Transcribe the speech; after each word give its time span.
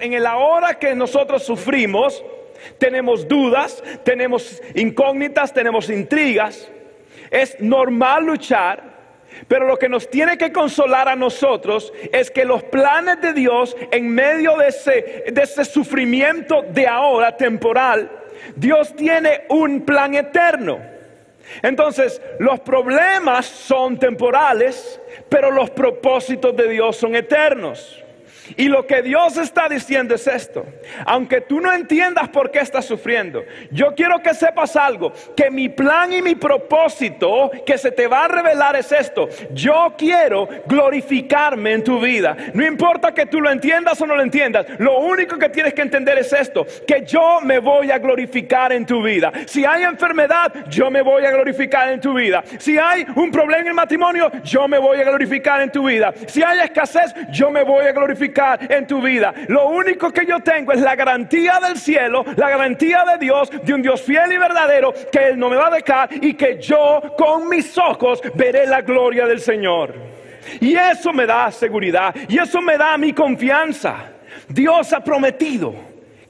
En 0.00 0.12
el 0.12 0.26
ahora 0.26 0.78
que 0.78 0.94
nosotros 0.94 1.44
sufrimos, 1.44 2.24
tenemos 2.78 3.28
dudas, 3.28 3.82
tenemos 4.04 4.60
incógnitas, 4.74 5.52
tenemos 5.52 5.88
intrigas. 5.90 6.68
Es 7.30 7.60
normal 7.60 8.24
luchar, 8.24 8.82
pero 9.48 9.66
lo 9.66 9.78
que 9.78 9.88
nos 9.88 10.08
tiene 10.10 10.36
que 10.38 10.52
consolar 10.52 11.08
a 11.08 11.16
nosotros 11.16 11.92
es 12.12 12.30
que 12.30 12.44
los 12.44 12.62
planes 12.64 13.20
de 13.20 13.32
Dios 13.32 13.76
en 13.90 14.08
medio 14.08 14.56
de 14.56 14.68
ese, 14.68 15.24
de 15.32 15.42
ese 15.42 15.64
sufrimiento 15.64 16.62
de 16.62 16.86
ahora 16.86 17.36
temporal, 17.36 18.10
Dios 18.54 18.94
tiene 18.96 19.44
un 19.48 19.82
plan 19.82 20.14
eterno. 20.14 20.80
Entonces, 21.62 22.20
los 22.38 22.60
problemas 22.60 23.46
son 23.46 23.98
temporales, 23.98 25.00
pero 25.28 25.50
los 25.50 25.70
propósitos 25.70 26.56
de 26.56 26.68
Dios 26.68 26.96
son 26.96 27.14
eternos. 27.14 28.02
Y 28.56 28.68
lo 28.68 28.86
que 28.86 29.02
Dios 29.02 29.36
está 29.36 29.68
diciendo 29.68 30.14
es 30.14 30.26
esto. 30.26 30.64
Aunque 31.04 31.42
tú 31.42 31.60
no 31.60 31.72
entiendas 31.72 32.28
por 32.30 32.50
qué 32.50 32.60
estás 32.60 32.86
sufriendo, 32.86 33.44
yo 33.70 33.94
quiero 33.94 34.20
que 34.22 34.32
sepas 34.32 34.76
algo, 34.76 35.12
que 35.36 35.50
mi 35.50 35.68
plan 35.68 36.12
y 36.12 36.22
mi 36.22 36.34
propósito 36.34 37.50
que 37.66 37.76
se 37.76 37.92
te 37.92 38.06
va 38.06 38.24
a 38.24 38.28
revelar 38.28 38.76
es 38.76 38.90
esto. 38.92 39.28
Yo 39.52 39.94
quiero 39.98 40.48
glorificarme 40.66 41.72
en 41.72 41.84
tu 41.84 42.00
vida. 42.00 42.34
No 42.54 42.64
importa 42.64 43.12
que 43.12 43.26
tú 43.26 43.40
lo 43.40 43.50
entiendas 43.50 44.00
o 44.00 44.06
no 44.06 44.16
lo 44.16 44.22
entiendas, 44.22 44.66
lo 44.78 45.00
único 45.00 45.38
que 45.38 45.50
tienes 45.50 45.74
que 45.74 45.82
entender 45.82 46.18
es 46.18 46.32
esto, 46.32 46.66
que 46.86 47.04
yo 47.04 47.40
me 47.42 47.58
voy 47.58 47.90
a 47.90 47.98
glorificar 47.98 48.72
en 48.72 48.86
tu 48.86 49.02
vida. 49.02 49.32
Si 49.46 49.64
hay 49.64 49.82
enfermedad, 49.82 50.52
yo 50.68 50.90
me 50.90 51.02
voy 51.02 51.24
a 51.26 51.30
glorificar 51.30 51.90
en 51.90 52.00
tu 52.00 52.14
vida. 52.14 52.42
Si 52.58 52.78
hay 52.78 53.06
un 53.16 53.30
problema 53.30 53.60
en 53.60 53.68
el 53.68 53.74
matrimonio, 53.74 54.30
yo 54.42 54.66
me 54.66 54.78
voy 54.78 54.98
a 54.98 55.04
glorificar 55.04 55.60
en 55.60 55.70
tu 55.70 55.86
vida. 55.86 56.14
Si 56.26 56.42
hay 56.42 56.60
escasez, 56.60 57.14
yo 57.30 57.50
me 57.50 57.62
voy 57.62 57.84
a 57.86 57.92
glorificar 57.92 58.45
en 58.54 58.86
tu 58.86 59.00
vida. 59.00 59.34
Lo 59.48 59.68
único 59.68 60.12
que 60.12 60.26
yo 60.26 60.40
tengo 60.40 60.72
es 60.72 60.80
la 60.80 60.94
garantía 60.94 61.58
del 61.60 61.76
cielo, 61.76 62.24
la 62.36 62.50
garantía 62.50 63.04
de 63.12 63.18
Dios, 63.18 63.50
de 63.62 63.74
un 63.74 63.82
Dios 63.82 64.02
fiel 64.02 64.32
y 64.32 64.38
verdadero, 64.38 64.92
que 65.10 65.28
Él 65.28 65.38
no 65.38 65.48
me 65.48 65.56
va 65.56 65.68
a 65.68 65.70
dejar 65.70 66.08
y 66.12 66.34
que 66.34 66.60
yo 66.60 67.02
con 67.16 67.48
mis 67.48 67.76
ojos 67.78 68.20
veré 68.34 68.66
la 68.66 68.82
gloria 68.82 69.26
del 69.26 69.40
Señor. 69.40 69.94
Y 70.60 70.76
eso 70.76 71.12
me 71.12 71.26
da 71.26 71.50
seguridad 71.50 72.14
y 72.28 72.38
eso 72.38 72.60
me 72.60 72.76
da 72.76 72.96
mi 72.96 73.12
confianza. 73.12 74.12
Dios 74.48 74.92
ha 74.92 75.02
prometido 75.02 75.74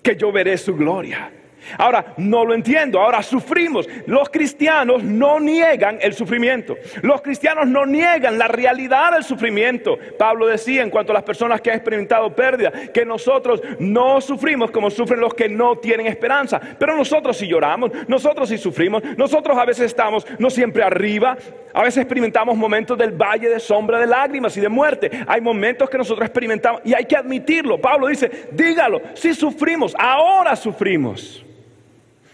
que 0.03 0.17
yo 0.17 0.33
veré 0.33 0.56
su 0.56 0.75
gloria. 0.75 1.31
Ahora, 1.78 2.14
no 2.17 2.45
lo 2.45 2.55
entiendo, 2.55 3.00
ahora 3.00 3.22
sufrimos. 3.22 3.89
Los 4.06 4.28
cristianos 4.31 5.03
no 5.03 5.41
niegan 5.41 5.98
el 6.00 6.14
sufrimiento. 6.14 6.77
Los 7.03 7.22
cristianos 7.22 7.67
no 7.67 7.86
niegan 7.86 8.39
la 8.39 8.48
realidad 8.48 9.12
del 9.12 9.25
sufrimiento. 9.25 9.98
Pablo 10.19 10.47
decía 10.47 10.83
en 10.83 10.91
cuanto 10.91 11.12
a 11.12 11.14
las 11.14 11.22
personas 11.22 11.61
que 11.61 11.70
han 11.70 11.77
experimentado 11.77 12.34
pérdida, 12.34 12.70
que 12.92 13.05
nosotros 13.05 13.62
no 13.78 14.20
sufrimos 14.20 14.70
como 14.70 14.91
sufren 14.91 15.20
los 15.20 15.34
que 15.34 15.48
no 15.48 15.77
tienen 15.77 16.06
esperanza. 16.06 16.61
Pero 16.78 16.97
nosotros 16.97 17.37
sí 17.37 17.47
lloramos, 17.47 17.91
nosotros 18.09 18.48
sí 18.48 18.59
sufrimos, 18.59 19.03
nosotros 19.16 19.56
a 19.56 19.65
veces 19.65 19.87
estamos 19.87 20.27
no 20.38 20.50
siempre 20.50 20.83
arriba, 20.83 21.37
a 21.72 21.83
veces 21.83 21.98
experimentamos 21.98 22.56
momentos 22.56 22.97
del 22.97 23.12
valle 23.12 23.48
de 23.48 23.60
sombra 23.60 23.98
de 23.98 24.06
lágrimas 24.06 24.56
y 24.56 24.60
de 24.60 24.69
muerte. 24.69 25.10
Hay 25.27 25.41
momentos 25.41 25.91
que 25.91 25.98
nosotros 25.98 26.27
experimentamos 26.27 26.81
y 26.84 26.94
hay 26.94 27.04
que 27.04 27.16
admitirlo. 27.16 27.81
Pablo 27.81 28.06
dice, 28.06 28.48
dígalo, 28.53 29.00
si 29.15 29.34
sufrimos, 29.34 29.94
ahora 29.98 30.56
sufrimos. 30.56 31.44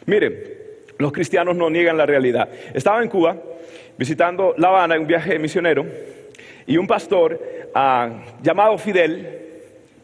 Mire, 0.06 0.62
los 0.98 1.12
cristianos 1.12 1.56
no 1.56 1.70
niegan 1.70 1.96
la 1.96 2.06
realidad. 2.06 2.48
Estaba 2.74 3.02
en 3.02 3.08
Cuba 3.08 3.36
visitando 3.96 4.54
La 4.56 4.68
Habana 4.68 4.94
en 4.94 5.02
un 5.02 5.06
viaje 5.06 5.38
misionero 5.38 5.84
y 6.66 6.76
un 6.76 6.86
pastor 6.86 7.40
ah, 7.74 8.22
llamado 8.42 8.78
Fidel, 8.78 9.40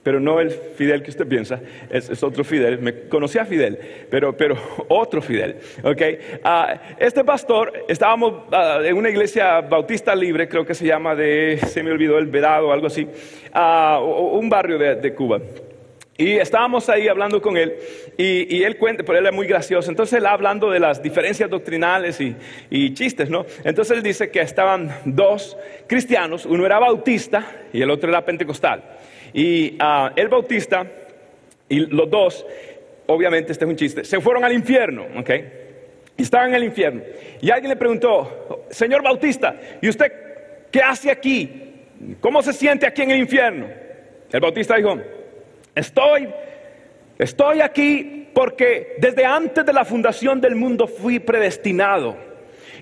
pero 0.02 0.20
no 0.20 0.40
el 0.40 0.50
Fidel 0.50 1.02
que 1.02 1.10
usted 1.10 1.26
piensa, 1.26 1.60
es, 1.90 2.22
otro 2.22 2.44
Fidel, 2.44 2.78
me 2.78 3.08
conocía 3.08 3.44
Fidel, 3.44 3.78
pero, 4.10 4.36
pero 4.36 4.56
otro 4.88 5.20
Fidel, 5.20 5.56
¿ok? 5.82 6.02
Ah, 6.42 6.80
este 6.98 7.24
pastor, 7.24 7.72
estábamos 7.88 8.44
ah, 8.52 8.80
en 8.84 8.96
una 8.96 9.10
iglesia 9.10 9.60
bautista 9.60 10.14
libre, 10.14 10.48
creo 10.48 10.64
que 10.64 10.74
se 10.74 10.86
llama 10.86 11.14
de, 11.14 11.58
se 11.66 11.82
me 11.82 11.90
olvidó 11.90 12.18
el 12.18 12.26
Vedado 12.26 12.68
o 12.68 12.72
algo 12.72 12.86
así, 12.86 13.06
un 13.54 14.48
barrio 14.48 14.78
de 14.78 15.14
Cuba. 15.14 15.40
Y 16.20 16.32
estábamos 16.32 16.88
ahí 16.88 17.06
hablando 17.06 17.40
con 17.40 17.56
él 17.56 17.76
y, 18.16 18.64
él 18.64 18.76
cuenta, 18.76 19.04
pero 19.04 19.20
él 19.20 19.26
es 19.26 19.32
muy 19.32 19.46
gracioso. 19.46 19.88
Entonces 19.88 20.18
él 20.18 20.26
hablando 20.26 20.68
de 20.68 20.80
las 20.80 21.00
diferencias 21.00 21.48
doctrinales 21.48 22.20
y, 22.20 22.92
chistes, 22.94 23.30
¿no? 23.30 23.46
Entonces 23.62 23.96
él 23.96 24.02
dice 24.02 24.28
que 24.28 24.40
estaban 24.40 24.92
dos 25.04 25.56
cristianos, 25.86 26.44
uno 26.44 26.66
era 26.66 26.80
bautista 26.80 27.46
y 27.72 27.80
el 27.82 27.90
otro 27.90 28.10
era 28.10 28.24
pentecostal. 28.24 28.82
Y 29.32 29.76
uh, 29.80 30.10
el 30.16 30.26
bautista 30.26 30.84
y 31.68 31.86
los 31.86 32.10
dos, 32.10 32.44
obviamente 33.06 33.52
este 33.52 33.64
es 33.64 33.70
un 33.70 33.76
chiste, 33.76 34.04
se 34.04 34.20
fueron 34.20 34.42
al 34.42 34.52
infierno, 34.52 35.06
¿ok? 35.16 35.30
Estaban 36.16 36.48
en 36.48 36.56
el 36.56 36.64
infierno. 36.64 37.00
Y 37.40 37.52
alguien 37.52 37.70
le 37.70 37.76
preguntó, 37.76 38.66
señor 38.70 39.04
bautista, 39.04 39.54
¿y 39.80 39.88
usted 39.88 40.12
qué 40.72 40.80
hace 40.80 41.12
aquí? 41.12 41.74
¿Cómo 42.20 42.42
se 42.42 42.52
siente 42.52 42.88
aquí 42.88 43.02
en 43.02 43.12
el 43.12 43.18
infierno? 43.20 43.68
El 44.32 44.40
bautista 44.40 44.74
dijo, 44.74 44.98
Estoy, 45.78 46.28
estoy 47.18 47.60
aquí 47.60 48.28
porque 48.34 48.96
desde 48.98 49.24
antes 49.24 49.64
de 49.64 49.72
la 49.72 49.84
fundación 49.84 50.40
del 50.40 50.56
mundo 50.56 50.88
fui 50.88 51.20
predestinado. 51.20 52.16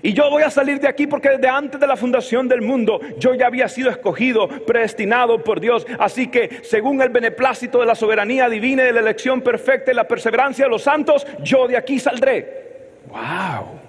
Y 0.01 0.13
yo 0.13 0.29
voy 0.31 0.43
a 0.43 0.49
salir 0.49 0.79
de 0.79 0.87
aquí 0.87 1.05
porque 1.05 1.29
desde 1.29 1.47
antes 1.47 1.79
de 1.79 1.85
la 1.85 1.95
fundación 1.95 2.47
del 2.47 2.61
mundo 2.61 2.99
yo 3.19 3.35
ya 3.35 3.47
había 3.47 3.67
sido 3.67 3.91
escogido, 3.91 4.47
predestinado 4.65 5.43
por 5.43 5.59
Dios. 5.59 5.85
Así 5.99 6.27
que 6.27 6.61
según 6.63 7.01
el 7.01 7.09
beneplácito 7.09 7.79
de 7.79 7.85
la 7.85 7.93
soberanía 7.93 8.49
divina, 8.49 8.83
de 8.83 8.93
la 8.93 9.01
elección 9.01 9.41
perfecta 9.41 9.91
y 9.91 9.95
la 9.95 10.07
perseverancia 10.07 10.65
de 10.65 10.71
los 10.71 10.81
santos, 10.81 11.25
yo 11.43 11.67
de 11.67 11.77
aquí 11.77 11.99
saldré. 11.99 12.67
¡Wow! 13.09 13.79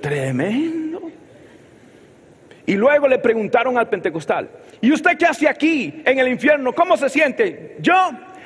Tremendo. 0.00 1.02
Y 2.66 2.74
luego 2.74 3.08
le 3.08 3.18
preguntaron 3.18 3.76
al 3.76 3.88
pentecostal, 3.88 4.48
¿y 4.80 4.92
usted 4.92 5.18
qué 5.18 5.26
hace 5.26 5.48
aquí 5.48 6.02
en 6.04 6.18
el 6.18 6.28
infierno? 6.28 6.72
¿Cómo 6.72 6.96
se 6.96 7.08
siente? 7.08 7.76
Yo 7.80 7.94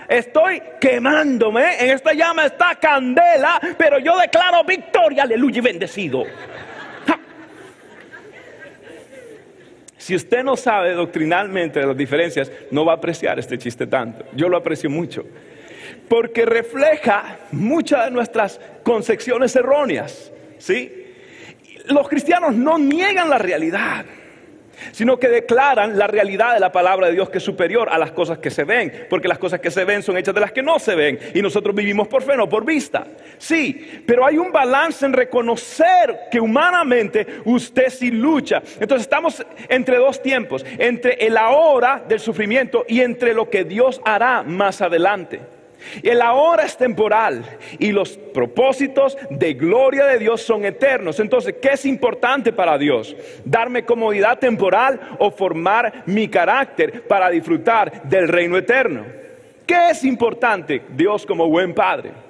Estoy 0.09 0.62
quemándome. 0.81 1.82
En 1.82 1.91
esta 1.91 2.12
llama 2.12 2.47
está 2.47 2.75
candela. 2.76 3.60
Pero 3.78 3.98
yo 3.98 4.19
declaro 4.19 4.65
victoria, 4.65 5.25
aleluya 5.25 5.59
y 5.59 5.62
bendecido. 5.62 6.25
Si 9.97 10.14
usted 10.14 10.44
no 10.44 10.54
sabe 10.54 10.93
doctrinalmente 10.93 11.81
las 11.81 11.97
diferencias, 11.97 12.53
no 12.70 12.84
va 12.84 12.93
a 12.93 12.97
apreciar 12.97 13.38
este 13.38 13.56
chiste 13.56 13.87
tanto. 13.87 14.26
Yo 14.34 14.50
lo 14.50 14.59
aprecio 14.59 14.91
mucho. 14.91 15.25
Porque 16.09 16.44
refleja 16.44 17.38
muchas 17.53 18.04
de 18.04 18.10
nuestras 18.10 18.60
concepciones 18.82 19.56
erróneas. 19.56 20.31
¿Sí? 20.59 20.93
Los 21.87 22.09
cristianos 22.09 22.54
no 22.54 22.78
niegan 22.78 23.31
la 23.31 23.38
realidad 23.38 24.04
sino 24.93 25.19
que 25.19 25.29
declaran 25.29 25.99
la 25.99 26.07
realidad 26.07 26.55
de 26.55 26.61
la 26.61 26.73
palabra 26.73 27.09
de 27.09 27.15
Dios 27.15 27.31
que 27.31 27.39
es 27.39 27.45
superior 27.45 27.89
a 27.91 27.99
las 27.99 28.12
cosas 28.12 28.39
que 28.39 28.51
se 28.51 28.65
ven, 28.65 29.06
porque 29.09 29.29
las 29.29 29.38
cosas 29.38 29.61
que 29.61 29.71
se 29.71 29.85
ven 29.85 30.03
son 30.03 30.17
hechas 30.17 30.35
de 30.35 30.41
las 30.41 30.53
que 30.53 30.62
no 30.62 30.79
se 30.79 30.94
ven, 30.94 31.19
y 31.35 31.43
nosotros 31.43 31.75
vivimos 31.75 32.09
por 32.09 32.23
fe, 32.23 32.37
no 32.37 32.49
por 32.49 32.65
vista. 32.65 33.06
Sí, 33.38 34.03
pero 34.06 34.25
hay 34.25 34.38
un 34.38 34.53
balance 34.53 35.05
en 35.05 35.12
reconocer 35.12 36.29
que 36.31 36.41
humanamente 36.41 37.26
usted 37.44 37.91
sí 37.91 38.11
lucha. 38.11 38.62
Entonces 38.81 39.03
estamos 39.03 39.44
entre 39.69 39.99
dos 39.99 40.23
tiempos, 40.23 40.65
entre 40.79 41.15
el 41.27 41.37
ahora 41.37 42.03
del 42.06 42.20
sufrimiento 42.20 42.85
y 42.88 43.00
entre 43.00 43.35
lo 43.35 43.50
que 43.50 43.65
Dios 43.65 44.00
hará 44.05 44.43
más 44.43 44.81
adelante. 44.81 45.41
El 46.02 46.22
ahora 46.22 46.64
es 46.64 46.76
temporal 46.76 47.44
y 47.78 47.92
los 47.92 48.16
propósitos 48.16 49.16
de 49.31 49.54
gloria 49.54 50.06
de 50.06 50.19
Dios 50.19 50.42
son 50.42 50.64
eternos. 50.64 51.20
Entonces, 51.20 51.56
¿qué 51.60 51.70
es 51.72 51.84
importante 51.84 52.52
para 52.52 52.78
Dios? 52.78 53.14
¿Darme 53.44 53.84
comodidad 53.84 54.38
temporal 54.38 55.00
o 55.19 55.31
formar 55.31 56.02
mi 56.06 56.28
carácter 56.28 57.06
para 57.06 57.31
disfrutar 57.31 58.02
del 58.04 58.28
reino 58.28 58.56
eterno? 58.56 59.04
¿Qué 59.66 59.90
es 59.90 60.04
importante 60.04 60.82
Dios 60.90 61.25
como 61.25 61.48
buen 61.48 61.75
padre? 61.75 62.24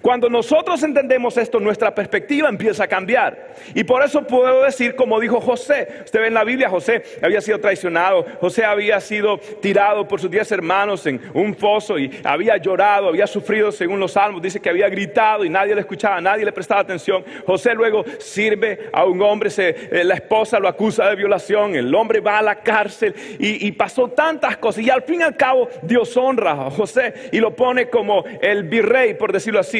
Cuando 0.00 0.28
nosotros 0.28 0.82
entendemos 0.82 1.36
esto, 1.36 1.60
nuestra 1.60 1.94
perspectiva 1.94 2.48
empieza 2.48 2.84
a 2.84 2.88
cambiar. 2.88 3.54
Y 3.74 3.84
por 3.84 4.02
eso 4.02 4.26
puedo 4.26 4.62
decir, 4.62 4.94
como 4.94 5.20
dijo 5.20 5.40
José, 5.40 5.88
usted 6.04 6.20
ve 6.20 6.26
en 6.28 6.34
la 6.34 6.44
Biblia, 6.44 6.68
José 6.68 7.02
había 7.22 7.40
sido 7.40 7.58
traicionado, 7.58 8.26
José 8.40 8.64
había 8.64 9.00
sido 9.00 9.38
tirado 9.60 10.06
por 10.06 10.20
sus 10.20 10.30
diez 10.30 10.50
hermanos 10.52 11.06
en 11.06 11.20
un 11.34 11.54
foso 11.54 11.98
y 11.98 12.10
había 12.24 12.56
llorado, 12.56 13.08
había 13.08 13.26
sufrido 13.26 13.72
según 13.72 14.00
los 14.00 14.12
salmos, 14.12 14.42
dice 14.42 14.60
que 14.60 14.68
había 14.68 14.88
gritado 14.88 15.44
y 15.44 15.48
nadie 15.48 15.74
le 15.74 15.80
escuchaba, 15.80 16.20
nadie 16.20 16.44
le 16.44 16.52
prestaba 16.52 16.80
atención. 16.80 17.24
José 17.46 17.74
luego 17.74 18.04
sirve 18.18 18.90
a 18.92 19.04
un 19.04 19.20
hombre, 19.22 19.50
eh, 19.56 20.02
la 20.04 20.14
esposa 20.14 20.58
lo 20.58 20.68
acusa 20.68 21.08
de 21.08 21.16
violación, 21.16 21.74
el 21.74 21.94
hombre 21.94 22.20
va 22.20 22.38
a 22.38 22.42
la 22.42 22.56
cárcel 22.56 23.14
y, 23.38 23.66
y 23.66 23.72
pasó 23.72 24.08
tantas 24.08 24.56
cosas. 24.56 24.84
Y 24.84 24.90
al 24.90 25.02
fin 25.02 25.20
y 25.20 25.24
al 25.24 25.36
cabo 25.36 25.68
Dios 25.82 26.16
honra 26.16 26.52
a 26.52 26.70
José 26.70 27.14
y 27.32 27.38
lo 27.38 27.54
pone 27.54 27.88
como 27.88 28.24
el 28.40 28.64
virrey, 28.64 29.14
por 29.14 29.32
decirlo 29.32 29.60
así, 29.60 29.71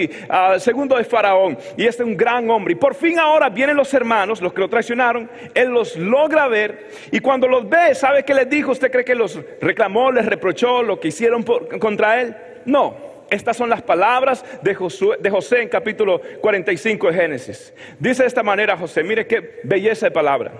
segundo 0.59 0.97
de 0.97 1.05
Faraón, 1.05 1.59
y 1.77 1.87
este 1.87 2.03
es 2.03 2.09
un 2.09 2.17
gran 2.17 2.49
hombre. 2.51 2.73
Y 2.73 2.77
por 2.77 2.95
fin 2.95 3.19
ahora 3.19 3.49
vienen 3.49 3.77
los 3.77 3.93
hermanos, 3.95 4.41
los 4.41 4.53
que 4.53 4.61
lo 4.61 4.69
traicionaron, 4.69 5.31
él 5.55 5.69
los 5.69 5.97
logra 5.97 6.49
ver, 6.49 6.89
y 7.11 7.21
cuando 7.21 7.47
los 7.49 7.69
ve, 7.69 7.95
¿sabe 7.95 8.25
qué 8.25 8.35
les 8.35 8.49
dijo? 8.49 8.73
¿Usted 8.73 8.91
cree 8.91 9.05
que 9.05 9.15
los 9.15 9.39
reclamó, 9.61 10.11
les 10.11 10.27
reprochó 10.27 10.83
lo 10.83 10.99
que 11.01 11.09
hicieron 11.09 11.43
contra 11.43 12.21
él? 12.21 12.37
No. 12.65 13.13
Estas 13.31 13.57
son 13.57 13.71
las 13.71 13.81
palabras 13.81 14.45
de, 14.61 14.77
de 15.21 15.31
José 15.31 15.63
en 15.63 15.69
capítulo 15.71 16.21
45 16.43 17.07
de 17.07 17.15
Génesis. 17.15 17.73
Dice 17.99 18.25
de 18.25 18.29
esta 18.29 18.43
manera 18.43 18.77
José, 18.77 19.03
mire 19.03 19.27
qué 19.27 19.61
belleza 19.65 20.05
de 20.05 20.11
palabra. 20.11 20.53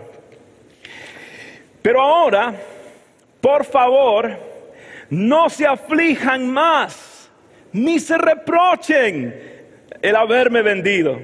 Pero 1.83 2.01
ahora, 2.01 2.55
por 3.43 3.65
favor, 3.67 4.31
no 5.11 5.51
se 5.51 5.67
aflijan 5.67 6.51
más 6.51 7.12
ni 7.73 7.99
se 7.99 8.19
reprochen 8.19 9.35
el 10.01 10.17
haberme 10.17 10.63
vendido. 10.63 11.19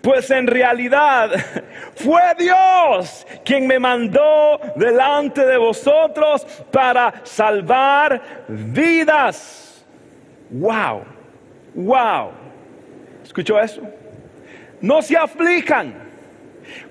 Pues 0.00 0.30
en 0.30 0.46
realidad 0.46 1.30
fue 1.94 2.20
Dios 2.38 3.26
quien 3.44 3.66
me 3.66 3.78
mandó 3.78 4.60
delante 4.76 5.46
de 5.46 5.56
vosotros 5.56 6.44
para 6.70 7.14
salvar 7.22 8.44
vidas. 8.48 9.86
Wow, 10.50 11.04
wow. 11.74 12.30
¿Escuchó 13.22 13.58
eso? 13.58 13.80
No 14.80 15.00
se 15.00 15.16
aflijan. 15.16 15.94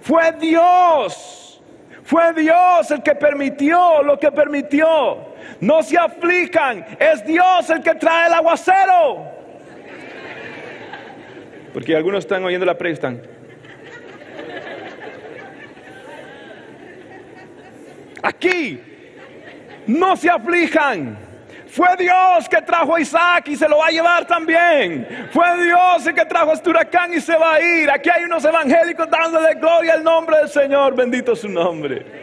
Fue 0.02 0.32
Dios. 0.34 1.62
Fue 2.04 2.34
Dios 2.34 2.92
el 2.92 3.04
que 3.04 3.16
permitió 3.16 4.02
lo 4.02 4.20
que 4.20 4.32
permitió. 4.32 5.33
No 5.60 5.82
se 5.84 5.98
aflican, 5.98 6.86
es 7.00 7.26
Dios 7.26 7.70
el 7.70 7.82
que 7.82 7.96
trae 7.96 8.28
el 8.28 8.34
aguacero. 8.34 9.32
Porque 11.74 11.96
algunos 11.96 12.20
están 12.20 12.44
oyendo 12.44 12.66
la 12.66 12.78
presta. 12.78 13.14
Aquí, 18.22 18.80
no 19.88 20.16
se 20.16 20.30
aflijan. 20.30 21.18
Fue 21.68 21.88
Dios 21.98 22.48
que 22.48 22.62
trajo 22.62 22.96
a 22.96 23.02
Isaac 23.02 23.48
y 23.48 23.56
se 23.56 23.68
lo 23.68 23.80
va 23.80 23.88
a 23.88 23.90
llevar 23.90 24.28
también. 24.28 25.28
Fue 25.32 25.44
Dios 25.64 26.06
el 26.06 26.14
que 26.14 26.24
trajo 26.26 26.52
a 26.52 26.54
este 26.54 26.70
huracán 26.70 27.12
y 27.12 27.20
se 27.20 27.36
va 27.36 27.56
a 27.56 27.62
ir. 27.62 27.90
Aquí 27.90 28.12
hay 28.12 28.24
unos 28.26 28.46
evangélicos 28.46 29.10
dándole 29.10 29.56
gloria 29.56 29.94
al 29.94 30.04
nombre 30.04 30.38
del 30.38 30.50
Señor. 30.50 30.96
Bendito 30.96 31.36
su 31.36 31.50
nombre. 31.50 32.23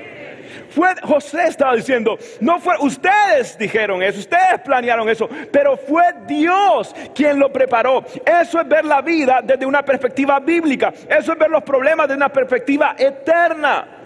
Fue, 0.71 0.89
José 1.03 1.45
estaba 1.49 1.77
diciendo, 1.77 2.19
no 2.41 2.59
fue, 2.61 2.75
ustedes 2.81 3.59
dijeron 3.59 4.03
eso, 4.03 4.21
ustedes 4.21 4.61
planearon 4.65 5.09
eso, 5.09 5.29
pero 5.53 5.77
fue 5.77 6.05
Dios 6.27 6.95
quien 7.15 7.39
lo 7.39 7.53
preparó. 7.53 8.05
Eso 8.25 8.61
es 8.61 8.69
ver 8.69 8.85
la 8.85 9.03
vida 9.03 9.41
desde 9.43 9.67
una 9.67 9.85
perspectiva 9.85 10.41
bíblica, 10.41 10.93
eso 11.09 11.33
es 11.33 11.39
ver 11.39 11.51
los 11.51 11.63
problemas 11.63 12.09
desde 12.09 12.17
una 12.17 12.33
perspectiva 12.33 12.95
eterna. 12.99 14.00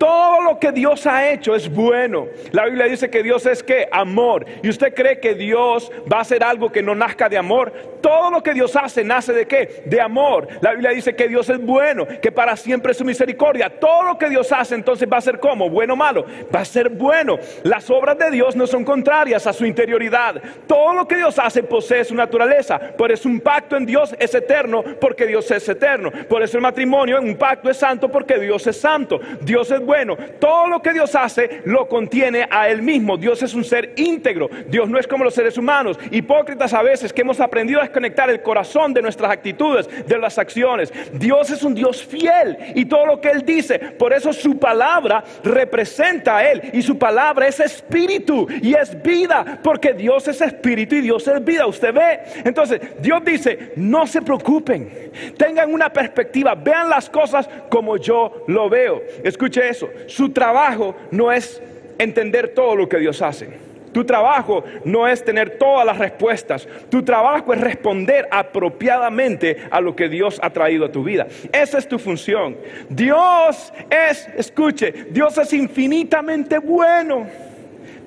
Todo 0.00 0.40
lo 0.40 0.58
que 0.58 0.72
Dios 0.72 1.06
ha 1.06 1.28
hecho 1.28 1.54
es 1.54 1.70
bueno. 1.70 2.26
La 2.52 2.64
Biblia 2.64 2.86
dice 2.86 3.10
que 3.10 3.22
Dios 3.22 3.44
es 3.44 3.62
que 3.62 3.86
amor. 3.92 4.46
¿Y 4.62 4.70
usted 4.70 4.94
cree 4.94 5.20
que 5.20 5.34
Dios 5.34 5.92
va 6.10 6.16
a 6.16 6.20
hacer 6.22 6.42
algo 6.42 6.72
que 6.72 6.82
no 6.82 6.94
nazca 6.94 7.28
de 7.28 7.36
amor? 7.36 7.70
Todo 8.00 8.30
lo 8.30 8.42
que 8.42 8.54
Dios 8.54 8.74
hace 8.76 9.04
nace 9.04 9.34
de 9.34 9.46
qué? 9.46 9.82
De 9.84 10.00
amor. 10.00 10.48
La 10.62 10.72
Biblia 10.72 10.92
dice 10.92 11.14
que 11.14 11.28
Dios 11.28 11.50
es 11.50 11.60
bueno, 11.60 12.06
que 12.22 12.32
para 12.32 12.56
siempre 12.56 12.92
es 12.92 12.96
su 12.96 13.04
misericordia. 13.04 13.78
Todo 13.78 14.04
lo 14.04 14.16
que 14.16 14.30
Dios 14.30 14.50
hace 14.52 14.74
entonces 14.74 15.06
va 15.06 15.18
a 15.18 15.20
ser 15.20 15.38
como, 15.38 15.68
bueno 15.68 15.92
o 15.92 15.96
malo, 15.96 16.24
va 16.54 16.60
a 16.60 16.64
ser 16.64 16.88
bueno. 16.88 17.38
Las 17.62 17.90
obras 17.90 18.16
de 18.16 18.30
Dios 18.30 18.56
no 18.56 18.66
son 18.66 18.86
contrarias 18.86 19.46
a 19.46 19.52
su 19.52 19.66
interioridad. 19.66 20.40
Todo 20.66 20.94
lo 20.94 21.06
que 21.06 21.16
Dios 21.16 21.38
hace 21.38 21.62
posee 21.62 22.06
su 22.06 22.14
naturaleza. 22.14 22.78
Por 22.96 23.12
eso 23.12 23.28
un 23.28 23.40
pacto 23.40 23.76
en 23.76 23.84
Dios 23.84 24.16
es 24.18 24.34
eterno 24.34 24.82
porque 24.98 25.26
Dios 25.26 25.50
es 25.50 25.68
eterno. 25.68 26.10
Por 26.26 26.42
eso 26.42 26.56
el 26.56 26.62
matrimonio 26.62 27.18
en 27.18 27.24
un 27.24 27.36
pacto 27.36 27.68
es 27.68 27.76
santo 27.76 28.08
porque 28.08 28.38
Dios 28.38 28.66
es 28.66 28.80
santo. 28.80 29.20
Dios 29.42 29.70
es 29.70 29.78
bueno. 29.78 29.89
Todo 30.38 30.68
lo 30.68 30.80
que 30.80 30.92
Dios 30.92 31.14
hace 31.14 31.62
lo 31.64 31.88
contiene 31.88 32.46
a 32.50 32.68
Él 32.68 32.82
mismo. 32.82 33.16
Dios 33.16 33.42
es 33.42 33.54
un 33.54 33.64
ser 33.64 33.92
íntegro. 33.96 34.48
Dios 34.68 34.88
no 34.88 34.98
es 34.98 35.06
como 35.06 35.24
los 35.24 35.34
seres 35.34 35.58
humanos, 35.58 35.98
hipócritas 36.10 36.72
a 36.74 36.82
veces 36.82 37.12
que 37.12 37.22
hemos 37.22 37.40
aprendido 37.40 37.80
a 37.80 37.84
desconectar 37.84 38.30
el 38.30 38.42
corazón 38.42 38.94
de 38.94 39.02
nuestras 39.02 39.32
actitudes, 39.32 39.88
de 40.06 40.18
las 40.18 40.38
acciones. 40.38 40.92
Dios 41.12 41.50
es 41.50 41.62
un 41.62 41.74
Dios 41.74 42.04
fiel 42.04 42.56
y 42.74 42.84
todo 42.84 43.04
lo 43.04 43.20
que 43.20 43.30
Él 43.30 43.44
dice, 43.44 43.78
por 43.78 44.12
eso 44.12 44.32
su 44.32 44.58
palabra 44.58 45.24
representa 45.42 46.38
a 46.38 46.48
Él 46.48 46.70
y 46.72 46.82
su 46.82 46.96
palabra 46.96 47.48
es 47.48 47.58
espíritu 47.58 48.46
y 48.62 48.74
es 48.74 49.00
vida, 49.02 49.58
porque 49.62 49.92
Dios 49.92 50.28
es 50.28 50.40
espíritu 50.40 50.96
y 50.96 51.00
Dios 51.00 51.26
es 51.26 51.44
vida. 51.44 51.66
Usted 51.66 51.92
ve. 51.92 52.20
Entonces, 52.44 52.80
Dios 53.00 53.24
dice, 53.24 53.72
no 53.76 54.06
se 54.06 54.22
preocupen, 54.22 55.10
tengan 55.36 55.72
una 55.72 55.92
perspectiva, 55.92 56.54
vean 56.54 56.88
las 56.88 57.10
cosas 57.10 57.48
como 57.68 57.96
yo 57.96 58.44
lo 58.46 58.68
veo. 58.68 59.02
Escuche 59.24 59.68
eso 59.68 59.79
su 60.06 60.30
trabajo 60.30 60.94
no 61.10 61.32
es 61.32 61.62
entender 61.98 62.48
todo 62.54 62.76
lo 62.76 62.88
que 62.88 62.98
Dios 62.98 63.20
hace. 63.22 63.70
Tu 63.92 64.04
trabajo 64.04 64.62
no 64.84 65.08
es 65.08 65.24
tener 65.24 65.58
todas 65.58 65.84
las 65.84 65.98
respuestas. 65.98 66.68
Tu 66.88 67.02
trabajo 67.02 67.52
es 67.52 67.60
responder 67.60 68.28
apropiadamente 68.30 69.56
a 69.70 69.80
lo 69.80 69.96
que 69.96 70.08
Dios 70.08 70.38
ha 70.42 70.50
traído 70.50 70.84
a 70.84 70.92
tu 70.92 71.02
vida. 71.02 71.26
Esa 71.52 71.78
es 71.78 71.88
tu 71.88 71.98
función. 71.98 72.56
Dios 72.88 73.72
es, 73.90 74.28
escuche, 74.36 75.06
Dios 75.10 75.36
es 75.38 75.52
infinitamente 75.52 76.58
bueno 76.58 77.26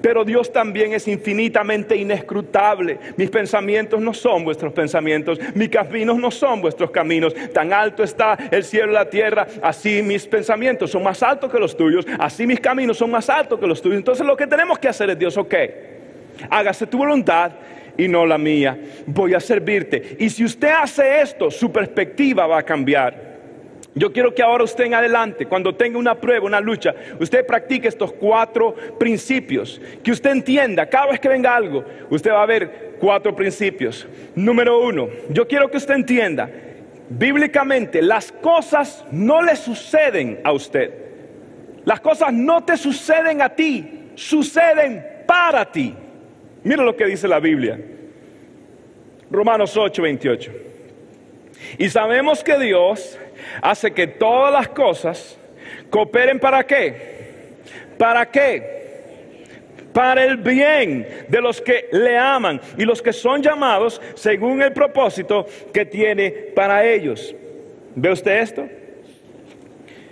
pero 0.04 0.26
Dios 0.26 0.52
también 0.52 0.92
es 0.92 1.08
infinitamente 1.08 1.96
inescrutable. 1.96 3.00
Mis 3.16 3.30
pensamientos 3.30 4.02
no 4.02 4.14
son 4.14 4.44
vuestros 4.44 4.74
pensamientos, 4.74 5.40
mis 5.56 5.70
caminos 5.70 6.18
no 6.18 6.30
son 6.30 6.60
vuestros 6.60 6.92
caminos. 6.92 7.34
Tan 7.54 7.72
alto 7.72 8.04
está 8.04 8.38
el 8.52 8.66
cielo 8.66 8.92
y 8.92 8.96
la 8.96 9.10
tierra, 9.10 9.48
así 9.62 10.04
mis 10.04 10.28
pensamientos 10.28 10.92
son 10.92 11.04
más 11.04 11.24
altos 11.24 11.50
que 11.50 11.58
los 11.58 11.78
tuyos, 11.78 12.06
así 12.20 12.46
mis 12.46 12.60
caminos 12.60 12.98
son 12.98 13.12
más 13.12 13.30
altos 13.30 13.58
que 13.58 13.66
los 13.66 13.82
tuyos. 13.82 13.98
Entonces 13.98 14.28
lo 14.28 14.36
que 14.36 14.46
tenemos 14.46 14.78
que 14.78 14.90
hacer 14.90 15.10
es 15.10 15.18
Dios, 15.18 15.38
ok, 15.38 15.56
hágase 16.50 16.86
tu 16.86 16.98
voluntad 16.98 17.54
y 17.98 18.10
no 18.10 18.26
la 18.26 18.38
mía. 18.38 18.78
Voy 19.06 19.34
a 19.34 19.40
servirte. 19.40 20.18
Y 20.20 20.30
si 20.30 20.44
usted 20.44 20.72
hace 20.82 21.22
esto, 21.22 21.50
su 21.50 21.72
perspectiva 21.72 22.46
va 22.46 22.58
a 22.58 22.64
cambiar. 22.64 23.33
Yo 23.96 24.12
quiero 24.12 24.34
que 24.34 24.42
ahora 24.42 24.64
usted 24.64 24.86
en 24.86 24.96
adelante, 24.96 25.46
cuando 25.46 25.76
tenga 25.76 26.00
una 26.00 26.16
prueba, 26.16 26.48
una 26.48 26.60
lucha, 26.60 26.96
usted 27.20 27.46
practique 27.46 27.88
estos 27.88 28.12
cuatro 28.14 28.74
principios. 28.98 29.80
Que 30.04 30.12
usted 30.12 30.32
entienda, 30.32 30.88
cada 30.88 31.12
vez 31.12 31.20
que 31.20 31.30
venga 31.30 31.56
algo, 31.56 31.84
usted 32.10 32.32
va 32.32 32.42
a 32.42 32.48
ver 32.48 32.96
cuatro 33.00 33.36
principios. 33.36 34.08
Número 34.36 34.82
uno, 34.82 35.10
yo 35.30 35.48
quiero 35.48 35.70
que 35.70 35.78
usted 35.78 35.94
entienda, 35.94 36.50
bíblicamente, 37.08 38.02
las 38.02 38.32
cosas 38.32 39.06
no 39.12 39.44
le 39.44 39.56
suceden 39.56 40.40
a 40.44 40.52
usted. 40.52 40.92
Las 41.86 42.00
cosas 42.00 42.34
no 42.34 42.64
te 42.64 42.78
suceden 42.78 43.44
a 43.44 43.50
ti, 43.50 44.10
suceden 44.16 45.06
para 45.28 45.72
ti. 45.72 45.94
Mira 46.64 46.84
lo 46.84 46.96
que 46.96 47.06
dice 47.06 47.28
la 47.28 47.40
Biblia. 47.40 47.80
Romanos 49.30 49.78
8, 49.78 50.02
28. 50.02 50.52
Y 51.78 51.90
sabemos 51.90 52.44
que 52.44 52.58
Dios 52.58 53.18
hace 53.62 53.92
que 53.92 54.08
todas 54.08 54.52
las 54.52 54.70
cosas 54.70 55.38
cooperen 55.90 56.40
para 56.40 56.64
qué? 56.64 57.14
¿Para 57.98 58.30
qué? 58.30 58.74
Para 59.94 60.24
el 60.26 60.38
bien 60.38 61.26
de 61.28 61.42
los 61.42 61.62
que 61.62 61.88
le 61.92 62.18
aman 62.18 62.60
y 62.78 62.84
los 62.84 63.02
que 63.02 63.14
son 63.14 63.44
llamados 63.44 64.02
según 64.16 64.62
el 64.62 64.74
propósito 64.74 65.46
que 65.72 65.86
tiene 65.86 66.32
para 66.32 66.84
ellos. 66.86 67.36
¿Ve 67.96 68.12
usted 68.12 68.42
esto? 68.42 68.68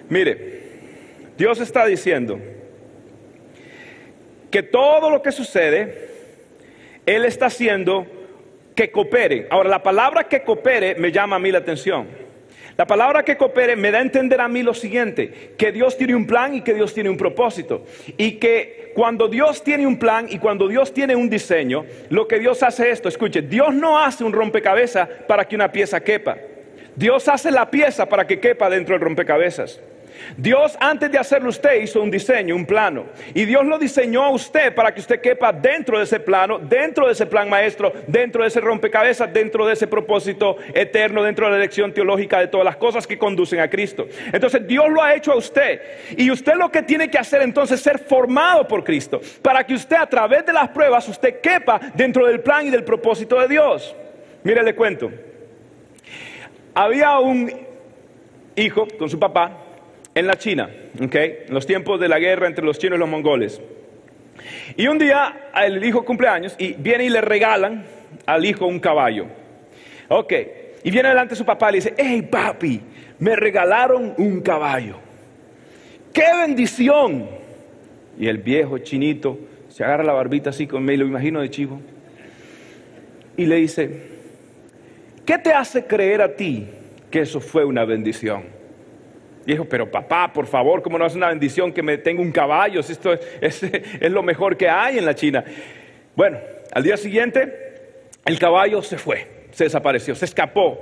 Mire, 0.10 0.62
Dios 1.38 1.60
está 1.60 1.86
diciendo 1.86 2.40
que 4.52 4.62
todo 4.62 5.10
lo 5.10 5.22
que 5.22 5.32
sucede, 5.32 6.10
Él 7.06 7.26
está 7.26 7.48
haciendo 7.48 8.06
que 8.82 8.92
coopere. 8.92 9.46
Ahora, 9.52 9.70
la 9.70 9.84
palabra 9.84 10.24
que 10.24 10.42
coopere 10.42 10.96
me 10.96 11.12
llama 11.12 11.36
a 11.36 11.40
mí 11.40 11.52
la 11.52 11.60
atención. 11.60 12.08
La 12.76 12.88
palabra 12.88 13.24
que 13.24 13.38
coopere 13.38 13.76
me 13.76 13.92
da 13.92 14.00
a 14.00 14.02
entender 14.02 14.42
a 14.42 14.48
mí 14.48 14.64
lo 14.64 14.74
siguiente, 14.74 15.54
que 15.56 15.72
Dios 15.72 15.96
tiene 15.96 16.16
un 16.16 16.26
plan 16.26 16.56
y 16.56 16.62
que 16.62 16.74
Dios 16.74 16.92
tiene 16.92 17.08
un 17.08 17.18
propósito. 17.18 17.86
Y 18.18 18.40
que 18.40 18.92
cuando 18.96 19.28
Dios 19.28 19.64
tiene 19.64 19.86
un 19.86 20.00
plan 20.00 20.26
y 20.28 20.40
cuando 20.40 20.68
Dios 20.68 20.92
tiene 20.96 21.16
un 21.16 21.30
diseño, 21.30 21.86
lo 22.10 22.28
que 22.28 22.40
Dios 22.40 22.64
hace 22.64 22.88
es 22.88 22.94
esto, 22.94 23.08
escuche, 23.08 23.44
Dios 23.44 23.72
no 23.72 24.00
hace 24.00 24.24
un 24.24 24.34
rompecabezas 24.34 25.08
para 25.28 25.48
que 25.48 25.56
una 25.56 25.72
pieza 25.72 26.02
quepa. 26.02 26.38
Dios 26.96 27.28
hace 27.28 27.52
la 27.52 27.70
pieza 27.70 28.08
para 28.08 28.26
que 28.26 28.40
quepa 28.40 28.68
dentro 28.68 28.96
del 28.96 29.04
rompecabezas. 29.04 29.80
Dios 30.38 30.78
antes 30.80 31.12
de 31.12 31.18
hacerlo 31.18 31.50
usted 31.50 31.82
hizo 31.82 32.02
un 32.02 32.12
diseño, 32.12 32.56
un 32.56 32.66
plano. 32.66 33.06
Y 33.34 33.46
Dios 33.46 33.66
lo 33.66 33.78
diseñó 33.78 34.24
a 34.24 34.30
usted 34.30 34.74
para 34.74 34.94
que 34.94 35.02
usted 35.02 35.22
quepa 35.22 35.52
dentro 35.52 35.98
de 35.98 36.04
ese 36.04 36.20
plano, 36.20 36.60
dentro 36.60 37.08
de 37.08 37.14
ese 37.14 37.26
plan 37.26 37.50
maestro, 37.50 37.92
dentro 38.08 38.44
de 38.44 38.50
ese 38.50 38.62
rompecabezas, 38.62 39.32
dentro 39.34 39.66
de 39.66 39.74
ese 39.74 39.88
propósito 39.88 40.58
eterno, 40.74 41.24
dentro 41.24 41.46
de 41.46 41.52
la 41.52 41.58
elección 41.58 41.94
teológica 41.94 42.40
de 42.40 42.48
todas 42.48 42.66
las 42.66 42.78
cosas 42.78 43.06
que 43.06 43.18
conducen 43.18 43.60
a 43.60 43.70
Cristo. 43.70 44.08
Entonces 44.32 44.68
Dios 44.68 44.90
lo 44.90 45.02
ha 45.02 45.16
hecho 45.16 45.32
a 45.32 45.36
usted. 45.36 45.82
Y 46.18 46.32
usted 46.32 46.54
lo 46.56 46.72
que 46.72 46.84
tiene 46.84 47.10
que 47.10 47.18
hacer 47.18 47.42
entonces 47.42 47.80
es 47.80 47.84
ser 47.84 48.00
formado 48.00 48.68
por 48.68 48.84
Cristo. 48.84 49.22
Para 49.42 49.64
que 49.66 49.74
usted 49.74 49.98
a 49.98 50.08
través 50.08 50.46
de 50.46 50.54
las 50.54 50.70
pruebas, 50.70 51.08
usted 51.08 51.42
quepa 51.42 51.80
dentro 51.94 52.26
del 52.26 52.42
plan 52.42 52.66
y 52.66 52.70
del 52.70 52.84
propósito 52.84 53.40
de 53.40 53.48
Dios. 53.48 53.96
Mire, 54.44 54.64
le 54.64 54.76
cuento. 54.76 55.12
Había 56.74 57.20
un 57.20 57.52
hijo 58.56 58.88
con 58.98 59.10
su 59.10 59.20
papá 59.20 59.52
en 60.14 60.28
la 60.28 60.38
China, 60.38 60.70
en 61.00 61.36
los 61.50 61.66
tiempos 61.66 62.00
de 62.00 62.10
la 62.10 62.20
guerra 62.20 62.48
entre 62.48 62.66
los 62.66 62.78
chinos 62.78 62.98
y 62.98 63.00
los 63.00 63.10
mongoles. 63.10 63.62
Y 64.76 64.88
un 64.88 64.98
día 64.98 65.52
el 65.56 65.84
hijo 65.84 66.04
cumple 66.04 66.28
años 66.28 66.56
y 66.58 66.74
viene 66.74 67.06
y 67.06 67.10
le 67.10 67.22
regalan 67.22 67.86
al 68.26 68.46
hijo 68.46 68.66
un 68.66 68.80
caballo. 68.80 69.28
Ok, 70.10 70.34
y 70.84 70.92
viene 70.92 71.10
delante 71.10 71.36
su 71.36 71.46
papá 71.46 71.70
y 71.70 71.72
le 71.74 71.78
dice, 71.78 71.94
hey 71.98 72.22
papi, 72.30 72.82
me 73.20 73.36
regalaron 73.36 74.14
un 74.18 74.42
caballo. 74.42 74.96
¡Qué 76.14 76.26
bendición! 76.42 77.30
Y 78.20 78.28
el 78.28 78.40
viejo 78.40 78.78
chinito 78.80 79.38
se 79.70 79.84
agarra 79.84 80.04
la 80.04 80.14
barbita 80.14 80.50
así 80.50 80.68
con 80.68 80.84
me 80.84 80.98
lo 80.98 81.06
imagino 81.06 81.40
de 81.40 81.50
chivo. 81.50 81.80
Y 83.38 83.46
le 83.46 83.56
dice, 83.56 83.90
¿qué 85.26 85.38
te 85.38 85.54
hace 85.54 85.86
creer 85.86 86.22
a 86.22 86.36
ti 86.36 86.68
que 87.10 87.22
eso 87.22 87.40
fue 87.40 87.64
una 87.64 87.86
bendición? 87.86 88.61
Dijo, 89.46 89.66
pero 89.66 89.90
papá, 89.90 90.32
por 90.32 90.46
favor, 90.46 90.82
¿cómo 90.82 90.98
no 90.98 91.06
es 91.06 91.16
una 91.16 91.30
bendición 91.30 91.72
que 91.72 91.82
me 91.82 91.98
tenga 91.98 92.22
un 92.22 92.32
caballo? 92.32 92.84
Si 92.84 92.94
esto 92.94 93.14
es, 93.14 93.64
es, 93.64 94.12
lo 94.12 94.22
mejor 94.24 94.56
que 94.56 94.70
hay 94.70 94.98
en 94.98 95.06
la 95.06 95.16
China. 95.16 95.44
Bueno, 96.16 96.40
al 96.72 96.84
día 96.84 96.98
siguiente, 96.98 98.12
el 98.26 98.38
caballo 98.38 98.82
se 98.82 98.98
fue, 98.98 99.48
se 99.52 99.66
desapareció, 99.66 100.14
se 100.16 100.26
escapó. 100.26 100.80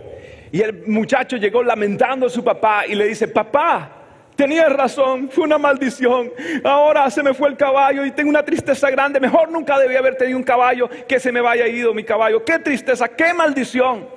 Y 0.52 0.62
el 0.62 0.88
muchacho 0.88 1.38
llegó 1.38 1.64
lamentando 1.64 2.26
a 2.26 2.30
su 2.30 2.44
papá 2.44 2.86
y 2.88 2.96
le 2.96 3.08
dice, 3.08 3.28
papá, 3.28 3.96
Tenías 4.40 4.72
razón, 4.72 5.30
fue 5.30 5.44
una 5.44 5.58
maldición. 5.58 6.32
Ahora 6.64 7.10
se 7.10 7.22
me 7.22 7.34
fue 7.34 7.50
el 7.50 7.58
caballo 7.58 8.06
y 8.06 8.12
tengo 8.12 8.30
una 8.30 8.42
tristeza 8.42 8.90
grande. 8.90 9.20
Mejor 9.20 9.52
nunca 9.52 9.78
debía 9.78 10.00
haber 10.00 10.16
tenido 10.16 10.38
un 10.38 10.46
caballo 10.46 10.90
que 11.10 11.20
se 11.20 11.30
me 11.34 11.42
vaya 11.42 11.68
ido 11.68 11.94
mi 11.94 12.06
caballo. 12.06 12.46
Qué 12.46 12.58
tristeza, 12.58 13.10
qué 13.10 13.34
maldición. 13.34 14.08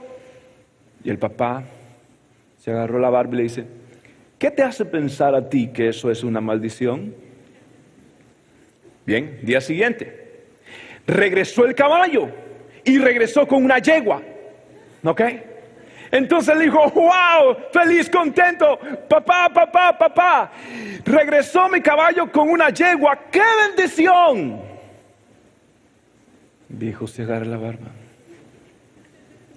Y 1.02 1.10
el 1.10 1.18
papá 1.18 1.64
se 2.56 2.70
agarró 2.70 3.00
la 3.00 3.10
barba 3.10 3.34
y 3.34 3.36
le 3.38 3.42
dice, 3.42 3.66
¿Qué 4.42 4.50
te 4.50 4.64
hace 4.64 4.84
pensar 4.84 5.36
a 5.36 5.48
ti 5.48 5.68
que 5.68 5.90
eso 5.90 6.10
es 6.10 6.24
una 6.24 6.40
maldición? 6.40 7.14
Bien, 9.06 9.38
día 9.44 9.60
siguiente, 9.60 10.46
regresó 11.06 11.64
el 11.64 11.76
caballo 11.76 12.28
y 12.82 12.98
regresó 12.98 13.46
con 13.46 13.64
una 13.64 13.78
yegua. 13.78 14.20
¿Ok? 15.04 15.20
Entonces 16.10 16.56
le 16.56 16.64
dijo, 16.64 16.90
wow, 16.90 17.56
feliz, 17.72 18.10
contento, 18.10 18.80
papá, 19.08 19.48
papá, 19.48 19.96
papá. 19.96 20.52
Regresó 21.04 21.68
mi 21.68 21.80
caballo 21.80 22.28
con 22.32 22.48
una 22.50 22.70
yegua, 22.70 23.16
qué 23.30 23.44
bendición. 23.68 24.60
Viejo 26.68 27.06
se 27.06 27.22
agarra 27.22 27.44
la 27.44 27.58
barba. 27.58 27.92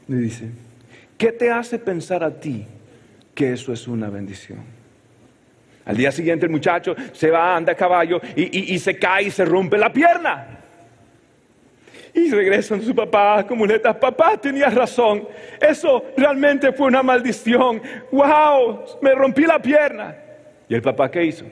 Y 0.07 0.13
dice, 0.13 0.51
¿qué 1.17 1.31
te 1.31 1.49
hace 1.49 1.79
pensar 1.79 2.23
a 2.23 2.39
ti 2.39 2.67
que 3.33 3.51
eso 3.51 3.73
es 3.73 3.87
una 3.87 4.11
bendición? 4.11 4.74
Al 5.85 5.95
día 5.95 6.11
siguiente 6.11 6.45
el 6.45 6.51
muchacho 6.51 6.95
se 7.13 7.29
va, 7.29 7.55
anda 7.55 7.73
a 7.73 7.75
caballo 7.75 8.19
y, 8.35 8.77
se 8.79 8.97
cae 8.97 9.25
y 9.25 9.31
se 9.31 9.45
rompe 9.45 9.77
la 9.77 9.93
pierna. 9.93 10.47
Y 12.13 12.31
regresa 12.31 12.75
a 12.75 12.81
su 12.81 12.95
papá 12.95 13.45
con 13.45 13.57
muletas. 13.57 13.95
Papá, 13.97 14.37
tenías 14.37 14.73
razón. 14.73 15.27
Eso 15.59 16.03
realmente 16.17 16.71
fue 16.71 16.87
una 16.87 17.03
maldición. 17.03 17.81
¡Wow! 18.11 18.85
Me 19.01 19.13
rompí 19.13 19.43
la 19.43 19.61
pierna. 19.61 20.15
¿Y 20.67 20.73
el 20.73 20.81
papá 20.81 21.11
qué 21.11 21.25
hizo? 21.25 21.45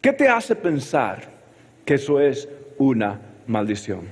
¿Qué 0.00 0.12
te 0.12 0.28
hace 0.28 0.54
pensar 0.54 1.22
que 1.84 1.94
eso 1.94 2.20
es 2.20 2.48
una 2.76 3.18
maldición? 3.46 4.02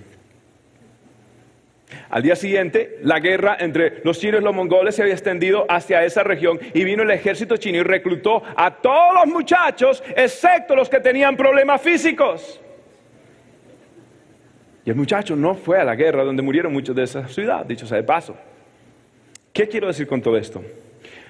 Al 2.10 2.22
día 2.22 2.36
siguiente, 2.36 2.98
la 3.02 3.20
guerra 3.20 3.56
entre 3.58 4.00
los 4.04 4.18
chinos 4.18 4.40
y 4.40 4.44
los 4.44 4.54
mongoles 4.54 4.94
se 4.94 5.02
había 5.02 5.14
extendido 5.14 5.66
hacia 5.68 6.04
esa 6.04 6.22
región 6.22 6.58
y 6.74 6.84
vino 6.84 7.02
el 7.02 7.10
ejército 7.10 7.56
chino 7.56 7.78
y 7.78 7.82
reclutó 7.82 8.42
a 8.56 8.70
todos 8.70 9.14
los 9.14 9.26
muchachos, 9.26 10.02
excepto 10.16 10.74
los 10.76 10.88
que 10.88 11.00
tenían 11.00 11.36
problemas 11.36 11.80
físicos. 11.80 12.60
Y 14.84 14.90
el 14.90 14.96
muchacho 14.96 15.34
no 15.34 15.54
fue 15.54 15.80
a 15.80 15.84
la 15.84 15.96
guerra 15.96 16.22
donde 16.22 16.42
murieron 16.42 16.72
muchos 16.72 16.94
de 16.94 17.02
esa 17.02 17.26
ciudad, 17.26 17.66
dicho 17.66 17.86
sea 17.86 17.96
de 17.96 18.04
paso. 18.04 18.36
¿Qué 19.52 19.66
quiero 19.66 19.88
decir 19.88 20.06
con 20.06 20.22
todo 20.22 20.36
esto? 20.36 20.62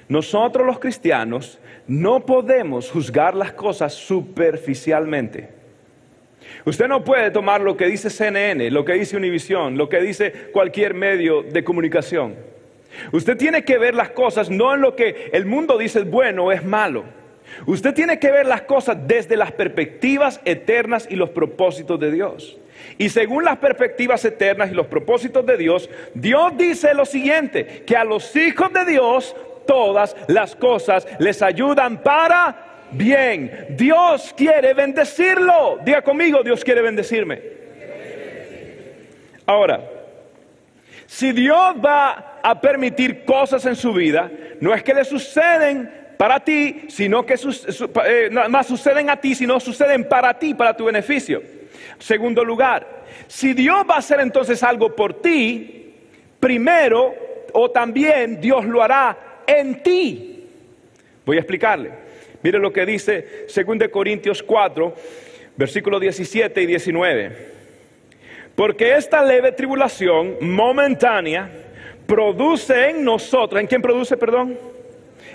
Nosotros 0.08 0.66
los 0.66 0.78
cristianos 0.78 1.58
no 1.86 2.26
podemos 2.26 2.90
juzgar 2.90 3.34
las 3.34 3.52
cosas 3.52 3.94
superficialmente. 3.94 5.55
Usted 6.64 6.88
no 6.88 7.04
puede 7.04 7.30
tomar 7.30 7.60
lo 7.60 7.76
que 7.76 7.86
dice 7.86 8.10
CNN, 8.10 8.70
lo 8.70 8.84
que 8.84 8.94
dice 8.94 9.16
Univision, 9.16 9.76
lo 9.76 9.88
que 9.88 10.00
dice 10.00 10.32
cualquier 10.52 10.94
medio 10.94 11.42
de 11.42 11.64
comunicación. 11.64 12.34
Usted 13.12 13.36
tiene 13.36 13.64
que 13.64 13.78
ver 13.78 13.94
las 13.94 14.10
cosas 14.10 14.50
no 14.50 14.74
en 14.74 14.80
lo 14.80 14.96
que 14.96 15.30
el 15.32 15.46
mundo 15.46 15.78
dice 15.78 16.00
es 16.00 16.10
bueno 16.10 16.44
o 16.44 16.52
es 16.52 16.64
malo. 16.64 17.04
Usted 17.66 17.94
tiene 17.94 18.18
que 18.18 18.30
ver 18.30 18.46
las 18.46 18.62
cosas 18.62 18.96
desde 19.06 19.36
las 19.36 19.52
perspectivas 19.52 20.40
eternas 20.44 21.06
y 21.10 21.16
los 21.16 21.30
propósitos 21.30 21.98
de 22.00 22.10
Dios. 22.10 22.56
Y 22.98 23.08
según 23.08 23.44
las 23.44 23.58
perspectivas 23.58 24.24
eternas 24.24 24.70
y 24.70 24.74
los 24.74 24.86
propósitos 24.86 25.44
de 25.46 25.56
Dios, 25.56 25.88
Dios 26.14 26.56
dice 26.56 26.94
lo 26.94 27.04
siguiente, 27.04 27.84
que 27.86 27.96
a 27.96 28.04
los 28.04 28.34
hijos 28.36 28.72
de 28.72 28.84
Dios 28.84 29.34
todas 29.66 30.16
las 30.28 30.54
cosas 30.56 31.06
les 31.18 31.42
ayudan 31.42 32.02
para 32.02 32.65
bien. 32.92 33.66
Dios 33.70 34.34
quiere 34.36 34.74
bendecirlo. 34.74 35.78
Diga 35.84 36.02
conmigo, 36.02 36.42
Dios 36.42 36.64
quiere 36.64 36.82
bendecirme. 36.82 37.40
Ahora, 39.46 39.80
si 41.06 41.32
Dios 41.32 41.76
va 41.84 42.40
a 42.42 42.60
permitir 42.60 43.24
cosas 43.24 43.64
en 43.66 43.76
su 43.76 43.92
vida, 43.92 44.30
no 44.60 44.74
es 44.74 44.82
que 44.82 44.92
le 44.92 45.04
suceden 45.04 45.90
para 46.16 46.40
ti, 46.40 46.86
sino 46.88 47.24
que 47.24 47.34
eh, 48.06 48.30
más 48.48 48.66
suceden 48.66 49.10
a 49.10 49.16
ti, 49.16 49.34
sino 49.34 49.60
suceden 49.60 50.08
para 50.08 50.38
ti, 50.38 50.54
para 50.54 50.76
tu 50.76 50.84
beneficio. 50.84 51.42
Segundo 51.98 52.44
lugar, 52.44 53.04
si 53.28 53.52
Dios 53.52 53.84
va 53.88 53.96
a 53.96 53.98
hacer 53.98 54.20
entonces 54.20 54.62
algo 54.62 54.94
por 54.94 55.20
ti, 55.20 55.94
primero 56.40 57.14
o 57.52 57.70
también 57.70 58.40
Dios 58.40 58.64
lo 58.64 58.82
hará 58.82 59.42
en 59.46 59.82
ti. 59.82 60.44
Voy 61.24 61.36
a 61.36 61.40
explicarle. 61.40 62.05
Mire 62.42 62.58
lo 62.58 62.72
que 62.72 62.86
dice 62.86 63.46
2 63.54 63.88
Corintios 63.88 64.42
4, 64.42 64.94
versículos 65.56 66.00
17 66.00 66.62
y 66.62 66.66
19. 66.66 67.56
Porque 68.54 68.94
esta 68.96 69.22
leve 69.24 69.52
tribulación 69.52 70.36
momentánea 70.40 71.50
produce 72.06 72.90
en 72.90 73.04
nosotros, 73.04 73.60
¿en 73.60 73.66
quién 73.66 73.82
produce, 73.82 74.16
perdón? 74.16 74.58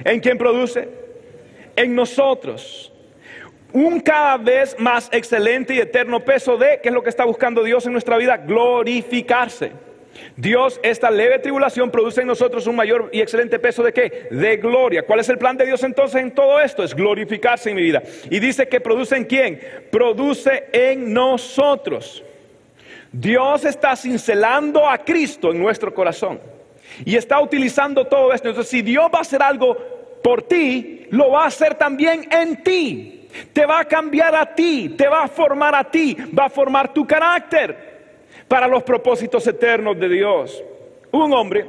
¿En 0.03 0.19
quién 0.19 0.37
produce? 0.37 0.87
En 1.75 1.93
nosotros. 1.93 2.91
Un 3.73 3.99
cada 4.01 4.37
vez 4.37 4.75
más 4.79 5.07
excelente 5.11 5.73
y 5.73 5.79
eterno 5.79 6.19
peso 6.19 6.57
de, 6.57 6.79
¿qué 6.81 6.89
es 6.89 6.93
lo 6.93 7.03
que 7.03 7.09
está 7.09 7.23
buscando 7.23 7.63
Dios 7.63 7.85
en 7.85 7.93
nuestra 7.93 8.17
vida? 8.17 8.37
Glorificarse. 8.37 9.71
Dios, 10.35 10.79
esta 10.83 11.11
leve 11.11 11.39
tribulación 11.39 11.91
produce 11.91 12.21
en 12.21 12.27
nosotros 12.27 12.67
un 12.67 12.75
mayor 12.75 13.09
y 13.11 13.21
excelente 13.21 13.59
peso 13.59 13.83
de 13.83 13.93
qué? 13.93 14.27
De 14.31 14.57
gloria. 14.57 15.03
¿Cuál 15.03 15.19
es 15.19 15.29
el 15.29 15.37
plan 15.37 15.57
de 15.57 15.65
Dios 15.65 15.83
entonces 15.83 16.21
en 16.21 16.31
todo 16.31 16.59
esto? 16.59 16.83
Es 16.83 16.95
glorificarse 16.95 17.69
en 17.69 17.75
mi 17.75 17.83
vida. 17.83 18.01
Y 18.29 18.39
dice 18.39 18.67
que 18.67 18.81
produce 18.81 19.15
en 19.15 19.25
quién? 19.25 19.59
Produce 19.91 20.67
en 20.71 21.13
nosotros. 21.13 22.23
Dios 23.11 23.65
está 23.65 23.95
cincelando 23.95 24.87
a 24.87 24.97
Cristo 24.99 25.51
en 25.51 25.59
nuestro 25.59 25.93
corazón. 25.93 26.39
Y 27.05 27.15
está 27.15 27.39
utilizando 27.39 28.05
todo 28.05 28.33
esto. 28.33 28.49
Entonces, 28.49 28.69
si 28.69 28.81
Dios 28.81 29.09
va 29.13 29.19
a 29.19 29.21
hacer 29.21 29.41
algo 29.41 29.77
por 30.23 30.43
ti, 30.43 31.07
lo 31.09 31.31
va 31.31 31.43
a 31.43 31.47
hacer 31.47 31.75
también 31.75 32.27
en 32.31 32.63
ti. 32.63 33.27
Te 33.53 33.65
va 33.65 33.79
a 33.79 33.85
cambiar 33.85 34.35
a 34.35 34.53
ti, 34.53 34.89
te 34.97 35.07
va 35.07 35.23
a 35.23 35.27
formar 35.27 35.73
a 35.73 35.85
ti, 35.85 36.17
va 36.37 36.45
a 36.45 36.49
formar 36.49 36.93
tu 36.93 37.07
carácter 37.07 37.90
para 38.51 38.67
los 38.67 38.83
propósitos 38.83 39.47
eternos 39.47 39.97
de 39.97 40.09
Dios. 40.09 40.61
Un 41.11 41.31
hombre 41.31 41.65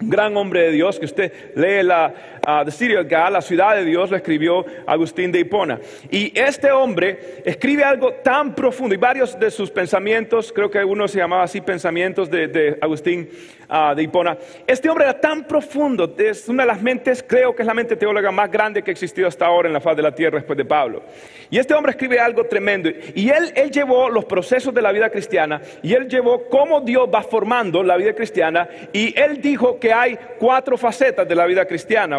gran 0.00 0.36
hombre 0.36 0.64
de 0.64 0.72
Dios, 0.72 0.98
que 0.98 1.06
usted 1.06 1.54
lee 1.54 1.82
la 1.82 2.39
uh, 2.46 2.98
of 2.98 3.08
God, 3.08 3.32
la 3.32 3.40
ciudad 3.40 3.76
de 3.76 3.84
Dios, 3.84 4.10
lo 4.10 4.16
escribió 4.16 4.64
Agustín 4.86 5.32
de 5.32 5.40
Hipona. 5.40 5.80
Y 6.10 6.32
este 6.38 6.70
hombre 6.70 7.42
escribe 7.44 7.84
algo 7.84 8.12
tan 8.14 8.54
profundo, 8.54 8.94
y 8.94 8.98
varios 8.98 9.38
de 9.38 9.50
sus 9.50 9.70
pensamientos, 9.70 10.52
creo 10.52 10.70
que 10.70 10.84
uno 10.84 11.08
se 11.08 11.18
llamaba 11.18 11.42
así, 11.42 11.60
pensamientos 11.60 12.30
de, 12.30 12.48
de 12.48 12.78
Agustín 12.80 13.28
uh, 13.68 13.94
de 13.94 14.02
Hipona. 14.02 14.36
Este 14.66 14.88
hombre 14.88 15.04
era 15.04 15.20
tan 15.20 15.44
profundo, 15.44 16.14
es 16.18 16.48
una 16.48 16.64
de 16.64 16.68
las 16.68 16.82
mentes, 16.82 17.24
creo 17.26 17.54
que 17.54 17.62
es 17.62 17.66
la 17.66 17.74
mente 17.74 17.96
teóloga 17.96 18.30
más 18.30 18.50
grande 18.50 18.82
que 18.82 18.90
ha 18.90 18.92
existido 18.92 19.28
hasta 19.28 19.46
ahora 19.46 19.68
en 19.68 19.74
la 19.74 19.80
faz 19.80 19.96
de 19.96 20.02
la 20.02 20.14
tierra 20.14 20.38
después 20.38 20.56
de 20.56 20.64
Pablo. 20.64 21.02
Y 21.50 21.58
este 21.58 21.74
hombre 21.74 21.90
escribe 21.90 22.18
algo 22.20 22.44
tremendo. 22.44 22.88
Y 23.14 23.28
él, 23.28 23.52
él 23.54 23.70
llevó 23.70 24.08
los 24.08 24.24
procesos 24.24 24.72
de 24.72 24.82
la 24.82 24.92
vida 24.92 25.10
cristiana, 25.10 25.60
y 25.82 25.94
él 25.94 26.08
llevó 26.08 26.48
cómo 26.48 26.80
Dios 26.80 27.08
va 27.12 27.22
formando 27.22 27.82
la 27.82 27.96
vida 27.96 28.12
cristiana, 28.14 28.68
y 28.92 29.18
él 29.18 29.40
dijo 29.40 29.78
que 29.78 29.92
hay 29.92 30.18
cuatro 30.38 30.76
facetas 30.76 31.26
de 31.26 31.34
la 31.34 31.46
vida 31.46 31.64
cristiana, 31.64 32.18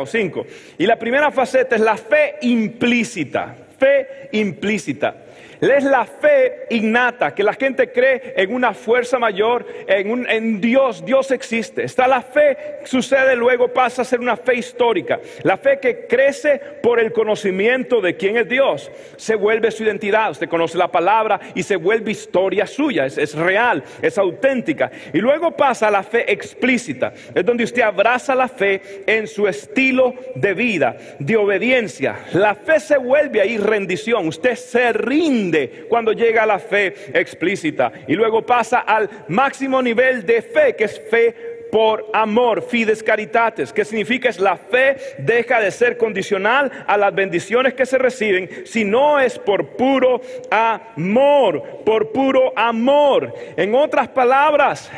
Y 0.78 0.86
la 0.86 0.98
primera 0.98 1.32
faceta 1.32 1.76
es 1.76 1.82
la 1.82 1.98
fe 1.98 2.36
implícita, 2.42 3.56
fe 3.78 4.30
implícita. 4.32 5.16
Es 5.62 5.84
la 5.84 6.06
fe 6.06 6.66
innata, 6.72 7.36
que 7.36 7.44
la 7.44 7.54
gente 7.54 7.92
cree 7.92 8.34
en 8.36 8.52
una 8.52 8.74
fuerza 8.74 9.20
mayor, 9.20 9.64
en, 9.88 10.60
Dios, 10.60 11.06
Dios 11.06 11.30
existe. 11.30 11.84
Está 11.84 12.08
la 12.08 12.24
fe, 12.24 12.80
sucede 12.84 13.36
luego, 13.36 13.68
pasa 13.68 14.02
a 14.02 14.06
ser 14.06 14.20
una 14.20 14.36
fe 14.36 14.56
histórica. 14.56 15.20
La 15.44 15.58
fe 15.58 15.80
que 15.80 16.08
crece 16.08 16.60
por 16.82 17.00
el 17.00 17.12
conocimiento 17.12 18.02
de 18.02 18.18
quién 18.18 18.38
es 18.38 18.50
Dios. 18.50 18.92
Se 19.18 19.36
vuelve 19.36 19.70
su 19.70 19.84
identidad, 19.84 20.32
usted 20.32 20.50
conoce 20.50 20.80
la 20.80 20.92
palabra 20.92 21.40
y 21.54 21.62
se 21.62 21.76
vuelve 21.76 22.10
historia 22.10 22.66
suya, 22.66 23.06
es, 23.06 23.20
es 23.20 23.36
real, 23.36 23.84
es 24.02 24.18
auténtica. 24.18 24.90
Y 25.14 25.20
luego 25.20 25.52
pasa 25.52 25.90
a 25.90 25.92
la 25.92 26.02
fe 26.02 26.32
explícita, 26.32 27.14
es 27.36 27.46
donde 27.46 27.66
usted 27.66 27.84
abraza 27.84 28.34
la 28.34 28.48
fe 28.48 29.04
en 29.06 29.28
su 29.28 29.48
estilo 29.48 30.16
de 30.34 30.56
vida, 30.56 30.98
de 31.20 31.38
obediencia. 31.38 32.18
La 32.34 32.56
fe 32.56 32.80
se 32.80 32.98
vuelve 32.98 33.42
ahí 33.42 33.58
rendición, 33.58 34.28
usted 34.28 34.56
se 34.56 34.92
rinde 34.94 35.51
cuando 35.90 36.14
llega 36.14 36.44
a 36.44 36.46
la 36.46 36.60
fe 36.60 36.94
explícita 37.14 37.92
y 38.08 38.14
luego 38.14 38.46
pasa 38.46 38.80
al 38.80 39.10
máximo 39.28 39.82
nivel 39.82 40.26
de 40.26 40.42
fe, 40.42 40.76
que 40.76 40.86
es 40.86 41.02
fe 41.10 41.52
por 41.72 42.06
amor, 42.14 42.62
fides 42.62 43.02
caritates, 43.02 43.72
que 43.72 43.86
significa 43.86 44.30
es 44.30 44.40
la 44.40 44.58
fe 44.58 44.98
deja 45.18 45.62
de 45.62 45.72
ser 45.72 45.98
condicional 45.98 46.72
a 46.86 46.98
las 46.98 47.16
bendiciones 47.16 47.74
que 47.74 47.86
se 47.86 47.98
reciben, 47.98 48.50
si 48.66 48.84
no 48.84 49.20
es 49.20 49.40
por 49.40 49.78
puro 49.78 50.22
amor, 50.52 51.64
por 51.86 52.12
puro 52.12 52.52
amor. 52.58 53.34
En 53.56 53.74
otras 53.74 54.10
palabras, 54.10 54.92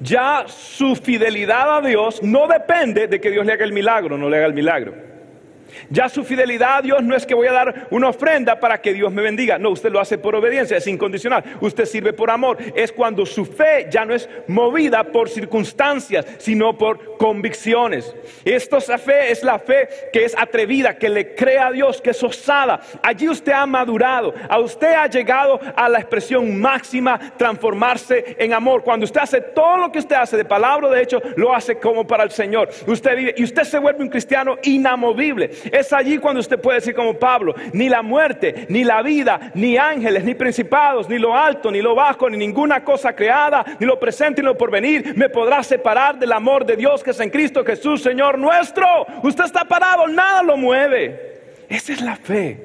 ya 0.00 0.44
su 0.46 0.96
fidelidad 0.96 1.78
a 1.78 1.80
Dios 1.86 2.22
no 2.22 2.46
depende 2.46 3.06
de 3.06 3.20
que 3.20 3.30
Dios 3.30 3.44
le 3.44 3.52
haga 3.52 3.64
el 3.64 3.72
milagro, 3.72 4.16
no 4.16 4.30
le 4.30 4.38
haga 4.38 4.46
el 4.46 4.54
milagro. 4.54 5.15
Ya 5.90 6.08
su 6.08 6.24
fidelidad 6.24 6.78
a 6.78 6.82
Dios 6.82 7.02
no 7.02 7.16
es 7.16 7.26
que 7.26 7.34
voy 7.34 7.46
a 7.46 7.52
dar 7.52 7.88
una 7.90 8.08
ofrenda 8.08 8.58
para 8.60 8.80
que 8.80 8.92
Dios 8.92 9.12
me 9.12 9.22
bendiga. 9.22 9.58
No, 9.58 9.70
usted 9.70 9.90
lo 9.90 10.00
hace 10.00 10.18
por 10.18 10.34
obediencia, 10.34 10.76
es 10.76 10.86
incondicional. 10.86 11.44
Usted 11.60 11.84
sirve 11.84 12.12
por 12.12 12.30
amor. 12.30 12.58
Es 12.74 12.92
cuando 12.92 13.26
su 13.26 13.44
fe 13.44 13.86
ya 13.90 14.04
no 14.04 14.14
es 14.14 14.28
movida 14.46 15.04
por 15.04 15.28
circunstancias, 15.28 16.26
sino 16.38 16.76
por 16.76 17.16
convicciones. 17.16 18.14
Esta 18.44 18.80
fe 18.98 19.30
es 19.30 19.42
la 19.42 19.58
fe 19.58 19.88
que 20.12 20.24
es 20.24 20.36
atrevida, 20.36 20.96
que 20.96 21.08
le 21.08 21.34
cree 21.34 21.58
a 21.58 21.70
Dios, 21.70 22.00
que 22.00 22.10
es 22.10 22.22
osada. 22.22 22.80
Allí 23.02 23.28
usted 23.28 23.52
ha 23.52 23.66
madurado. 23.66 24.34
A 24.48 24.58
usted 24.58 24.92
ha 24.94 25.06
llegado 25.06 25.60
a 25.74 25.88
la 25.88 25.98
expresión 25.98 26.60
máxima, 26.60 27.18
transformarse 27.36 28.36
en 28.38 28.52
amor. 28.52 28.82
Cuando 28.82 29.04
usted 29.04 29.20
hace 29.20 29.40
todo 29.40 29.76
lo 29.76 29.92
que 29.92 29.98
usted 29.98 30.16
hace 30.16 30.36
de 30.36 30.44
palabra, 30.44 30.88
de 30.88 31.02
hecho, 31.02 31.20
lo 31.36 31.54
hace 31.54 31.76
como 31.78 32.06
para 32.06 32.24
el 32.24 32.30
Señor. 32.30 32.68
Usted 32.86 33.16
vive 33.16 33.34
y 33.36 33.44
usted 33.44 33.64
se 33.64 33.78
vuelve 33.78 34.02
un 34.02 34.08
cristiano 34.08 34.56
inamovible. 34.62 35.50
Es 35.72 35.92
allí 35.92 36.18
cuando 36.18 36.40
usted 36.40 36.60
puede 36.60 36.78
decir 36.78 36.94
como 36.94 37.14
Pablo, 37.14 37.54
ni 37.72 37.88
la 37.88 38.02
muerte, 38.02 38.66
ni 38.68 38.84
la 38.84 39.02
vida, 39.02 39.52
ni 39.54 39.76
ángeles, 39.76 40.24
ni 40.24 40.34
principados, 40.34 41.08
ni 41.08 41.18
lo 41.18 41.36
alto, 41.36 41.70
ni 41.70 41.82
lo 41.82 41.94
bajo, 41.94 42.28
ni 42.30 42.36
ninguna 42.36 42.84
cosa 42.84 43.14
creada, 43.14 43.64
ni 43.78 43.86
lo 43.86 43.98
presente, 43.98 44.42
ni 44.42 44.46
lo 44.46 44.56
porvenir, 44.56 45.16
me 45.16 45.28
podrá 45.28 45.62
separar 45.62 46.18
del 46.18 46.32
amor 46.32 46.64
de 46.64 46.76
Dios 46.76 47.02
que 47.02 47.10
es 47.10 47.20
en 47.20 47.30
Cristo 47.30 47.64
Jesús, 47.64 48.02
Señor 48.02 48.38
nuestro. 48.38 48.86
Usted 49.22 49.44
está 49.44 49.64
parado, 49.64 50.06
nada 50.08 50.42
lo 50.42 50.56
mueve. 50.56 51.36
Esa 51.68 51.92
es 51.92 52.00
la 52.00 52.16
fe 52.16 52.58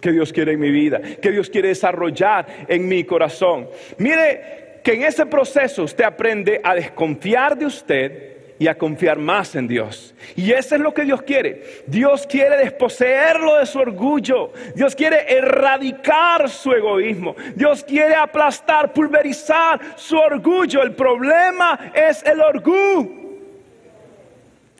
que 0.00 0.12
Dios 0.12 0.32
quiere 0.32 0.52
en 0.52 0.60
mi 0.60 0.70
vida, 0.70 1.00
que 1.00 1.30
Dios 1.30 1.48
quiere 1.48 1.68
desarrollar 1.68 2.46
en 2.68 2.86
mi 2.86 3.04
corazón. 3.04 3.68
Mire 3.98 4.80
que 4.82 4.92
en 4.92 5.02
ese 5.02 5.24
proceso 5.24 5.84
usted 5.84 6.04
aprende 6.04 6.60
a 6.62 6.74
desconfiar 6.74 7.56
de 7.56 7.66
usted 7.66 8.33
y 8.58 8.68
a 8.68 8.76
confiar 8.76 9.18
más 9.18 9.54
en 9.56 9.66
Dios. 9.66 10.14
Y 10.36 10.52
eso 10.52 10.74
es 10.76 10.80
lo 10.80 10.94
que 10.94 11.04
Dios 11.04 11.22
quiere. 11.22 11.82
Dios 11.86 12.26
quiere 12.26 12.56
desposeerlo 12.58 13.56
de 13.58 13.66
su 13.66 13.78
orgullo. 13.78 14.52
Dios 14.74 14.94
quiere 14.94 15.36
erradicar 15.36 16.48
su 16.48 16.72
egoísmo. 16.72 17.34
Dios 17.54 17.82
quiere 17.82 18.14
aplastar, 18.14 18.92
pulverizar 18.92 19.80
su 19.96 20.16
orgullo. 20.16 20.82
El 20.82 20.92
problema 20.92 21.92
es 21.94 22.22
el 22.24 22.40
orgullo. 22.40 23.24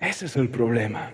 Ese 0.00 0.26
es 0.26 0.36
el 0.36 0.48
problema. 0.48 1.12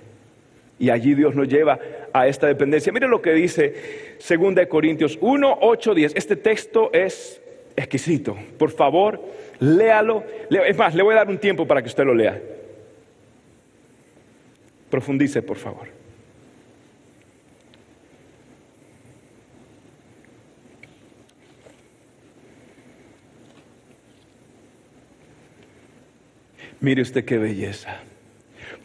Y 0.78 0.90
allí 0.90 1.14
Dios 1.14 1.34
nos 1.34 1.46
lleva 1.46 1.78
a 2.12 2.26
esta 2.26 2.46
dependencia. 2.46 2.92
Mire 2.92 3.06
lo 3.06 3.20
que 3.22 3.32
dice 3.32 4.16
2 4.18 4.66
Corintios 4.66 5.18
1, 5.20 5.58
8, 5.60 5.94
10. 5.94 6.12
Este 6.16 6.36
texto 6.36 6.90
es 6.92 7.40
exquisito. 7.76 8.36
Por 8.58 8.70
favor, 8.70 9.20
léalo. 9.60 10.24
Es 10.50 10.76
más, 10.76 10.94
le 10.94 11.02
voy 11.02 11.14
a 11.14 11.18
dar 11.18 11.28
un 11.28 11.38
tiempo 11.38 11.66
para 11.66 11.82
que 11.82 11.88
usted 11.88 12.04
lo 12.04 12.14
lea. 12.14 12.40
Profundice, 14.90 15.40
por 15.42 15.56
favor. 15.56 15.88
Mire 26.80 27.02
usted 27.02 27.24
qué 27.24 27.36
belleza. 27.36 28.00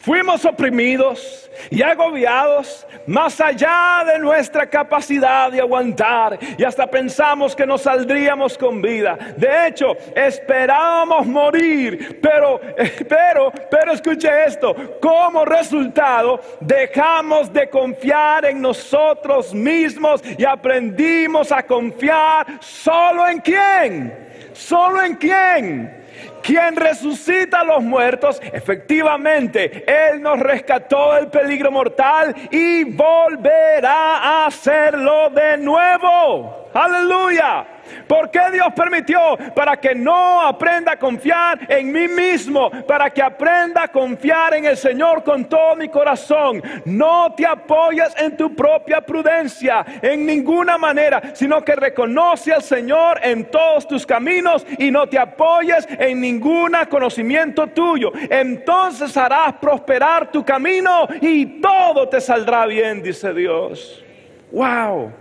Fuimos 0.05 0.45
oprimidos 0.45 1.49
y 1.71 1.81
agobiados 1.81 2.85
más 3.07 3.41
allá 3.41 4.03
de 4.05 4.19
nuestra 4.19 4.69
capacidad 4.69 5.51
de 5.51 5.59
aguantar 5.59 6.37
y 6.59 6.63
hasta 6.63 6.85
pensamos 6.85 7.55
que 7.55 7.65
nos 7.65 7.81
saldríamos 7.81 8.55
con 8.55 8.83
vida. 8.83 9.17
De 9.35 9.67
hecho, 9.67 9.97
esperábamos 10.15 11.25
morir, 11.25 12.19
pero, 12.21 12.61
pero, 13.09 13.51
pero 13.71 13.93
escuche 13.93 14.29
esto, 14.45 14.75
como 15.01 15.43
resultado 15.43 16.39
dejamos 16.59 17.51
de 17.51 17.67
confiar 17.67 18.45
en 18.45 18.61
nosotros 18.61 19.55
mismos 19.55 20.21
y 20.37 20.45
aprendimos 20.45 21.51
a 21.51 21.63
confiar 21.63 22.45
solo 22.59 23.27
en 23.27 23.39
quién, 23.39 24.13
solo 24.53 25.01
en 25.01 25.15
quién 25.15 26.05
quien 26.45 26.75
resucita 26.75 27.61
a 27.61 27.63
los 27.63 27.83
muertos, 27.83 28.39
efectivamente, 28.53 29.83
Él 29.87 30.21
nos 30.21 30.39
rescató 30.39 31.13
del 31.13 31.27
peligro 31.27 31.71
mortal 31.71 32.35
y 32.51 32.83
volverá 32.83 34.17
a 34.17 34.45
hacerlo 34.45 35.29
de 35.31 35.57
nuevo. 35.57 36.69
Aleluya. 36.73 37.65
¿Por 38.07 38.29
qué 38.29 38.41
Dios 38.51 38.67
permitió? 38.75 39.19
Para 39.55 39.77
que 39.77 39.95
no 39.95 40.41
aprenda 40.41 40.93
a 40.93 40.99
confiar 40.99 41.59
en 41.69 41.91
mí 41.91 42.07
mismo, 42.07 42.69
para 42.87 43.09
que 43.09 43.21
aprenda 43.21 43.83
a 43.83 43.87
confiar 43.87 44.55
en 44.55 44.65
el 44.65 44.77
Señor 44.77 45.23
con 45.23 45.45
todo 45.45 45.75
mi 45.75 45.89
corazón. 45.89 46.61
No 46.85 47.33
te 47.35 47.45
apoyes 47.45 48.13
en 48.17 48.35
tu 48.35 48.55
propia 48.55 49.01
prudencia 49.01 49.85
en 50.01 50.25
ninguna 50.25 50.77
manera, 50.77 51.21
sino 51.33 51.63
que 51.63 51.75
reconoce 51.75 52.53
al 52.53 52.63
Señor 52.63 53.19
en 53.23 53.45
todos 53.45 53.87
tus 53.87 54.05
caminos 54.05 54.65
y 54.77 54.91
no 54.91 55.07
te 55.07 55.17
apoyes 55.17 55.87
en 55.89 56.19
ningún 56.35 56.73
conocimiento 56.89 57.67
tuyo. 57.67 58.11
Entonces 58.29 59.15
harás 59.17 59.53
prosperar 59.53 60.31
tu 60.31 60.43
camino 60.43 61.07
y 61.21 61.61
todo 61.61 62.07
te 62.07 62.21
saldrá 62.21 62.65
bien, 62.65 63.01
dice 63.01 63.33
Dios. 63.33 64.03
¡Wow! 64.51 65.11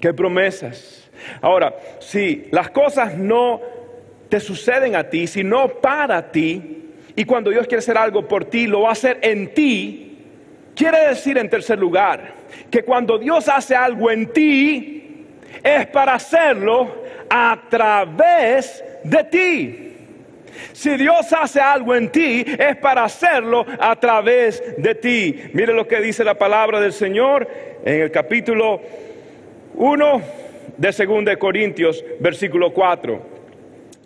¡Qué 0.00 0.12
promesas! 0.12 1.10
Ahora, 1.40 1.74
si 2.00 2.48
las 2.50 2.70
cosas 2.70 3.16
no 3.16 3.60
te 4.28 4.40
suceden 4.40 4.96
a 4.96 5.04
ti, 5.04 5.26
sino 5.26 5.68
para 5.68 6.30
ti, 6.30 6.82
y 7.16 7.24
cuando 7.24 7.50
Dios 7.50 7.66
quiere 7.66 7.78
hacer 7.78 7.96
algo 7.96 8.26
por 8.26 8.46
ti, 8.46 8.66
lo 8.66 8.82
va 8.82 8.88
a 8.90 8.92
hacer 8.92 9.18
en 9.22 9.54
ti, 9.54 10.18
quiere 10.74 11.08
decir 11.08 11.38
en 11.38 11.48
tercer 11.48 11.78
lugar, 11.78 12.34
que 12.70 12.82
cuando 12.82 13.18
Dios 13.18 13.48
hace 13.48 13.76
algo 13.76 14.10
en 14.10 14.32
ti, 14.32 15.26
es 15.62 15.86
para 15.86 16.14
hacerlo 16.14 17.04
a 17.30 17.62
través 17.70 18.84
de 19.04 19.24
ti. 19.24 19.93
Si 20.72 20.96
Dios 20.96 21.32
hace 21.32 21.60
algo 21.60 21.94
en 21.94 22.10
ti, 22.10 22.44
es 22.58 22.76
para 22.76 23.04
hacerlo 23.04 23.64
a 23.78 23.96
través 23.96 24.62
de 24.76 24.94
ti. 24.94 25.42
Mire 25.52 25.72
lo 25.72 25.86
que 25.86 26.00
dice 26.00 26.24
la 26.24 26.34
palabra 26.34 26.80
del 26.80 26.92
Señor 26.92 27.48
en 27.84 28.02
el 28.02 28.10
capítulo 28.10 28.80
1 29.74 30.22
de 30.76 30.90
2 30.90 31.24
de 31.24 31.36
Corintios, 31.36 32.04
versículo 32.20 32.72
4. 32.72 33.34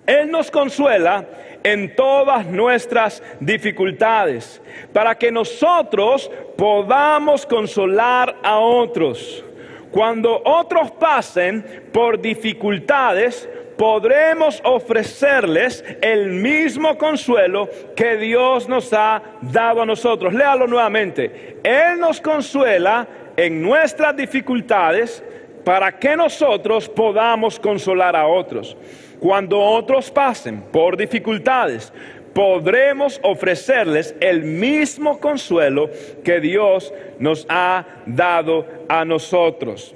Él 0.06 0.30
nos 0.30 0.50
consuela 0.50 1.26
en 1.62 1.94
todas 1.94 2.46
nuestras 2.46 3.22
dificultades, 3.40 4.60
para 4.92 5.16
que 5.16 5.30
nosotros 5.30 6.30
podamos 6.56 7.44
consolar 7.44 8.36
a 8.42 8.58
otros. 8.58 9.44
Cuando 9.90 10.42
otros 10.44 10.90
pasen 10.92 11.64
por 11.92 12.20
dificultades, 12.20 13.48
podremos 13.78 14.60
ofrecerles 14.64 15.84
el 16.02 16.30
mismo 16.30 16.98
consuelo 16.98 17.70
que 17.94 18.16
Dios 18.16 18.68
nos 18.68 18.92
ha 18.92 19.22
dado 19.40 19.82
a 19.82 19.86
nosotros. 19.86 20.34
Léalo 20.34 20.66
nuevamente. 20.66 21.58
Él 21.62 22.00
nos 22.00 22.20
consuela 22.20 23.06
en 23.36 23.62
nuestras 23.62 24.16
dificultades 24.16 25.22
para 25.64 25.96
que 25.96 26.16
nosotros 26.16 26.88
podamos 26.88 27.60
consolar 27.60 28.16
a 28.16 28.26
otros. 28.26 28.76
Cuando 29.20 29.60
otros 29.60 30.10
pasen 30.10 30.60
por 30.60 30.96
dificultades, 30.96 31.92
podremos 32.34 33.20
ofrecerles 33.22 34.14
el 34.20 34.42
mismo 34.42 35.20
consuelo 35.20 35.88
que 36.24 36.40
Dios 36.40 36.92
nos 37.20 37.46
ha 37.48 37.86
dado 38.06 38.66
a 38.88 39.04
nosotros. 39.04 39.94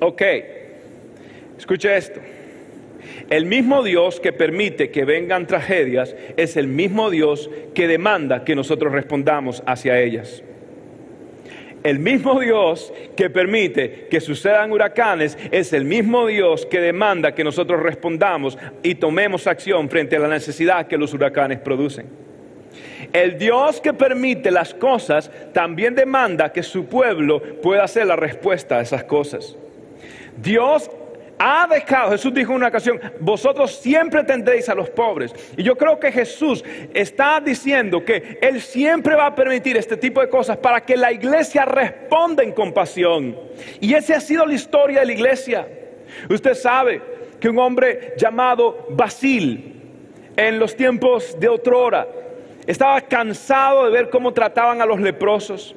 Ok, 0.00 0.22
escuche 1.58 1.96
esto. 1.96 2.20
El 3.28 3.46
mismo 3.46 3.82
Dios 3.82 4.20
que 4.20 4.32
permite 4.32 4.90
que 4.90 5.04
vengan 5.04 5.46
tragedias 5.46 6.14
es 6.36 6.56
el 6.56 6.68
mismo 6.68 7.10
Dios 7.10 7.50
que 7.74 7.88
demanda 7.88 8.44
que 8.44 8.54
nosotros 8.54 8.92
respondamos 8.92 9.62
hacia 9.66 10.00
ellas. 10.00 10.42
El 11.82 11.98
mismo 12.00 12.40
Dios 12.40 12.92
que 13.16 13.30
permite 13.30 14.08
que 14.10 14.20
sucedan 14.20 14.72
huracanes 14.72 15.38
es 15.52 15.72
el 15.72 15.84
mismo 15.84 16.26
Dios 16.26 16.66
que 16.66 16.80
demanda 16.80 17.32
que 17.32 17.44
nosotros 17.44 17.80
respondamos 17.80 18.58
y 18.82 18.96
tomemos 18.96 19.46
acción 19.46 19.88
frente 19.88 20.16
a 20.16 20.20
la 20.20 20.28
necesidad 20.28 20.88
que 20.88 20.98
los 20.98 21.14
huracanes 21.14 21.60
producen. 21.60 22.06
El 23.12 23.38
Dios 23.38 23.80
que 23.80 23.92
permite 23.92 24.50
las 24.50 24.74
cosas 24.74 25.30
también 25.52 25.94
demanda 25.94 26.52
que 26.52 26.62
su 26.62 26.86
pueblo 26.86 27.40
pueda 27.62 27.84
hacer 27.84 28.06
la 28.06 28.16
respuesta 28.16 28.78
a 28.78 28.82
esas 28.82 29.04
cosas. 29.04 29.56
Dios 30.36 30.90
ha 31.38 31.66
dejado, 31.66 32.12
Jesús 32.12 32.32
dijo 32.32 32.52
en 32.52 32.56
una 32.56 32.68
ocasión, 32.68 33.00
vosotros 33.20 33.76
siempre 33.76 34.24
tendréis 34.24 34.68
a 34.68 34.74
los 34.74 34.90
pobres. 34.90 35.34
Y 35.56 35.62
yo 35.62 35.76
creo 35.76 35.98
que 35.98 36.10
Jesús 36.10 36.64
está 36.94 37.40
diciendo 37.40 38.04
que 38.04 38.38
Él 38.40 38.60
siempre 38.60 39.14
va 39.14 39.26
a 39.26 39.34
permitir 39.34 39.76
este 39.76 39.96
tipo 39.96 40.20
de 40.20 40.28
cosas 40.28 40.56
para 40.56 40.80
que 40.80 40.96
la 40.96 41.12
iglesia 41.12 41.64
responda 41.64 42.42
en 42.42 42.52
compasión. 42.52 43.36
Y 43.80 43.94
esa 43.94 44.16
ha 44.16 44.20
sido 44.20 44.46
la 44.46 44.54
historia 44.54 45.00
de 45.00 45.06
la 45.06 45.12
iglesia. 45.12 45.68
Usted 46.30 46.54
sabe 46.54 47.02
que 47.38 47.48
un 47.48 47.58
hombre 47.58 48.14
llamado 48.16 48.86
Basil, 48.90 49.72
en 50.36 50.58
los 50.58 50.76
tiempos 50.76 51.38
de 51.38 51.48
otrora, 51.48 52.06
estaba 52.66 53.00
cansado 53.02 53.84
de 53.84 53.90
ver 53.90 54.10
cómo 54.10 54.32
trataban 54.32 54.80
a 54.80 54.86
los 54.86 55.00
leprosos, 55.00 55.74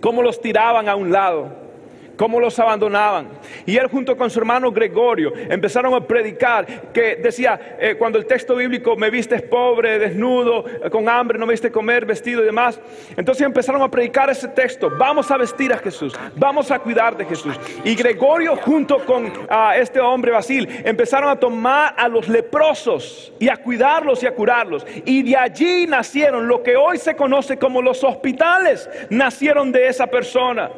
cómo 0.00 0.22
los 0.22 0.40
tiraban 0.40 0.88
a 0.88 0.96
un 0.96 1.12
lado 1.12 1.69
cómo 2.20 2.38
los 2.38 2.58
abandonaban. 2.58 3.28
Y 3.64 3.78
él 3.78 3.86
junto 3.86 4.14
con 4.14 4.28
su 4.28 4.40
hermano 4.40 4.70
Gregorio 4.70 5.32
empezaron 5.34 5.94
a 5.94 6.06
predicar 6.06 6.92
que 6.92 7.16
decía, 7.16 7.78
eh, 7.80 7.94
cuando 7.98 8.18
el 8.18 8.26
texto 8.26 8.54
bíblico 8.54 8.94
me 8.94 9.08
viste 9.08 9.40
pobre, 9.40 9.98
desnudo, 9.98 10.66
eh, 10.66 10.90
con 10.90 11.08
hambre, 11.08 11.38
no 11.38 11.46
me 11.46 11.54
viste 11.54 11.70
comer, 11.70 12.04
vestido 12.04 12.42
y 12.42 12.44
demás. 12.44 12.78
Entonces 13.16 13.46
empezaron 13.46 13.80
a 13.80 13.90
predicar 13.90 14.28
ese 14.28 14.48
texto, 14.48 14.90
vamos 14.98 15.30
a 15.30 15.38
vestir 15.38 15.72
a 15.72 15.78
Jesús, 15.78 16.12
vamos 16.36 16.70
a 16.70 16.78
cuidar 16.78 17.16
de 17.16 17.24
Jesús. 17.24 17.58
Y 17.84 17.94
Gregorio 17.94 18.54
junto 18.54 18.98
con 19.06 19.32
ah, 19.48 19.72
este 19.78 19.98
hombre 19.98 20.30
Basil 20.30 20.68
empezaron 20.84 21.30
a 21.30 21.36
tomar 21.36 21.94
a 21.96 22.06
los 22.06 22.28
leprosos 22.28 23.32
y 23.38 23.48
a 23.48 23.56
cuidarlos 23.56 24.22
y 24.22 24.26
a 24.26 24.34
curarlos. 24.34 24.86
Y 25.06 25.22
de 25.22 25.38
allí 25.38 25.86
nacieron 25.86 26.46
lo 26.46 26.62
que 26.62 26.76
hoy 26.76 26.98
se 26.98 27.16
conoce 27.16 27.56
como 27.56 27.80
los 27.80 28.04
hospitales, 28.04 28.90
nacieron 29.08 29.72
de 29.72 29.86
esa 29.86 30.06
persona 30.06 30.70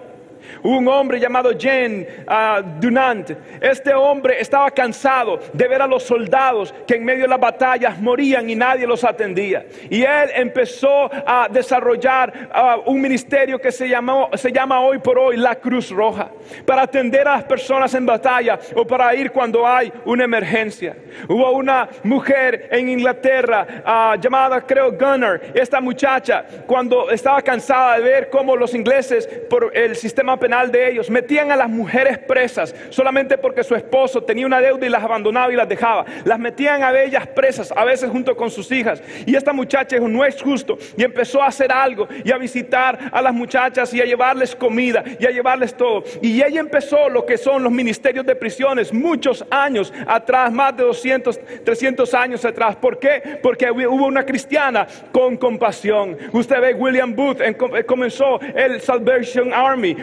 un 0.63 0.87
hombre 0.89 1.19
llamado 1.19 1.53
Jean 1.53 2.07
uh, 2.27 2.81
Dunant. 2.81 3.31
Este 3.61 3.95
hombre 3.95 4.41
estaba 4.41 4.71
cansado 4.71 5.41
de 5.53 5.69
ver 5.69 5.83
a 5.83 5.87
los 5.87 6.03
soldados 6.03 6.75
que 6.87 6.95
en 6.95 7.05
medio 7.05 7.23
de 7.23 7.29
las 7.29 7.41
batallas 7.41 8.01
morían 8.01 8.49
y 8.49 8.55
nadie 8.55 8.87
los 8.87 9.05
atendía. 9.05 9.67
Y 9.91 10.03
él 10.03 10.31
empezó 10.35 11.11
a 11.27 11.49
desarrollar 11.51 12.51
uh, 12.55 12.91
un 12.91 13.01
ministerio 13.01 13.59
que 13.59 13.73
se, 13.73 13.89
llamó, 13.89 14.31
se 14.35 14.53
llama 14.53 14.81
hoy 14.81 14.99
por 14.99 15.19
hoy 15.19 15.37
la 15.37 15.57
Cruz 15.57 15.91
Roja, 15.91 16.31
para 16.67 16.83
atender 16.83 17.27
a 17.27 17.37
las 17.37 17.45
personas 17.45 17.95
en 17.95 18.07
batalla 18.07 18.59
o 18.75 18.87
para 18.87 19.15
ir 19.15 19.31
cuando 19.31 19.67
hay 19.67 19.93
una 20.05 20.25
emergencia. 20.25 20.97
Hubo 21.29 21.51
una 21.53 21.89
mujer 22.03 22.69
en 22.71 22.89
Inglaterra 22.89 23.67
uh, 23.85 24.21
llamada, 24.21 24.61
creo, 24.61 24.93
Gunner. 24.93 25.53
Esta 25.55 25.81
muchacha, 25.81 26.45
cuando 26.67 27.11
estaba 27.11 27.43
cansada 27.43 27.97
de 27.97 28.03
ver 28.03 28.31
cómo 28.31 28.57
los 28.57 28.75
ingleses, 28.75 29.29
por 29.49 29.77
el 29.77 29.97
sistema 29.97 30.32
penal 30.39 30.71
de 30.71 30.91
ellos. 30.91 31.11
Metían 31.11 31.51
a 31.51 31.57
las 31.57 31.69
mujeres 31.69 32.19
presas 32.19 32.75
solamente 32.91 33.39
porque 33.39 33.65
su 33.65 33.75
esposo 33.75 34.23
tenía 34.23 34.47
una 34.47 34.61
deuda 34.61 34.87
y 34.87 34.91
las 34.91 35.03
abandonaba 35.03 35.53
y 35.53 35.57
las 35.57 35.69
dejaba. 35.69 36.05
Las 36.25 36.39
metían 36.39 36.83
a 36.83 36.99
ellas 37.01 37.27
presas, 37.29 37.73
a 37.75 37.85
veces 37.85 38.11
junto 38.11 38.37
con 38.37 38.51
sus 38.51 38.71
hijas. 38.73 39.03
Y 39.27 39.35
esta 39.35 39.53
muchacha 39.53 39.97
dijo, 39.97 40.09
no 40.09 40.25
es 40.25 40.41
justo. 40.41 40.79
Y 40.97 41.05
empezó 41.05 41.43
a 41.43 41.47
hacer 41.47 41.73
algo 41.73 42.09
y 42.25 42.31
a 42.31 42.39
visitar 42.39 42.99
a 43.13 43.23
las 43.23 43.33
muchachas 43.33 43.93
y 43.95 44.01
a 44.01 44.05
llevarles 44.05 44.55
comida 44.55 45.03
y 45.19 45.27
a 45.27 45.31
llevarles 45.31 45.77
todo. 45.77 46.05
Y 46.21 46.43
ella 46.43 46.61
empezó 46.61 47.09
lo 47.09 47.25
que 47.27 47.39
son 47.39 47.63
los 47.63 47.73
ministerios 47.73 48.27
de 48.27 48.35
prisiones 48.35 48.93
muchos 48.93 49.45
años 49.51 49.93
atrás, 50.07 50.53
más 50.53 50.77
de 50.77 50.85
200, 50.85 51.41
300 51.65 52.15
años 52.15 52.45
atrás. 52.45 52.77
¿Por 52.77 52.99
qué? 52.99 53.39
Porque 53.43 53.71
hubo 53.71 54.07
una 54.07 54.25
cristiana 54.25 54.87
con 55.11 55.37
compasión. 55.37 56.17
Usted 56.33 56.61
ve, 56.61 56.75
William 56.75 57.15
Booth 57.15 57.41
comenzó 57.87 58.41
el 58.55 58.81
Salvation 58.81 59.53
Army, 59.53 59.97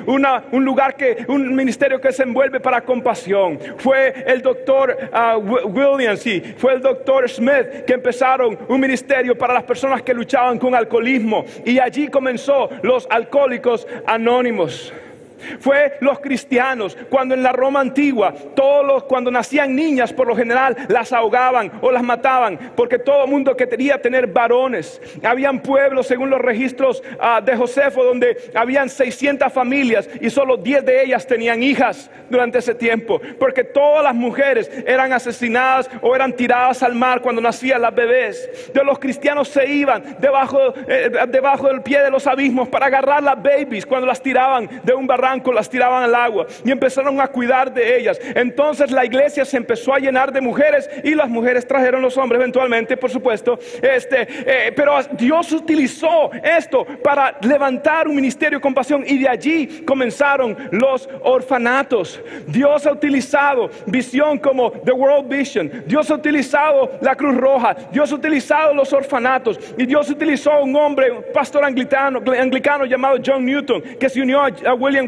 un 0.51 0.65
lugar 0.65 0.95
que, 0.95 1.25
un 1.27 1.55
ministerio 1.55 1.99
que 1.99 2.11
se 2.11 2.23
envuelve 2.23 2.59
para 2.59 2.81
compasión. 2.81 3.59
Fue 3.77 4.23
el 4.25 4.41
doctor 4.41 4.95
ah, 5.11 5.37
Williams 5.37 6.25
y 6.25 6.41
fue 6.57 6.73
el 6.73 6.81
doctor 6.81 7.29
Smith 7.29 7.85
que 7.85 7.93
empezaron 7.93 8.57
un 8.67 8.79
ministerio 8.79 9.37
para 9.37 9.53
las 9.53 9.63
personas 9.63 10.01
que 10.01 10.13
luchaban 10.13 10.57
con 10.57 10.75
alcoholismo. 10.75 11.45
Y 11.65 11.79
allí 11.79 12.07
comenzó 12.07 12.69
los 12.81 13.07
alcohólicos 13.09 13.87
anónimos. 14.05 14.93
Fue 15.59 15.97
los 16.01 16.19
cristianos 16.19 16.97
cuando 17.09 17.35
en 17.35 17.43
la 17.43 17.51
Roma 17.51 17.79
antigua, 17.79 18.33
todos 18.55 18.85
los, 18.85 19.03
cuando 19.03 19.31
nacían 19.31 19.75
niñas 19.75 20.13
por 20.13 20.27
lo 20.27 20.35
general 20.35 20.75
las 20.87 21.13
ahogaban 21.13 21.71
o 21.81 21.91
las 21.91 22.03
mataban, 22.03 22.57
porque 22.75 22.99
todo 22.99 23.25
el 23.25 23.29
mundo 23.29 23.55
quería 23.55 24.01
tener 24.01 24.27
varones. 24.27 25.01
Habían 25.23 25.61
pueblos, 25.61 26.07
según 26.07 26.29
los 26.29 26.39
registros 26.39 27.03
ah, 27.19 27.41
de 27.41 27.55
Josefo, 27.55 28.03
donde 28.03 28.37
habían 28.53 28.89
600 28.89 29.51
familias 29.51 30.09
y 30.21 30.29
solo 30.29 30.57
10 30.57 30.85
de 30.85 31.03
ellas 31.03 31.25
tenían 31.25 31.63
hijas 31.63 32.09
durante 32.29 32.59
ese 32.59 32.75
tiempo, 32.75 33.19
porque 33.39 33.63
todas 33.63 34.03
las 34.03 34.15
mujeres 34.15 34.69
eran 34.85 35.13
asesinadas 35.13 35.89
o 36.01 36.15
eran 36.15 36.33
tiradas 36.33 36.83
al 36.83 36.95
mar 36.95 37.21
cuando 37.21 37.41
nacían 37.41 37.81
las 37.81 37.93
bebés. 37.93 38.71
De 38.73 38.83
los 38.83 38.99
cristianos 38.99 39.47
se 39.47 39.67
iban 39.67 40.17
debajo, 40.19 40.73
eh, 40.87 41.11
debajo 41.27 41.67
del 41.67 41.81
pie 41.81 42.01
de 42.01 42.11
los 42.11 42.27
abismos 42.27 42.69
para 42.69 42.87
agarrar 42.87 43.23
las 43.23 43.41
babies 43.41 43.85
cuando 43.85 44.07
las 44.07 44.21
tiraban 44.21 44.69
de 44.83 44.93
un 44.93 45.07
barranco 45.07 45.28
las 45.53 45.69
tiraban 45.69 46.03
al 46.03 46.15
agua 46.15 46.47
y 46.63 46.71
empezaron 46.71 47.19
a 47.21 47.27
cuidar 47.27 47.73
de 47.73 47.97
ellas. 47.97 48.19
Entonces 48.35 48.91
la 48.91 49.05
iglesia 49.05 49.45
se 49.45 49.57
empezó 49.57 49.93
a 49.93 49.99
llenar 49.99 50.31
de 50.31 50.41
mujeres 50.41 50.89
y 51.03 51.15
las 51.15 51.29
mujeres 51.29 51.67
trajeron 51.67 52.01
los 52.01 52.17
hombres 52.17 52.39
eventualmente, 52.39 52.97
por 52.97 53.09
supuesto. 53.09 53.59
Este, 53.81 54.27
eh, 54.45 54.73
pero 54.75 54.97
Dios 55.11 55.51
utilizó 55.51 56.31
esto 56.43 56.85
para 57.03 57.37
levantar 57.41 58.07
un 58.07 58.15
ministerio 58.15 58.59
de 58.59 58.61
compasión 58.61 59.03
y 59.05 59.19
de 59.19 59.29
allí 59.29 59.83
comenzaron 59.85 60.57
los 60.71 61.07
orfanatos. 61.21 62.21
Dios 62.47 62.85
ha 62.85 62.91
utilizado 62.91 63.69
visión 63.85 64.37
como 64.37 64.71
The 64.71 64.91
World 64.91 65.29
Vision. 65.29 65.83
Dios 65.85 66.09
ha 66.11 66.15
utilizado 66.15 66.91
la 67.01 67.15
Cruz 67.15 67.37
Roja. 67.37 67.75
Dios 67.91 68.11
ha 68.11 68.15
utilizado 68.15 68.73
los 68.73 68.91
orfanatos 68.93 69.59
y 69.77 69.85
Dios 69.85 70.09
utilizó 70.09 70.61
un 70.61 70.75
hombre, 70.75 71.11
un 71.11 71.23
pastor 71.33 71.63
anglicano, 71.63 72.21
anglicano 72.39 72.85
llamado 72.85 73.17
John 73.25 73.45
Newton, 73.45 73.81
que 73.99 74.09
se 74.09 74.21
unió 74.21 74.41
a 74.41 74.73
William 74.73 75.07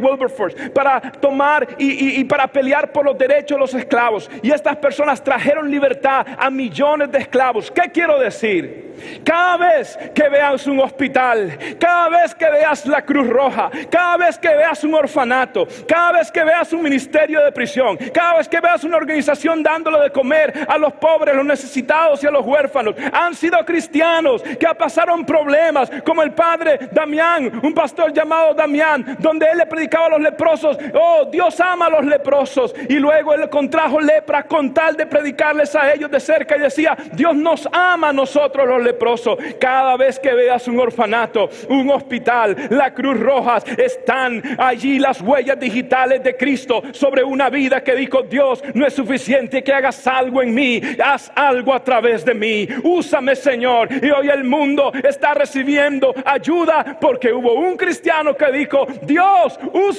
para 0.74 1.02
tomar 1.12 1.68
y, 1.78 2.24
para 2.26 2.48
pelear 2.48 2.92
por 2.92 3.06
los 3.06 3.18
derechos 3.18 3.56
de 3.58 3.60
los 3.60 3.74
esclavos. 3.74 4.30
Y 4.42 4.52
estas 4.52 4.78
personas 4.78 5.24
trajeron 5.24 5.70
libertad 5.70 6.26
a 6.38 6.50
millones 6.50 7.12
de 7.12 7.20
esclavos. 7.20 7.72
¿Qué 7.72 7.90
quiero 7.92 8.20
decir? 8.20 8.92
Cada 9.24 9.58
vez 9.58 9.98
que 10.14 10.30
veas 10.30 10.68
un 10.68 10.80
hospital, 10.80 11.58
cada 11.80 12.10
vez 12.10 12.36
que 12.36 12.50
veas 12.50 12.86
la 12.86 13.02
Cruz 13.02 13.28
Roja, 13.28 13.70
cada 13.90 14.18
vez 14.18 14.38
que 14.38 14.50
veas 14.50 14.84
un 14.84 14.94
orfanato, 14.94 15.68
cada 15.88 16.14
vez 16.14 16.32
que 16.32 16.44
veas 16.44 16.72
un 16.74 16.84
ministerio 16.84 17.44
de 17.44 17.52
prisión, 17.52 17.98
cada 18.14 18.38
vez 18.38 18.48
que 18.48 18.60
veas 18.60 18.84
una 18.84 18.98
organización 18.98 19.64
dándole 19.64 20.00
de 20.02 20.12
comer 20.12 20.66
a 20.68 20.78
los 20.78 20.94
pobres, 20.94 21.36
los 21.36 21.46
necesitados 21.46 22.24
y 22.24 22.28
a 22.28 22.32
los 22.32 22.46
huérfanos, 22.46 22.96
han 23.12 23.36
sido 23.36 23.58
cristianos 23.66 24.42
que 24.44 24.68
pasaron 24.78 25.26
problemas, 25.26 25.90
como 26.06 26.24
el 26.24 26.32
padre 26.32 26.90
Damián, 26.92 27.60
un 27.64 27.74
pastor 27.74 28.14
llamado 28.14 28.54
Damián, 28.54 29.18
donde 29.20 29.48
él 29.52 29.58
le 29.58 29.66
predicaba 29.66 30.01
a 30.06 30.10
los 30.10 30.22
leprosos, 30.22 30.78
oh, 30.94 31.26
Dios 31.26 31.60
ama 31.60 31.88
a 31.88 31.90
los 31.90 32.06
leprosos. 32.06 32.74
Y 32.90 32.96
luego 32.96 33.34
él 33.34 33.50
contrajo 33.50 34.00
lepra 34.00 34.44
con 34.44 34.74
tal 34.74 34.96
de 34.96 35.06
predicarles 35.06 35.76
a 35.76 35.94
ellos 35.94 36.10
de 36.12 36.20
cerca 36.20 36.58
y 36.58 36.62
decía, 36.62 36.98
Dios 37.14 37.36
nos 37.36 37.68
ama 37.72 38.10
a 38.10 38.14
nosotros 38.14 38.68
los 38.68 38.82
leprosos. 38.82 39.38
Cada 39.60 39.98
vez 39.98 40.20
que 40.20 40.34
veas 40.34 40.68
un 40.68 40.80
orfanato, 40.80 41.50
un 41.70 41.90
hospital, 41.90 42.56
la 42.70 42.94
Cruz 42.94 43.20
Roja, 43.20 43.58
están 43.78 44.42
allí 44.58 45.00
las 45.00 45.22
huellas 45.22 45.60
digitales 45.60 46.24
de 46.24 46.36
Cristo 46.36 46.82
sobre 46.92 47.24
una 47.24 47.50
vida 47.50 47.84
que 47.84 47.96
dijo, 47.96 48.24
Dios, 48.24 48.64
no 48.74 48.86
es 48.86 48.94
suficiente 48.94 49.64
que 49.64 49.74
hagas 49.74 50.06
algo 50.08 50.42
en 50.42 50.54
mí, 50.54 50.82
haz 51.04 51.32
algo 51.36 51.74
a 51.74 51.84
través 51.84 52.26
de 52.26 52.34
mí. 52.34 52.68
Úsame, 52.84 53.36
Señor. 53.36 53.90
Y 53.92 54.10
hoy 54.10 54.30
el 54.30 54.44
mundo 54.44 54.92
está 54.94 55.34
recibiendo 55.34 56.14
ayuda 56.26 56.98
porque 57.00 57.34
hubo 57.34 57.54
un 57.54 57.78
cristiano 57.78 58.36
que 58.36 58.52
dijo, 58.52 58.88
Dios, 59.04 59.60
úsame, 59.74 59.91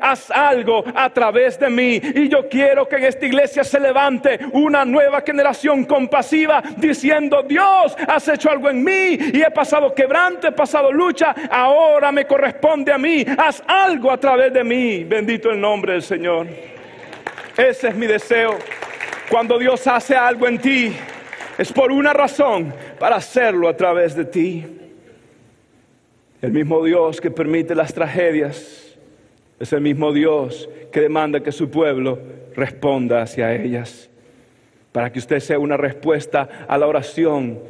haz 0.00 0.30
algo 0.30 0.84
a 0.94 1.10
través 1.10 1.58
de 1.58 1.70
mí. 1.70 2.00
Y 2.14 2.28
yo 2.28 2.48
quiero 2.48 2.88
que 2.88 2.96
en 2.96 3.04
esta 3.04 3.26
iglesia 3.26 3.64
se 3.64 3.80
levante 3.80 4.38
una 4.52 4.84
nueva 4.84 5.22
generación 5.22 5.84
compasiva 5.84 6.62
diciendo, 6.76 7.42
Dios, 7.42 7.96
has 8.06 8.28
hecho 8.28 8.50
algo 8.50 8.70
en 8.70 8.82
mí 8.82 9.18
y 9.32 9.42
he 9.42 9.50
pasado 9.50 9.94
quebrante, 9.94 10.48
he 10.48 10.52
pasado 10.52 10.92
lucha, 10.92 11.34
ahora 11.50 12.12
me 12.12 12.26
corresponde 12.26 12.92
a 12.92 12.98
mí, 12.98 13.24
haz 13.38 13.62
algo 13.66 14.10
a 14.10 14.18
través 14.18 14.52
de 14.52 14.64
mí. 14.64 15.04
Bendito 15.04 15.50
el 15.50 15.60
nombre 15.60 15.92
del 15.94 16.02
Señor. 16.02 16.46
Ese 17.56 17.88
es 17.88 17.94
mi 17.94 18.06
deseo. 18.06 18.58
Cuando 19.30 19.58
Dios 19.58 19.86
hace 19.86 20.16
algo 20.16 20.48
en 20.48 20.58
ti, 20.58 20.92
es 21.58 21.72
por 21.72 21.92
una 21.92 22.12
razón, 22.12 22.72
para 22.98 23.16
hacerlo 23.16 23.68
a 23.68 23.76
través 23.76 24.14
de 24.16 24.24
ti. 24.24 24.64
El 26.42 26.52
mismo 26.52 26.82
Dios 26.82 27.20
que 27.20 27.30
permite 27.30 27.74
las 27.74 27.92
tragedias 27.92 28.89
es 29.60 29.72
el 29.74 29.82
mismo 29.82 30.12
Dios 30.12 30.68
que 30.90 31.02
demanda 31.02 31.40
que 31.40 31.52
su 31.52 31.70
pueblo 31.70 32.18
responda 32.56 33.22
hacia 33.22 33.54
ellas. 33.54 34.08
Para 34.90 35.12
que 35.12 35.18
usted 35.18 35.38
sea 35.38 35.58
una 35.58 35.76
respuesta 35.76 36.48
a 36.66 36.76
la 36.78 36.86
oración 36.86 37.60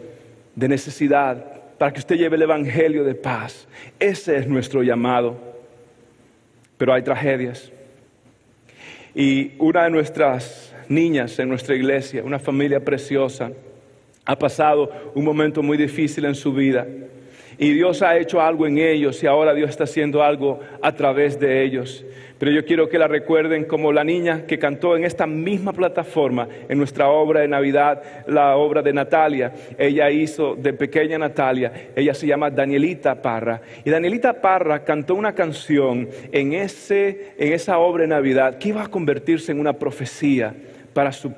de 0.54 0.68
necesidad, 0.68 1.44
para 1.76 1.92
que 1.92 1.98
usted 1.98 2.16
lleve 2.16 2.36
el 2.36 2.42
Evangelio 2.42 3.04
de 3.04 3.14
paz. 3.14 3.66
Ese 3.98 4.36
es 4.36 4.46
nuestro 4.46 4.82
llamado. 4.82 5.36
Pero 6.78 6.94
hay 6.94 7.02
tragedias. 7.02 7.72
Y 9.14 9.52
una 9.58 9.84
de 9.84 9.90
nuestras 9.90 10.74
niñas 10.88 11.38
en 11.40 11.48
nuestra 11.48 11.74
iglesia, 11.74 12.22
una 12.22 12.38
familia 12.38 12.82
preciosa, 12.84 13.50
ha 14.24 14.38
pasado 14.38 14.90
un 15.14 15.24
momento 15.24 15.62
muy 15.62 15.76
difícil 15.76 16.24
en 16.24 16.36
su 16.36 16.52
vida 16.52 16.86
y 17.60 17.74
Dios 17.74 18.00
ha 18.00 18.16
hecho 18.16 18.40
algo 18.40 18.66
en 18.66 18.78
ellos 18.78 19.22
y 19.22 19.26
ahora 19.26 19.52
Dios 19.52 19.68
está 19.68 19.84
haciendo 19.84 20.22
algo 20.22 20.60
a 20.80 20.92
través 20.94 21.38
de 21.38 21.62
ellos. 21.62 22.06
Pero 22.38 22.52
yo 22.52 22.64
quiero 22.64 22.88
que 22.88 22.98
la 22.98 23.06
recuerden 23.06 23.66
como 23.66 23.92
la 23.92 24.02
niña 24.02 24.46
que 24.46 24.58
cantó 24.58 24.96
en 24.96 25.04
esta 25.04 25.26
misma 25.26 25.74
plataforma, 25.74 26.48
en 26.70 26.78
nuestra 26.78 27.10
obra 27.10 27.40
de 27.40 27.48
Navidad, 27.48 28.02
la 28.26 28.56
obra 28.56 28.80
de 28.80 28.94
Natalia. 28.94 29.52
Ella 29.76 30.10
hizo 30.10 30.54
de 30.54 30.72
pequeña 30.72 31.18
Natalia, 31.18 31.90
ella 31.94 32.14
se 32.14 32.26
llama 32.26 32.48
Danielita 32.48 33.20
Parra. 33.20 33.60
Y 33.84 33.90
Danielita 33.90 34.40
Parra 34.40 34.82
cantó 34.82 35.14
una 35.14 35.34
canción 35.34 36.08
en, 36.32 36.54
ese, 36.54 37.34
en 37.36 37.52
esa 37.52 37.76
obra 37.78 38.04
de 38.04 38.08
Navidad 38.08 38.56
que 38.56 38.70
iba 38.70 38.84
a 38.84 38.88
convertirse 38.88 39.52
en 39.52 39.60
una 39.60 39.74
profecía 39.74 40.54
para, 40.92 41.12
su 41.12 41.32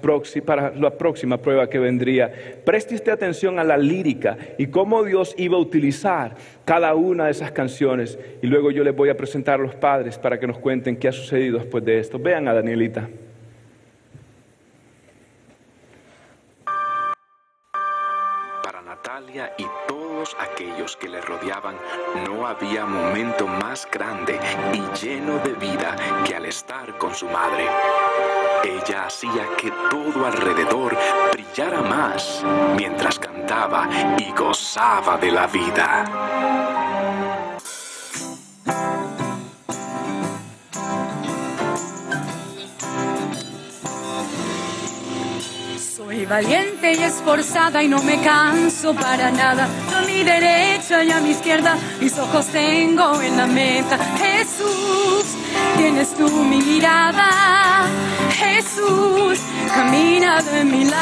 para 0.45 0.75
la 0.75 0.91
próxima 0.91 1.39
prueba 1.39 1.69
que 1.69 1.79
vendría. 1.79 2.33
Preste 2.65 2.93
atención 3.11 3.59
a 3.59 3.65
la 3.65 3.77
lírica 3.77 4.37
y 4.59 4.67
cómo 4.69 5.03
Dios 5.05 5.35
iba 5.39 5.57
a 5.57 5.61
utilizar 5.61 6.35
cada 6.65 6.95
una 6.95 7.27
de 7.27 7.33
esas 7.33 7.53
canciones. 7.53 8.19
Y 8.43 8.47
luego 8.47 8.71
yo 8.71 8.85
les 8.85 8.95
voy 8.95 9.09
a 9.09 9.17
presentar 9.17 9.61
a 9.61 9.63
los 9.63 9.75
padres 9.75 10.19
para 10.19 10.39
que 10.39 10.47
nos 10.47 10.59
cuenten 10.59 10.97
qué 10.97 11.09
ha 11.09 11.13
sucedido 11.13 11.59
después 11.59 11.85
de 11.85 11.99
esto. 11.99 12.19
Vean 12.19 12.49
a 12.49 12.55
Danielita. 12.55 13.09
Para 18.63 18.83
Natalia 18.83 19.53
y 19.59 19.65
todos 19.89 20.37
aquellos 20.39 20.97
que 20.97 21.09
le 21.09 21.21
rodeaban, 21.21 21.77
no 22.27 22.47
había 22.47 22.87
momento 22.87 23.47
más 23.47 23.89
grande 23.91 24.39
y 24.73 25.05
lleno 25.05 25.39
de 25.39 25.53
vida 25.55 25.97
que 26.27 26.35
al 26.35 26.47
estar 26.47 26.97
con 26.99 27.15
su 27.15 27.27
madre. 27.27 27.65
Ella 28.65 29.07
hacía 29.07 29.49
que 29.57 29.73
todo 29.91 30.25
alrededor 30.25 30.97
brillara 31.33 31.81
más 31.83 32.45
mientras 32.77 33.19
cantaba 33.19 33.89
y 34.19 34.31
gozaba 34.33 35.17
de 35.19 35.33
la 35.33 35.47
vida. 35.49 36.72
Soy 46.13 46.27
valiente 46.27 46.93
y 46.93 47.03
esforzada 47.03 47.83
y 47.83 47.89
no 47.89 48.03
me 48.03 48.21
canso 48.21 48.95
para 48.95 49.31
nada. 49.31 49.67
A 49.97 50.03
mi 50.03 50.23
derecha 50.23 51.03
y 51.03 51.11
a 51.11 51.21
mi 51.21 51.31
izquierda 51.31 51.79
mis 52.03 52.19
ojos 52.19 52.49
tengo 52.49 53.19
en 53.23 53.35
la 53.39 53.47
meta. 53.47 53.97
Jesús, 54.19 55.25
tienes 55.79 56.15
tú 56.15 56.29
mi 56.29 56.59
mirada 56.59 57.87
Jesús 58.31 59.39
camina 59.75 60.43
de 60.43 60.65
mi 60.65 60.85
lado. 60.85 60.99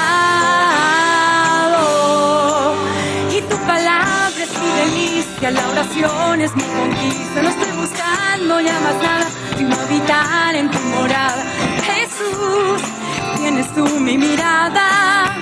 Y 3.36 3.40
tu 3.42 3.56
palabra 3.66 4.30
es 4.40 4.52
mi 4.60 4.70
delicia, 4.78 5.50
la 5.50 5.68
oración 5.70 6.40
es 6.40 6.54
mi 6.54 6.62
conquista. 6.62 7.42
No 7.42 7.48
estoy 7.48 7.72
buscando 7.72 8.60
ya 8.60 8.78
más 8.78 8.94
nada, 9.02 9.26
sino 9.58 9.74
habitar 9.74 10.54
en 10.54 10.70
tu 10.70 10.78
morada. 10.78 11.44
Jesús, 11.82 12.99
tienes 13.36 13.72
tú 13.74 13.86
mi 14.00 14.16
mirada. 14.18 15.34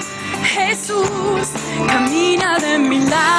Jesús, 0.42 1.48
camina 1.86 2.58
de 2.58 2.78
mi 2.78 3.00
lado. 3.00 3.38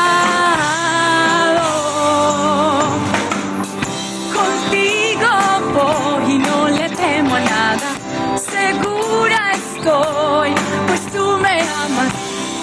Contigo 4.33 5.29
voy 5.73 6.33
y 6.33 6.37
no 6.39 6.69
le 6.69 6.89
temo 6.89 7.35
a 7.35 7.39
nada 7.39 7.99
segura 8.39 9.51
estoy, 9.53 10.51
pues 10.87 11.01
tú 11.11 11.37
me 11.37 11.61
amas. 11.61 12.13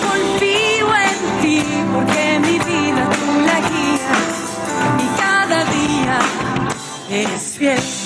Confío 0.04 0.86
en 1.06 1.42
ti 1.42 1.62
porque 1.92 2.38
mi 2.40 2.58
vida 2.58 3.08
tú 3.10 3.30
la 3.48 3.58
guías 3.68 4.34
y 5.04 5.20
cada 5.20 5.64
día 5.64 6.18
eres 7.10 7.56
fiel. 7.58 8.05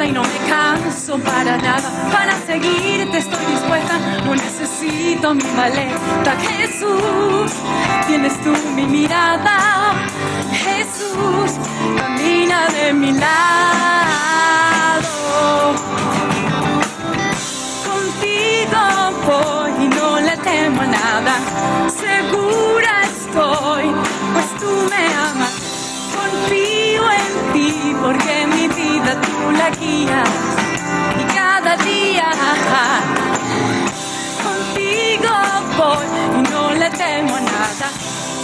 Y 0.00 0.10
no 0.10 0.22
me 0.22 0.38
canso 0.48 1.18
para 1.18 1.58
nada. 1.58 1.90
Para 2.10 2.34
seguirte 2.46 3.18
estoy 3.18 3.44
dispuesta, 3.44 3.98
no 4.24 4.34
necesito 4.34 5.34
mi 5.34 5.44
maleta. 5.54 6.34
Jesús, 6.40 7.52
tienes 8.06 8.32
tú 8.42 8.54
mi 8.74 8.86
mirada. 8.86 9.92
Jesús, 10.50 11.58
camina 11.98 12.68
de 12.68 12.94
mi 12.94 13.12
lado. 13.12 13.34
Contigo 17.84 18.80
voy 19.26 19.84
y 19.84 19.88
no 19.88 20.20
le 20.20 20.36
temo 20.38 20.80
a 20.82 20.86
nada. 20.86 21.34
Segura 21.90 23.02
estoy, 23.02 23.92
pues 24.32 24.46
tú 24.58 24.88
me 24.88 25.14
amas. 25.14 25.52
Confío 26.16 27.10
en 27.10 27.52
ti 27.52 27.94
porque 28.02 28.46
mi 28.46 28.61
tú 29.10 29.50
la 29.50 29.70
guías 29.70 30.28
y 31.20 31.24
cada 31.34 31.76
día 31.76 32.30
contigo 34.44 35.34
voy 35.76 36.06
y 36.38 36.42
no 36.50 36.74
le 36.74 36.90
temo 36.90 37.36
a 37.36 37.40
nada. 37.40 37.88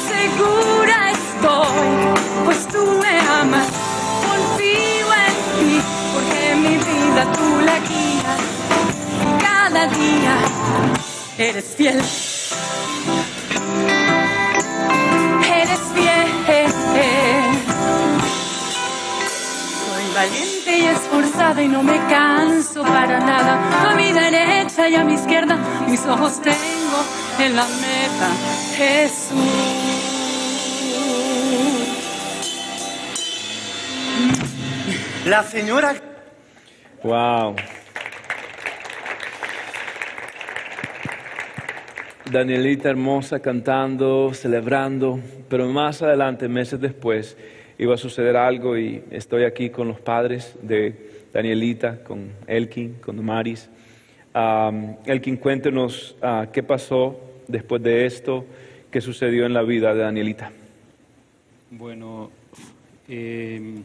Segura 0.08 1.10
estoy, 1.10 2.44
pues 2.44 2.66
tú 2.68 2.84
me 3.00 3.20
amas. 3.40 3.68
Confío 4.26 5.08
en 5.26 5.34
ti 5.54 5.80
porque 6.12 6.54
mi 6.56 6.76
vida 6.76 7.32
tú 7.36 7.60
la 7.64 7.78
guías 7.88 8.40
y 9.22 9.42
cada 9.42 9.86
día 9.86 10.34
eres 11.38 11.64
fiel. 11.76 12.02
Valiente 20.18 20.76
y 20.76 20.84
esforzada 20.86 21.62
y 21.62 21.68
no 21.68 21.80
me 21.84 21.96
canso 22.08 22.82
para 22.82 23.20
nada. 23.20 23.52
A 23.88 23.94
mi 23.94 24.10
derecha 24.10 24.88
y 24.88 24.96
a 24.96 25.04
mi 25.04 25.14
izquierda 25.14 25.56
mis 25.88 26.04
ojos 26.06 26.42
tengo 26.42 27.00
en 27.38 27.54
la 27.54 27.64
meta, 27.64 28.28
Jesús. 28.76 29.38
La 35.24 35.44
señora... 35.44 35.94
Wow. 37.04 37.54
Danielita 42.28 42.90
hermosa 42.90 43.38
cantando, 43.38 44.34
celebrando, 44.34 45.20
pero 45.48 45.68
más 45.68 46.02
adelante, 46.02 46.48
meses 46.48 46.80
después, 46.80 47.36
iba 47.78 47.94
a 47.94 47.98
suceder 47.98 48.36
algo 48.36 48.76
y 48.76 49.02
estoy 49.10 49.44
aquí 49.44 49.70
con 49.70 49.88
los 49.88 50.00
padres 50.00 50.56
de 50.62 51.26
Danielita, 51.32 52.02
con 52.02 52.32
Elkin, 52.46 52.94
con 52.94 53.16
Damaris. 53.16 53.70
Um, 54.34 54.96
Elkin, 55.06 55.36
cuéntenos 55.36 56.16
ah, 56.20 56.48
qué 56.52 56.62
pasó 56.62 57.18
después 57.46 57.82
de 57.82 58.06
esto, 58.06 58.44
qué 58.90 59.00
sucedió 59.00 59.46
en 59.46 59.54
la 59.54 59.62
vida 59.62 59.94
de 59.94 60.00
Danielita. 60.00 60.52
Bueno, 61.70 62.30
eh, 63.08 63.80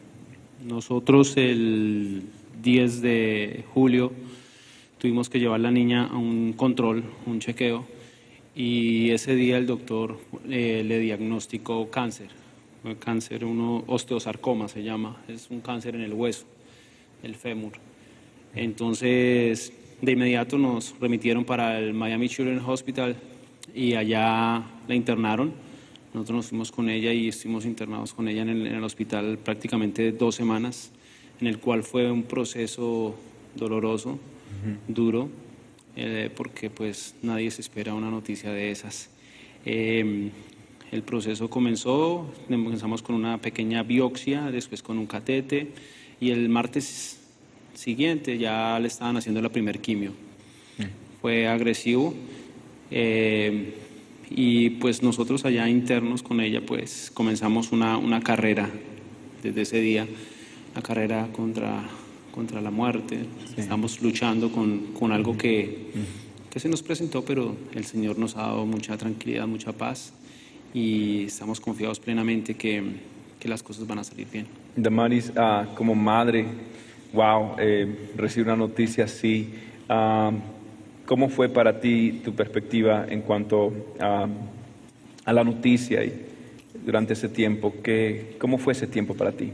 nosotros 0.65 1.37
el 1.37 2.23
10 2.61 3.01
de 3.01 3.63
julio 3.73 4.11
tuvimos 4.97 5.29
que 5.29 5.39
llevar 5.39 5.59
a 5.59 5.63
la 5.63 5.71
niña 5.71 6.05
a 6.05 6.17
un 6.17 6.53
control, 6.53 7.03
un 7.25 7.39
chequeo, 7.39 7.85
y 8.55 9.11
ese 9.11 9.35
día 9.35 9.57
el 9.57 9.65
doctor 9.65 10.17
eh, 10.49 10.83
le 10.85 10.99
diagnosticó 10.99 11.89
cáncer, 11.89 12.29
el 12.89 12.97
cáncer, 12.97 13.45
uno 13.45 13.83
osteosarcoma 13.87 14.67
se 14.67 14.83
llama, 14.83 15.23
es 15.27 15.49
un 15.49 15.61
cáncer 15.61 15.95
en 15.95 16.01
el 16.01 16.13
hueso, 16.13 16.45
el 17.23 17.35
fémur. 17.35 17.73
Entonces, 18.55 19.73
de 20.01 20.11
inmediato 20.11 20.57
nos 20.57 20.95
remitieron 20.99 21.45
para 21.45 21.79
el 21.79 21.93
Miami 21.93 22.29
Children's 22.29 22.67
Hospital 22.67 23.15
y 23.73 23.93
allá 23.93 24.63
la 24.87 24.95
internaron. 24.95 25.53
Nosotros 26.13 26.35
nos 26.35 26.47
fuimos 26.49 26.71
con 26.71 26.89
ella 26.89 27.11
y 27.11 27.29
estuvimos 27.29 27.65
internados 27.65 28.13
con 28.13 28.27
ella 28.27 28.43
en 28.43 28.49
el, 28.49 28.67
en 28.67 28.75
el 28.75 28.83
hospital 28.83 29.39
prácticamente 29.39 30.11
dos 30.11 30.35
semanas, 30.35 30.91
en 31.39 31.47
el 31.47 31.59
cual 31.59 31.83
fue 31.83 32.11
un 32.11 32.23
proceso 32.23 33.15
doloroso, 33.55 34.19
duro, 34.87 35.29
eh, 35.95 36.29
porque 36.35 36.69
pues 36.69 37.15
nadie 37.21 37.49
se 37.51 37.61
espera 37.61 37.93
una 37.93 38.09
noticia 38.09 38.51
de 38.51 38.71
esas. 38.71 39.09
Eh, 39.65 40.29
el 40.93 41.01
proceso 41.01 41.49
comenzó, 41.49 42.31
comenzamos 42.47 43.01
con 43.01 43.15
una 43.15 43.39
pequeña 43.39 43.81
biopsia, 43.81 44.51
después 44.51 44.83
con 44.83 44.99
un 44.99 45.07
catete 45.07 45.71
y 46.21 46.29
el 46.29 46.49
martes 46.49 47.17
siguiente 47.73 48.37
ya 48.37 48.79
le 48.79 48.87
estaban 48.87 49.17
haciendo 49.17 49.41
la 49.41 49.49
primer 49.49 49.79
quimio. 49.79 50.11
Fue 51.19 51.47
agresivo 51.47 52.13
eh, 52.91 53.73
y 54.29 54.71
pues 54.71 55.01
nosotros 55.01 55.45
allá 55.45 55.67
internos 55.67 56.21
con 56.21 56.41
ella 56.41 56.61
pues 56.63 57.09
comenzamos 57.11 57.71
una, 57.71 57.97
una 57.97 58.21
carrera 58.21 58.69
desde 59.41 59.61
ese 59.61 59.79
día, 59.79 60.05
la 60.75 60.81
carrera 60.83 61.29
contra, 61.31 61.89
contra 62.31 62.61
la 62.61 62.69
muerte. 62.69 63.25
Estamos 63.57 63.99
luchando 64.03 64.51
con, 64.51 64.93
con 64.93 65.11
algo 65.11 65.35
que, 65.37 65.87
que 66.51 66.59
se 66.59 66.69
nos 66.69 66.83
presentó, 66.83 67.25
pero 67.25 67.55
el 67.73 67.85
Señor 67.85 68.19
nos 68.19 68.35
ha 68.35 68.41
dado 68.41 68.65
mucha 68.67 68.95
tranquilidad, 68.95 69.47
mucha 69.47 69.71
paz 69.71 70.13
y 70.73 71.25
estamos 71.25 71.59
confiados 71.59 71.99
plenamente 71.99 72.55
que, 72.55 72.83
que 73.39 73.47
las 73.47 73.61
cosas 73.63 73.85
van 73.87 73.99
a 73.99 74.03
salir 74.03 74.27
bien. 74.31 74.47
Damaris, 74.75 75.31
ah, 75.35 75.67
como 75.75 75.93
madre, 75.95 76.45
wow, 77.13 77.55
eh, 77.59 78.09
recibir 78.15 78.47
una 78.47 78.55
noticia 78.57 79.05
así. 79.05 79.53
ah, 79.89 80.31
¿Cómo 81.05 81.27
fue 81.29 81.49
para 81.49 81.79
ti 81.81 82.21
tu 82.23 82.33
perspectiva 82.33 83.05
en 83.09 83.21
cuanto 83.21 83.73
a, 83.99 84.27
a 85.25 85.33
la 85.33 85.43
noticia 85.43 86.03
y 86.03 86.25
durante 86.85 87.13
ese 87.13 87.27
tiempo? 87.29 87.73
¿Qué, 87.83 88.35
¿Cómo 88.39 88.57
fue 88.57 88.71
ese 88.73 88.87
tiempo 88.87 89.13
para 89.13 89.31
ti? 89.33 89.51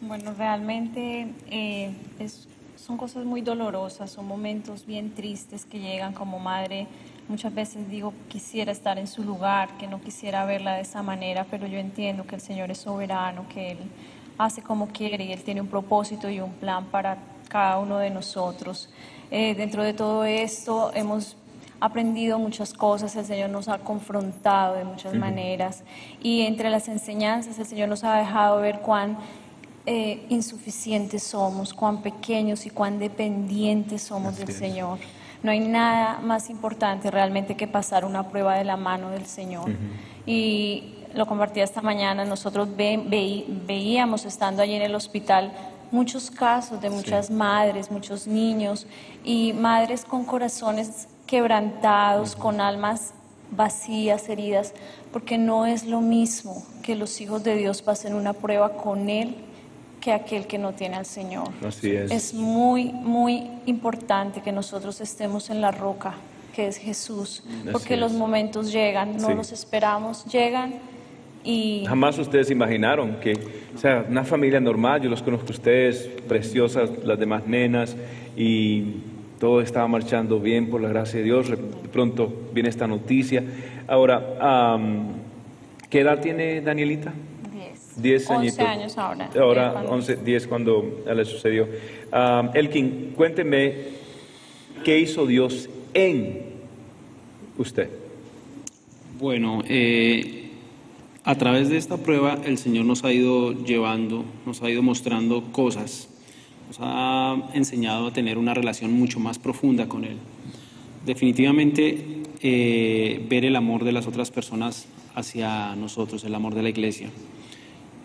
Bueno, 0.00 0.34
realmente 0.36 1.28
eh, 1.50 1.90
es- 2.18 2.48
son 2.76 2.96
cosas 2.98 3.24
muy 3.24 3.40
dolorosas, 3.40 4.10
son 4.10 4.26
momentos 4.26 4.84
bien 4.86 5.10
tristes 5.14 5.64
que 5.64 5.78
llegan 5.78 6.12
como 6.12 6.38
madre. 6.38 6.86
Muchas 7.28 7.54
veces 7.54 7.88
digo, 7.88 8.12
quisiera 8.28 8.70
estar 8.70 8.98
en 8.98 9.06
su 9.06 9.24
lugar, 9.24 9.78
que 9.78 9.86
no 9.86 10.00
quisiera 10.00 10.44
verla 10.44 10.74
de 10.74 10.82
esa 10.82 11.02
manera, 11.02 11.46
pero 11.50 11.66
yo 11.66 11.78
entiendo 11.78 12.26
que 12.26 12.34
el 12.34 12.40
Señor 12.42 12.70
es 12.70 12.78
soberano, 12.78 13.46
que 13.48 13.72
Él 13.72 13.78
hace 14.36 14.62
como 14.62 14.88
quiere 14.88 15.24
y 15.24 15.32
Él 15.32 15.42
tiene 15.42 15.62
un 15.62 15.68
propósito 15.68 16.28
y 16.28 16.40
un 16.40 16.52
plan 16.52 16.84
para 16.86 17.16
cada 17.48 17.78
uno 17.78 17.96
de 17.96 18.10
nosotros. 18.10 18.90
Eh, 19.30 19.54
dentro 19.54 19.82
de 19.82 19.94
todo 19.94 20.24
esto 20.24 20.92
hemos 20.94 21.36
aprendido 21.80 22.38
muchas 22.38 22.74
cosas, 22.74 23.16
el 23.16 23.24
Señor 23.24 23.48
nos 23.48 23.68
ha 23.68 23.78
confrontado 23.78 24.74
de 24.74 24.84
muchas 24.84 25.14
maneras 25.14 25.82
y 26.22 26.42
entre 26.42 26.68
las 26.68 26.88
enseñanzas 26.88 27.58
el 27.58 27.66
Señor 27.66 27.88
nos 27.88 28.04
ha 28.04 28.16
dejado 28.16 28.60
ver 28.60 28.80
cuán 28.80 29.18
eh, 29.86 30.24
insuficientes 30.28 31.22
somos, 31.22 31.72
cuán 31.74 32.02
pequeños 32.02 32.66
y 32.66 32.70
cuán 32.70 32.98
dependientes 32.98 34.02
somos 34.02 34.36
del 34.36 34.52
Señor. 34.52 34.98
No 35.44 35.50
hay 35.52 35.60
nada 35.60 36.18
más 36.20 36.50
importante 36.50 37.10
realmente 37.10 37.54
que 37.54 37.68
pasar 37.68 38.04
una 38.04 38.28
prueba 38.30 38.56
de 38.56 38.64
la 38.64 38.76
mano 38.76 39.10
del 39.10 39.26
Señor. 39.26 39.70
Y 40.26 40.94
lo 41.14 41.26
compartí 41.26 41.60
esta 41.60 41.80
mañana, 41.82 42.24
nosotros 42.24 42.68
ve- 42.76 43.00
veí- 43.06 43.44
veíamos 43.66 44.24
estando 44.24 44.62
allí 44.62 44.74
en 44.74 44.82
el 44.82 44.94
hospital 44.96 45.52
muchos 45.92 46.30
casos 46.30 46.80
de 46.80 46.90
muchas 46.90 47.30
madres, 47.30 47.90
muchos 47.90 48.26
niños 48.26 48.86
y 49.22 49.52
madres 49.52 50.04
con 50.04 50.24
corazones 50.24 51.06
quebrantados, 51.26 52.34
con 52.34 52.60
almas 52.60 53.12
vacías, 53.50 54.28
heridas, 54.28 54.72
porque 55.12 55.38
no 55.38 55.66
es 55.66 55.84
lo 55.84 56.00
mismo 56.00 56.64
que 56.82 56.96
los 56.96 57.20
hijos 57.20 57.44
de 57.44 57.54
Dios 57.54 57.82
pasen 57.82 58.14
una 58.14 58.32
prueba 58.32 58.70
con 58.76 59.08
Él 59.08 59.36
que 60.04 60.12
aquel 60.12 60.46
que 60.46 60.58
no 60.58 60.72
tiene 60.74 60.96
al 60.96 61.06
Señor. 61.06 61.48
Así 61.66 61.90
es. 61.92 62.10
Es 62.10 62.34
muy, 62.34 62.92
muy 62.92 63.48
importante 63.64 64.42
que 64.42 64.52
nosotros 64.52 65.00
estemos 65.00 65.48
en 65.48 65.62
la 65.62 65.70
roca, 65.70 66.12
que 66.54 66.66
es 66.66 66.76
Jesús, 66.76 67.42
porque 67.72 67.94
es. 67.94 68.00
los 68.00 68.12
momentos 68.12 68.70
llegan, 68.70 69.16
no 69.16 69.28
Sí. 69.28 69.34
los 69.34 69.50
esperamos, 69.50 70.26
llegan 70.26 70.74
y 71.42 71.84
Jamás 71.86 72.18
ustedes 72.18 72.50
imaginaron 72.50 73.16
que, 73.20 73.32
o 73.74 73.78
sea, 73.78 74.04
una 74.08 74.24
familia 74.24 74.60
normal, 74.60 75.00
yo 75.00 75.08
los 75.08 75.22
conozco 75.22 75.46
a 75.48 75.52
ustedes, 75.52 76.08
preciosas, 76.28 76.90
las 77.02 77.18
demás 77.18 77.46
nenas, 77.46 77.96
y 78.36 78.96
todo 79.40 79.62
estaba 79.62 79.88
marchando 79.88 80.38
bien 80.38 80.68
por 80.68 80.82
la 80.82 80.88
gracia 80.90 81.20
de 81.20 81.24
Dios. 81.24 81.48
De 81.48 81.56
pronto 81.92 82.30
viene 82.52 82.68
esta 82.68 82.86
noticia. 82.86 83.42
Ahora, 83.88 84.22
am, 84.38 85.12
¿qué 85.88 86.00
edad 86.00 86.20
tiene 86.20 86.60
Danielita? 86.60 87.12
10. 87.96 88.02
10 88.02 88.30
11 88.30 88.34
añitos. 88.34 88.58
años 88.66 88.98
ahora. 88.98 89.30
Ahora, 89.38 89.72
cuando- 89.72 89.90
11, 89.92 90.16
10 90.16 90.46
cuando 90.46 91.02
le 91.14 91.24
sucedió. 91.24 91.68
Am, 92.12 92.50
Elkin, 92.54 93.12
cuénteme, 93.16 93.74
¿qué 94.84 94.98
hizo 94.98 95.26
Dios 95.26 95.68
en 95.94 96.42
usted? 97.58 97.88
Bueno, 99.20 99.62
eh, 99.68 100.50
a 101.24 101.36
través 101.36 101.68
de 101.70 101.76
esta 101.76 101.96
prueba 101.98 102.38
el 102.44 102.58
Señor 102.58 102.84
nos 102.84 103.04
ha 103.04 103.12
ido 103.12 103.52
llevando, 103.52 104.24
nos 104.44 104.60
ha 104.62 104.68
ido 104.70 104.82
mostrando 104.82 105.44
cosas, 105.52 106.08
nos 106.66 106.78
ha 106.80 107.36
enseñado 107.54 108.08
a 108.08 108.12
tener 108.12 108.38
una 108.38 108.54
relación 108.54 108.92
mucho 108.92 109.20
más 109.20 109.38
profunda 109.38 109.88
con 109.88 110.04
Él. 110.04 110.16
Definitivamente 111.06 112.22
eh, 112.42 113.24
ver 113.28 113.44
el 113.44 113.56
amor 113.56 113.84
de 113.84 113.92
las 113.92 114.06
otras 114.06 114.30
personas 114.30 114.86
hacia 115.14 115.76
nosotros, 115.76 116.24
el 116.24 116.34
amor 116.34 116.54
de 116.54 116.62
la 116.62 116.68
iglesia. 116.70 117.08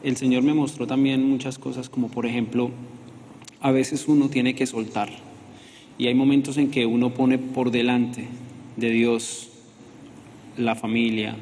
El 0.03 0.15
Señor 0.15 0.43
me 0.43 0.53
mostró 0.53 0.87
también 0.87 1.23
muchas 1.23 1.59
cosas 1.59 1.89
como 1.89 2.09
por 2.09 2.25
ejemplo, 2.25 2.71
a 3.61 3.71
veces 3.71 4.07
uno 4.07 4.29
tiene 4.29 4.55
que 4.55 4.65
soltar 4.65 5.09
y 5.97 6.07
hay 6.07 6.15
momentos 6.15 6.57
en 6.57 6.71
que 6.71 6.85
uno 6.85 7.13
pone 7.13 7.37
por 7.37 7.71
delante 7.71 8.25
de 8.77 8.89
Dios 8.89 9.49
la 10.57 10.75
familia, 10.75 11.35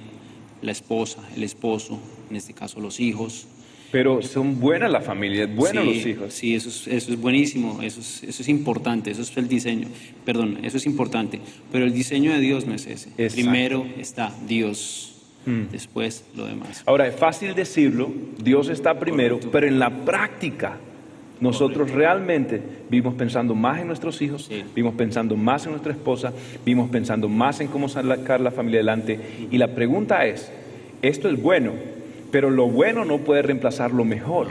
la 0.61 0.71
esposa, 0.71 1.21
el 1.35 1.43
esposo, 1.43 1.99
en 2.29 2.35
este 2.35 2.53
caso 2.53 2.79
los 2.79 2.99
hijos. 2.99 3.47
Pero 3.91 4.21
son 4.21 4.59
buenas 4.59 4.91
las 4.91 5.05
familias, 5.05 5.55
buenos 5.55 5.83
Sí, 5.83 5.93
los 5.93 6.05
hijos. 6.05 6.33
Sí, 6.33 6.55
eso 6.55 6.69
es, 6.69 6.87
eso 6.87 7.13
es 7.13 7.21
buenísimo, 7.21 7.81
eso 7.81 8.01
es, 8.01 8.23
eso 8.23 8.41
es 8.41 8.49
importante, 8.49 9.11
eso 9.11 9.21
es 9.21 9.37
el 9.37 9.47
diseño, 9.47 9.87
perdón, 10.25 10.59
eso 10.63 10.77
es 10.77 10.85
importante, 10.85 11.39
pero 11.71 11.85
el 11.85 11.93
diseño 11.93 12.33
de 12.33 12.39
Dios 12.39 12.65
no 12.65 12.73
es 12.73 12.87
ese. 12.87 13.09
Exacto. 13.09 13.35
Primero 13.35 13.85
está 13.97 14.35
Dios, 14.47 15.16
Mm. 15.47 15.71
después 15.71 16.23
lo 16.35 16.45
demás. 16.45 16.83
Ahora, 16.85 17.07
es 17.07 17.15
fácil 17.15 17.55
decirlo, 17.55 18.11
Dios 18.37 18.69
está 18.69 18.99
primero, 18.99 19.39
pero 19.51 19.65
en 19.65 19.79
la 19.79 19.89
práctica 19.89 20.77
nosotros 21.39 21.91
realmente 21.91 22.61
vimos 22.89 23.13
pensando 23.15 23.55
más 23.55 23.79
en 23.79 23.87
nuestros 23.87 24.21
hijos, 24.21 24.45
Sí. 24.45 24.63
vimos 24.75 24.95
pensando 24.95 25.35
más 25.35 25.65
en 25.65 25.71
nuestra 25.71 25.91
esposa, 25.93 26.33
vimos 26.65 26.89
pensando 26.89 27.29
más 27.29 27.59
en 27.61 27.67
cómo 27.67 27.87
sacar 27.89 28.41
la 28.41 28.51
familia 28.51 28.79
adelante. 28.79 29.19
Y 29.51 29.57
la 29.57 29.73
pregunta 29.73 30.25
es, 30.25 30.51
esto 31.01 31.29
es 31.29 31.41
bueno, 31.41 31.71
pero 32.31 32.49
lo 32.49 32.67
bueno 32.67 33.05
no 33.05 33.19
puede 33.19 33.41
reemplazar 33.41 33.91
lo 33.93 34.03
mejor. 34.03 34.47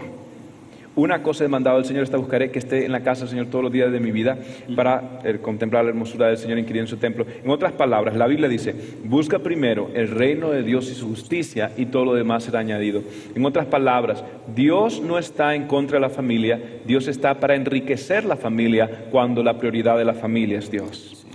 Una 0.96 1.22
cosa 1.22 1.44
he 1.44 1.48
mandado 1.48 1.76
al 1.76 1.84
Señor, 1.84 2.04
esta 2.04 2.16
buscaré 2.16 2.50
que 2.50 2.58
esté 2.58 2.86
en 2.86 2.92
la 2.92 3.02
casa 3.02 3.20
del 3.20 3.28
Señor 3.28 3.46
todos 3.48 3.62
los 3.62 3.70
días 3.70 3.92
de 3.92 4.00
mi 4.00 4.10
vida 4.10 4.38
para 4.74 5.20
eh, 5.24 5.38
contemplar 5.42 5.84
la 5.84 5.90
hermosura 5.90 6.28
del 6.28 6.38
Señor 6.38 6.58
inquirir 6.58 6.80
en 6.80 6.88
su 6.88 6.96
templo. 6.96 7.26
En 7.44 7.50
otras 7.50 7.72
palabras, 7.72 8.16
la 8.16 8.26
Biblia 8.26 8.48
dice, 8.48 8.74
busca 9.04 9.40
primero 9.40 9.90
el 9.94 10.08
reino 10.08 10.50
de 10.50 10.62
Dios 10.62 10.90
y 10.90 10.94
su 10.94 11.06
justicia 11.08 11.70
y 11.76 11.84
todo 11.84 12.06
lo 12.06 12.14
demás 12.14 12.44
será 12.44 12.60
añadido. 12.60 13.02
En 13.34 13.44
otras 13.44 13.66
palabras, 13.66 14.24
Dios 14.54 15.02
no 15.02 15.18
está 15.18 15.54
en 15.54 15.66
contra 15.66 15.98
de 15.98 16.00
la 16.00 16.08
familia, 16.08 16.58
Dios 16.86 17.08
está 17.08 17.38
para 17.38 17.56
enriquecer 17.56 18.24
la 18.24 18.36
familia 18.36 19.04
cuando 19.10 19.42
la 19.42 19.58
prioridad 19.58 19.98
de 19.98 20.06
la 20.06 20.14
familia 20.14 20.60
es 20.60 20.70
Dios. 20.70 21.26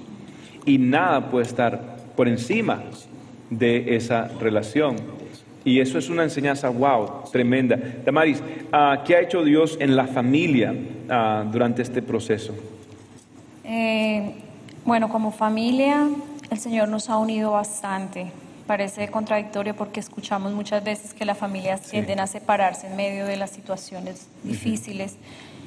Y 0.66 0.80
nada 0.80 1.30
puede 1.30 1.46
estar 1.46 1.98
por 2.16 2.28
encima 2.28 2.82
de 3.52 3.96
esa 3.96 4.28
relación. 4.40 5.21
Y 5.64 5.80
eso 5.80 6.00
es 6.00 6.10
una 6.10 6.24
enseñanza, 6.24 6.70
wow, 6.70 7.24
tremenda. 7.32 7.78
Damaris, 8.04 8.42
ah, 8.72 9.04
¿qué 9.06 9.16
ha 9.16 9.22
hecho 9.22 9.44
Dios 9.44 9.78
en 9.80 9.96
la 9.96 10.08
familia 10.08 10.74
ah, 11.10 11.46
durante 11.52 11.82
este 11.82 12.02
proceso? 12.02 12.56
Eh, 13.64 14.34
bueno, 14.86 15.10
como 15.10 15.32
familia, 15.32 16.10
el 16.50 16.60
Señor 16.60 16.90
nos 16.90 17.10
ha 17.10 17.18
unido 17.18 17.52
bastante. 17.52 18.32
Parece 18.66 19.08
contradictorio 19.10 19.76
porque 19.76 20.00
escuchamos 20.00 20.52
muchas 20.54 20.84
veces 20.84 21.14
que 21.14 21.26
las 21.26 21.38
familias 21.38 21.82
tienden 21.82 22.20
a 22.20 22.28
separarse 22.28 22.88
en 22.88 22.96
medio 22.96 23.26
de 23.28 23.38
las 23.38 23.52
situaciones 23.52 24.28
difíciles. 24.44 25.18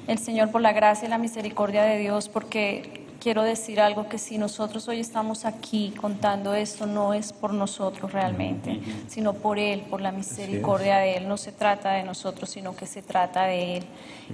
El 0.09 0.19
Señor, 0.19 0.51
por 0.51 0.61
la 0.61 0.73
gracia 0.73 1.07
y 1.07 1.11
la 1.11 1.19
misericordia 1.19 1.85
de 1.85 1.99
Dios, 1.99 2.29
porque 2.29 3.04
quiero 3.25 3.43
decir 3.43 3.81
algo 3.81 4.07
que 4.07 4.19
si 4.19 4.37
nosotros 4.37 4.87
hoy 4.87 5.01
estamos 5.01 5.47
aquí 5.47 5.95
contando 5.99 6.55
esto, 6.55 6.85
no 6.85 7.15
es 7.15 7.33
por 7.33 7.55
nosotros 7.55 8.13
realmente, 8.13 8.83
sino 9.09 9.33
por 9.33 9.59
Él, 9.59 9.81
por 9.89 10.03
la 10.03 10.13
misericordia 10.13 10.99
de 10.99 11.17
Él. 11.17 11.27
No 11.27 11.39
se 11.39 11.51
trata 11.51 11.93
de 11.93 12.03
nosotros, 12.03 12.51
sino 12.51 12.77
que 12.77 12.85
se 12.85 13.01
trata 13.01 13.47
de 13.47 13.79
Él. 13.79 13.85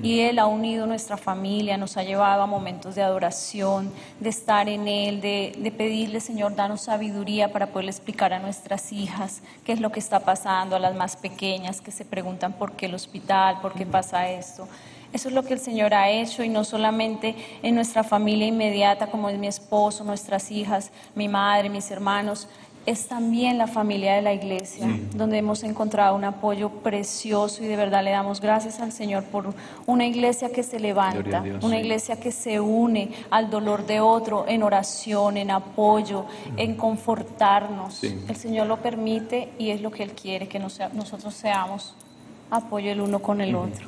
Y 0.03 0.23
Él 0.23 0.41
ha 0.41 0.47
unido 0.47 0.89
nuestra 0.89 1.17
familia, 1.17 1.77
nos 1.77 1.97
ha 1.97 2.03
llevado 2.03 2.43
a 2.43 2.47
momentos 2.47 2.97
de 2.97 3.03
adoración, 3.03 3.93
de 4.19 4.29
estar 4.29 4.69
en 4.69 4.89
Él, 4.89 5.21
de, 5.21 5.57
de 5.57 5.71
pedirle, 5.71 6.19
Señor, 6.19 6.57
danos 6.57 6.81
sabiduría 6.81 7.53
para 7.53 7.69
poderle 7.69 7.93
explicar 7.93 8.33
a 8.33 8.41
nuestras 8.41 8.93
hijas 8.93 9.41
qué 9.65 9.71
es 9.71 9.81
lo 9.81 9.93
que 9.93 10.01
está 10.01 10.19
pasando, 10.19 10.75
a 10.75 10.81
las 10.81 10.97
más 10.97 11.15
pequeñas 11.17 11.81
que 11.81 11.93
se 11.93 12.05
preguntan 12.05 12.55
por 12.55 12.73
qué 12.73 12.87
el 12.87 12.97
hospital, 12.97 13.61
por 13.61 13.73
qué 13.73 13.87
pasa 13.87 14.29
esto. 14.29 14.67
Eso 15.13 15.29
es 15.29 15.35
lo 15.35 15.43
que 15.43 15.55
el 15.55 15.61
Señor 15.61 15.95
ha 15.95 16.11
hecho 16.11 16.45
y 16.45 16.49
no 16.49 16.65
solamente 16.65 17.35
en 17.63 17.75
nuestra 17.75 18.05
familia 18.05 18.47
inmediata 18.47 19.09
como 19.09 19.29
es 19.29 19.39
mi 19.39 19.49
esposo, 19.49 20.05
nuestras 20.05 20.51
hijas, 20.51 20.93
mi 21.15 21.29
madre, 21.29 21.69
mis 21.69 21.91
hermanos, 21.91 22.49
es 22.87 23.09
también 23.09 23.59
la 23.59 23.67
familia 23.67 24.15
de 24.15 24.23
la 24.23 24.33
iglesia, 24.33 24.89
donde 25.15 25.39
hemos 25.39 25.63
encontrado 25.65 26.17
un 26.17 26.25
apoyo 26.25 26.71
precioso 26.71 27.63
y 27.63 27.67
de 27.67 27.77
verdad 27.77 28.03
le 28.03 28.11
damos 28.11 28.41
gracias 28.41 28.81
al 28.81 28.91
Señor 28.91 29.25
por 29.25 29.53
una 29.87 30.07
iglesia 30.07 30.51
que 30.51 30.63
se 30.63 30.81
levanta, 30.81 31.43
Dios, 31.43 31.63
una 31.63 31.77
sí. 31.77 31.83
iglesia 31.83 32.19
que 32.19 32.33
se 32.33 32.59
une 32.59 33.11
al 33.31 33.51
dolor 33.51 33.87
de 33.87 34.01
otro 34.01 34.47
en 34.49 34.63
oración, 34.63 35.37
en 35.37 35.51
apoyo, 35.51 36.25
en 36.57 36.75
confortarnos. 36.75 38.03
El 38.03 38.37
Señor 38.37 38.67
lo 38.67 38.79
permite 38.79 39.51
y 39.59 39.71
es 39.71 39.83
lo 39.83 39.91
que 39.91 40.03
Él 40.03 40.13
quiere, 40.13 40.49
que 40.49 40.59
nosotros 40.59 41.35
seamos 41.35 41.95
apoyo 42.51 42.91
el 42.93 43.01
uno 43.01 43.21
con 43.21 43.41
el 43.41 43.55
otro. 43.55 43.87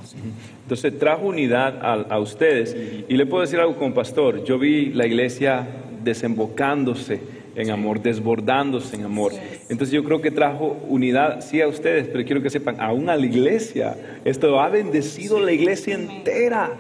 Entonces 0.63 0.99
trajo 0.99 1.27
unidad 1.27 1.85
a, 1.85 2.15
a 2.15 2.19
ustedes. 2.19 2.77
Y 3.09 3.17
le 3.17 3.27
puedo 3.27 3.43
decir 3.43 3.59
algo 3.59 3.77
como 3.77 3.95
pastor, 3.95 4.45
yo 4.45 4.59
vi 4.59 4.87
la 4.87 5.07
iglesia 5.07 5.67
desembocándose 6.03 7.21
en 7.55 7.71
amor, 7.71 8.01
desbordándose 8.01 8.97
en 8.97 9.05
amor. 9.05 9.33
Entonces 9.69 9.91
yo 9.91 10.05
creo 10.05 10.21
que 10.21 10.31
trajo 10.31 10.77
unidad, 10.89 11.41
sí 11.41 11.61
a 11.61 11.69
ustedes, 11.69 12.09
pero 12.09 12.25
quiero 12.25 12.43
que 12.43 12.51
sepan, 12.51 12.81
aún 12.81 13.09
a 13.09 13.17
la 13.17 13.27
iglesia. 13.27 13.97
Esto 14.25 14.61
ha 14.61 14.69
bendecido 14.69 15.41
la 15.41 15.53
iglesia 15.53 15.95
entera. 15.95 16.71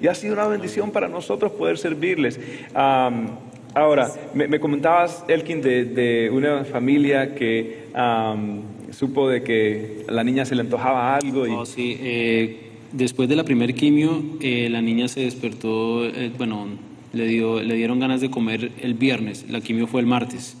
Y 0.00 0.08
ha 0.08 0.14
sido 0.14 0.34
una 0.34 0.46
bendición 0.46 0.90
para 0.90 1.08
nosotros 1.08 1.52
poder 1.52 1.78
servirles. 1.78 2.38
Am, 2.74 3.28
ahora, 3.72 4.10
me, 4.34 4.46
me 4.46 4.60
comentabas, 4.60 5.24
Elkin, 5.26 5.62
de, 5.62 5.84
de 5.86 6.30
una 6.30 6.64
familia 6.64 7.34
que 7.34 7.86
am, 7.94 8.62
supo 8.96 9.28
de 9.28 9.42
que 9.42 10.04
a 10.08 10.12
la 10.12 10.24
niña 10.24 10.44
se 10.44 10.54
le 10.54 10.62
antojaba 10.62 11.16
algo. 11.16 11.46
Y, 11.46 11.50
Oh, 11.50 11.66
sí, 11.66 11.96
eh, 12.00 12.70
después 12.92 13.28
de 13.28 13.36
la 13.36 13.44
primer 13.44 13.74
quimio, 13.74 14.22
eh, 14.40 14.68
la 14.70 14.80
niña 14.80 15.08
se 15.08 15.20
despertó, 15.20 16.06
eh, 16.06 16.32
bueno, 16.36 16.66
le, 17.12 17.26
dio, 17.26 17.62
le 17.62 17.74
dieron 17.74 18.00
ganas 18.00 18.20
de 18.20 18.30
comer 18.30 18.72
el 18.80 18.94
viernes, 18.94 19.46
la 19.48 19.60
quimio 19.60 19.86
fue 19.86 20.00
el 20.00 20.06
martes. 20.06 20.56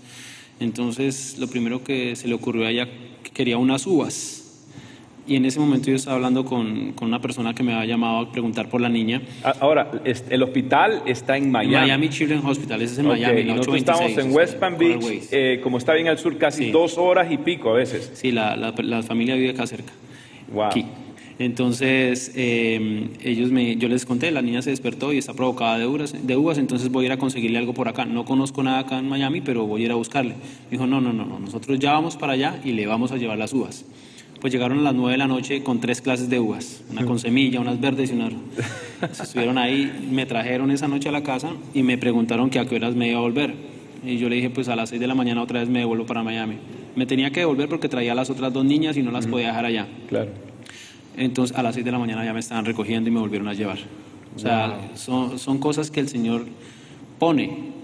Entonces, 0.60 1.36
lo 1.38 1.48
primero 1.48 1.82
que 1.82 2.16
se 2.16 2.28
le 2.28 2.34
ocurrió 2.34 2.66
a 2.66 2.70
ella, 2.70 2.88
que 3.22 3.30
quería 3.30 3.58
unas 3.58 3.86
uvas. 3.86 4.45
Y 5.28 5.34
en 5.36 5.44
ese 5.44 5.58
momento 5.58 5.88
yo 5.90 5.96
estaba 5.96 6.16
hablando 6.16 6.44
con, 6.44 6.92
con 6.92 7.08
una 7.08 7.20
persona 7.20 7.52
que 7.52 7.62
me 7.64 7.74
había 7.74 7.86
llamado 7.86 8.18
a 8.18 8.30
preguntar 8.32 8.68
por 8.68 8.80
la 8.80 8.88
niña. 8.88 9.22
A- 9.42 9.56
Ahora, 9.60 9.90
el 10.04 10.42
hospital 10.42 11.02
está 11.06 11.36
en 11.36 11.50
Miami. 11.50 11.74
Miami, 11.86 12.08
Children's 12.10 12.44
Hospital, 12.44 12.80
ese 12.82 12.92
es 12.94 12.98
en 13.00 13.06
Ok, 13.06 13.12
Miami, 13.14 13.42
la 13.42 13.54
nosotros 13.56 13.74
826, 13.82 14.10
estamos 14.10 14.30
en 14.30 14.36
West 14.36 14.54
Palm 14.58 14.78
Beach, 14.78 15.28
eh, 15.32 15.60
como 15.62 15.78
está 15.78 15.94
bien 15.94 16.06
al 16.08 16.18
sur, 16.18 16.38
casi 16.38 16.66
Sí. 16.66 16.70
dos 16.70 16.96
horas 16.96 17.30
y 17.32 17.38
pico 17.38 17.70
a 17.70 17.74
veces. 17.74 18.12
Sí, 18.14 18.30
la, 18.30 18.56
la, 18.56 18.72
la 18.78 19.02
familia 19.02 19.34
vive 19.34 19.50
acá 19.50 19.66
cerca. 19.66 19.92
Wow. 20.52 20.64
Aquí. 20.66 20.84
Entonces, 21.38 22.32
eh, 22.34 23.08
ellos 23.22 23.50
me, 23.50 23.76
yo 23.76 23.88
les 23.88 24.06
conté, 24.06 24.30
la 24.30 24.40
niña 24.42 24.62
se 24.62 24.70
despertó 24.70 25.12
y 25.12 25.18
está 25.18 25.34
provocada 25.34 25.76
de 25.78 25.86
uvas, 25.86 26.26
de 26.26 26.36
uvas, 26.36 26.56
entonces 26.56 26.90
voy 26.90 27.04
a 27.04 27.06
ir 27.06 27.12
a 27.12 27.18
conseguirle 27.18 27.58
algo 27.58 27.74
por 27.74 27.88
acá. 27.88 28.06
No 28.06 28.24
conozco 28.24 28.62
nada 28.62 28.78
acá 28.78 28.98
en 28.98 29.08
Miami, 29.08 29.42
pero 29.42 29.66
voy 29.66 29.82
a 29.82 29.84
ir 29.86 29.90
a 29.92 29.96
buscarle. 29.96 30.30
Me 30.34 30.70
dijo, 30.70 30.86
no, 30.86 31.00
no, 31.00 31.12
no, 31.12 31.26
no, 31.26 31.38
nosotros 31.38 31.78
ya 31.78 31.92
vamos 31.92 32.16
para 32.16 32.32
allá 32.32 32.58
y 32.64 32.72
le 32.72 32.86
vamos 32.86 33.12
a 33.12 33.16
llevar 33.16 33.36
las 33.38 33.52
uvas. 33.52 33.84
Pues 34.40 34.52
llegaron 34.52 34.78
a 34.80 34.82
las 34.82 34.94
9 34.94 35.12
de 35.12 35.18
la 35.18 35.26
noche 35.26 35.62
con 35.62 35.80
tres 35.80 36.02
clases 36.02 36.28
de 36.28 36.38
uvas, 36.38 36.82
una 36.90 37.04
con 37.04 37.18
semilla, 37.18 37.60
unas 37.60 37.80
verdes 37.80 38.10
y 38.10 38.14
unas... 38.14 38.32
Estuvieron 39.20 39.58
ahí, 39.58 40.08
me 40.10 40.26
trajeron 40.26 40.70
esa 40.70 40.88
noche 40.88 41.08
a 41.08 41.12
la 41.12 41.22
casa 41.22 41.50
y 41.74 41.82
me 41.82 41.98
preguntaron 41.98 42.50
que 42.50 42.58
a 42.58 42.66
qué 42.66 42.76
horas 42.76 42.94
me 42.94 43.08
iba 43.08 43.18
a 43.18 43.22
volver. 43.22 43.54
Y 44.04 44.18
yo 44.18 44.28
le 44.28 44.36
dije, 44.36 44.50
pues 44.50 44.68
a 44.68 44.76
las 44.76 44.90
6 44.90 45.00
de 45.00 45.06
la 45.06 45.14
mañana 45.14 45.42
otra 45.42 45.60
vez 45.60 45.68
me 45.68 45.80
devuelvo 45.80 46.06
para 46.06 46.22
Miami. 46.22 46.56
Me 46.94 47.06
tenía 47.06 47.30
que 47.30 47.40
devolver 47.40 47.68
porque 47.68 47.88
traía 47.88 48.12
a 48.12 48.14
las 48.14 48.30
otras 48.30 48.52
dos 48.52 48.64
niñas 48.64 48.96
y 48.96 49.02
no 49.02 49.10
las 49.10 49.26
podía 49.26 49.48
dejar 49.48 49.64
allá. 49.64 49.86
Claro. 50.08 50.30
Entonces 51.16 51.56
a 51.56 51.62
las 51.62 51.74
6 51.74 51.84
de 51.84 51.92
la 51.92 51.98
mañana 51.98 52.24
ya 52.24 52.32
me 52.32 52.40
estaban 52.40 52.64
recogiendo 52.64 53.08
y 53.08 53.12
me 53.12 53.20
volvieron 53.20 53.48
a 53.48 53.54
llevar. 53.54 53.78
O 54.34 54.38
sea, 54.38 54.90
son, 54.94 55.38
son 55.38 55.58
cosas 55.58 55.90
que 55.90 56.00
el 56.00 56.08
Señor 56.08 56.44
pone 57.18 57.75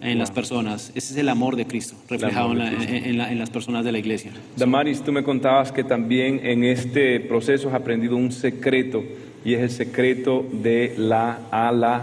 en 0.00 0.18
las 0.18 0.30
personas. 0.30 0.90
Ese 0.94 1.12
es 1.12 1.16
el 1.18 1.28
amor 1.28 1.56
de 1.56 1.66
Cristo 1.66 1.94
reflejado 2.08 2.52
en, 2.52 2.60
amor 2.62 2.70
de 2.78 2.86
la- 2.86 2.90
en- 2.96 3.04
en 3.04 3.18
la- 3.18 3.30
en 3.32 3.38
las 3.38 3.50
personas 3.50 3.84
de 3.84 3.92
la 3.92 3.98
iglesia. 3.98 4.32
Damaris, 4.56 5.02
tú 5.02 5.12
me 5.12 5.22
contabas 5.22 5.72
que 5.72 5.84
también 5.84 6.40
en 6.44 6.64
este 6.64 7.20
proceso 7.20 7.68
has 7.68 7.74
aprendido 7.74 8.16
un 8.16 8.32
secreto 8.32 9.02
y 9.44 9.54
es 9.54 9.60
el 9.60 9.70
secreto 9.70 10.44
de 10.52 10.94
la 10.96 11.38
ala. 11.50 12.02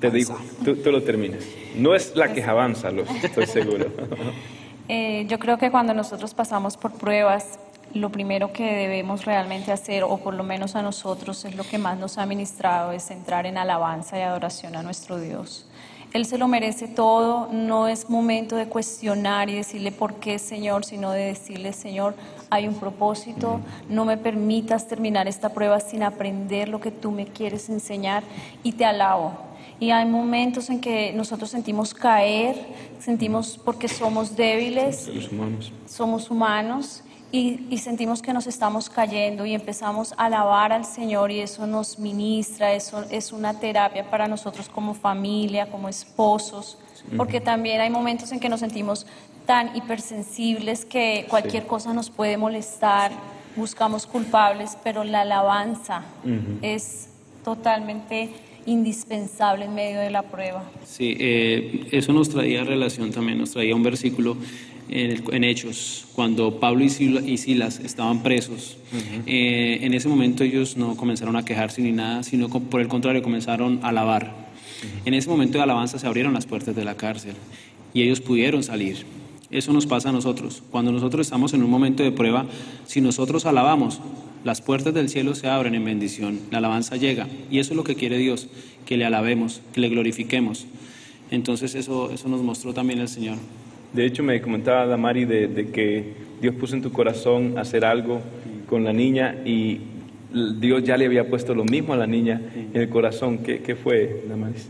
Te 0.00 0.10
digo, 0.10 0.38
tú, 0.64 0.76
tú 0.76 0.90
lo 0.90 1.02
terminas. 1.02 1.44
No 1.76 1.94
es 1.94 2.16
la 2.16 2.32
que 2.32 2.42
avanza, 2.42 2.90
lo 2.90 3.02
estoy 3.22 3.46
seguro. 3.46 3.86
Eh, 4.92 5.24
yo 5.28 5.38
creo 5.38 5.56
que 5.56 5.70
cuando 5.70 5.94
nosotros 5.94 6.34
pasamos 6.34 6.76
por 6.76 6.90
pruebas, 6.94 7.60
lo 7.94 8.10
primero 8.10 8.52
que 8.52 8.64
debemos 8.64 9.24
realmente 9.24 9.70
hacer, 9.70 10.02
o 10.02 10.18
por 10.18 10.34
lo 10.34 10.42
menos 10.42 10.74
a 10.74 10.82
nosotros, 10.82 11.44
es 11.44 11.54
lo 11.54 11.62
que 11.62 11.78
más 11.78 11.96
nos 11.96 12.18
ha 12.18 12.26
ministrado, 12.26 12.90
es 12.90 13.08
entrar 13.12 13.46
en 13.46 13.56
alabanza 13.56 14.18
y 14.18 14.22
adoración 14.22 14.74
a 14.74 14.82
nuestro 14.82 15.20
Dios. 15.20 15.68
Él 16.12 16.26
se 16.26 16.38
lo 16.38 16.48
merece 16.48 16.88
todo, 16.88 17.48
no 17.52 17.86
es 17.86 18.10
momento 18.10 18.56
de 18.56 18.66
cuestionar 18.66 19.48
y 19.48 19.54
decirle 19.54 19.92
por 19.92 20.14
qué, 20.14 20.40
Señor, 20.40 20.84
sino 20.84 21.12
de 21.12 21.26
decirle, 21.26 21.72
Señor, 21.72 22.14
hay 22.50 22.66
un 22.66 22.74
propósito, 22.74 23.60
no 23.88 24.04
me 24.04 24.16
permitas 24.16 24.88
terminar 24.88 25.28
esta 25.28 25.50
prueba 25.50 25.78
sin 25.78 26.02
aprender 26.02 26.68
lo 26.68 26.80
que 26.80 26.90
tú 26.90 27.12
me 27.12 27.26
quieres 27.26 27.68
enseñar 27.68 28.24
y 28.64 28.72
te 28.72 28.84
alabo. 28.84 29.32
Y 29.78 29.92
hay 29.92 30.04
momentos 30.04 30.68
en 30.68 30.80
que 30.80 31.12
nosotros 31.12 31.50
sentimos 31.50 31.94
caer, 31.94 32.56
sentimos 32.98 33.58
porque 33.64 33.86
somos 33.86 34.34
débiles, 34.34 35.06
Los 35.06 35.30
humanos. 35.30 35.72
somos 35.86 36.30
humanos 36.30 37.04
y, 37.32 37.60
y 37.70 37.78
sentimos 37.78 38.22
que 38.22 38.32
nos 38.32 38.46
estamos 38.46 38.90
cayendo 38.90 39.46
y 39.46 39.54
empezamos 39.54 40.12
a 40.16 40.26
alabar 40.26 40.72
al 40.72 40.84
Señor 40.84 41.30
y 41.30 41.40
eso 41.40 41.66
nos 41.66 41.98
ministra, 41.98 42.72
eso 42.72 43.04
es 43.10 43.32
una 43.32 43.58
terapia 43.58 44.10
para 44.10 44.26
nosotros 44.26 44.68
como 44.68 44.94
familia, 44.94 45.70
como 45.70 45.88
esposos, 45.88 46.78
porque 47.16 47.40
también 47.40 47.80
hay 47.80 47.90
momentos 47.90 48.30
en 48.32 48.40
que 48.40 48.48
nos 48.48 48.60
sentimos 48.60 49.06
tan 49.46 49.74
hipersensibles 49.76 50.84
que 50.84 51.26
cualquier 51.28 51.66
cosa 51.66 51.92
nos 51.94 52.10
puede 52.10 52.36
molestar, 52.36 53.12
buscamos 53.56 54.06
culpables, 54.06 54.76
pero 54.84 55.04
la 55.04 55.22
alabanza 55.22 56.02
es 56.62 57.08
totalmente 57.44 58.30
indispensable 58.66 59.64
en 59.64 59.74
medio 59.74 60.00
de 60.00 60.10
la 60.10 60.22
prueba. 60.22 60.62
Sí, 60.84 61.16
eh, 61.18 61.88
eso 61.92 62.12
nos 62.12 62.28
traía 62.28 62.64
relación 62.64 63.10
también, 63.10 63.38
nos 63.38 63.52
traía 63.52 63.74
un 63.74 63.82
versículo 63.82 64.36
en, 64.90 65.10
el- 65.12 65.22
en 65.32 65.44
Hechos, 65.44 66.06
cuando 66.14 66.58
Pablo 66.60 66.84
y 66.84 66.90
Sila- 66.90 67.22
y 67.26 67.36
Silas 67.38 67.78
estaban 67.80 68.22
presos. 68.22 68.76
Eh, 69.26 69.78
en 69.82 69.94
ese 69.94 70.08
momento 70.08 70.44
ellos 70.44 70.76
no 70.76 70.96
comenzaron 70.96 71.36
a 71.36 71.44
quejarse 71.44 71.80
ni 71.82 71.92
nada, 71.92 72.22
sino 72.22 72.48
por 72.48 72.80
el 72.80 72.88
contrario 72.88 73.22
comenzaron 73.22 73.80
a 73.82 73.88
alabar. 73.88 74.50
En 75.04 75.14
ese 75.14 75.28
momento 75.28 75.58
de 75.58 75.64
alabanza 75.64 75.98
se 75.98 76.06
abrieron 76.06 76.32
las 76.32 76.46
puertas 76.46 76.74
de 76.74 76.84
la 76.84 76.96
cárcel 76.96 77.34
y 77.94 78.02
ellos 78.02 78.20
pudieron 78.20 78.62
salir. 78.62 79.04
Eso 79.50 79.72
nos 79.72 79.86
pasa 79.86 80.08
a 80.10 80.12
nosotros. 80.12 80.62
Cuando 80.70 80.92
nosotros 80.92 81.26
estamos 81.26 81.52
en 81.54 81.62
un 81.62 81.70
momento 81.70 82.02
de 82.02 82.12
prueba, 82.12 82.46
si 82.86 83.00
nosotros 83.00 83.46
alabamos, 83.46 84.00
las 84.44 84.62
puertas 84.62 84.94
del 84.94 85.08
cielo 85.08 85.34
se 85.34 85.48
abren 85.48 85.74
en 85.74 85.84
bendición, 85.84 86.38
la 86.50 86.58
alabanza 86.58 86.96
llega. 86.96 87.26
Y 87.50 87.58
eso 87.58 87.72
es 87.72 87.76
lo 87.76 87.84
que 87.84 87.94
quiere 87.96 88.16
Dios, 88.16 88.46
que 88.86 88.96
le 88.96 89.04
alabemos, 89.04 89.60
que 89.74 89.80
le 89.80 89.88
glorifiquemos. 89.88 90.66
Entonces 91.30 91.74
eso, 91.74 92.10
eso 92.12 92.28
nos 92.28 92.42
mostró 92.42 92.72
también 92.72 93.00
el 93.00 93.08
Señor. 93.08 93.36
De 93.92 94.06
hecho, 94.06 94.22
me 94.22 94.40
comentaba 94.40 94.86
Damari 94.86 95.24
de, 95.24 95.70
que 95.72 96.14
Dios 96.40 96.54
puso 96.54 96.76
en 96.76 96.82
tu 96.82 96.92
corazón 96.92 97.58
hacer 97.58 97.84
algo 97.84 98.20
con 98.68 98.84
la 98.84 98.92
niña 98.92 99.36
y 99.44 99.80
Dios 100.32 100.84
ya 100.84 100.96
le 100.96 101.06
había 101.06 101.28
puesto 101.28 101.54
lo 101.54 101.64
mismo 101.64 101.92
a 101.92 101.96
la 101.96 102.06
niña 102.06 102.40
en 102.54 102.80
el 102.80 102.88
corazón. 102.88 103.38
¿Qué, 103.38 103.76
fue, 103.76 104.24
Damaris? 104.28 104.68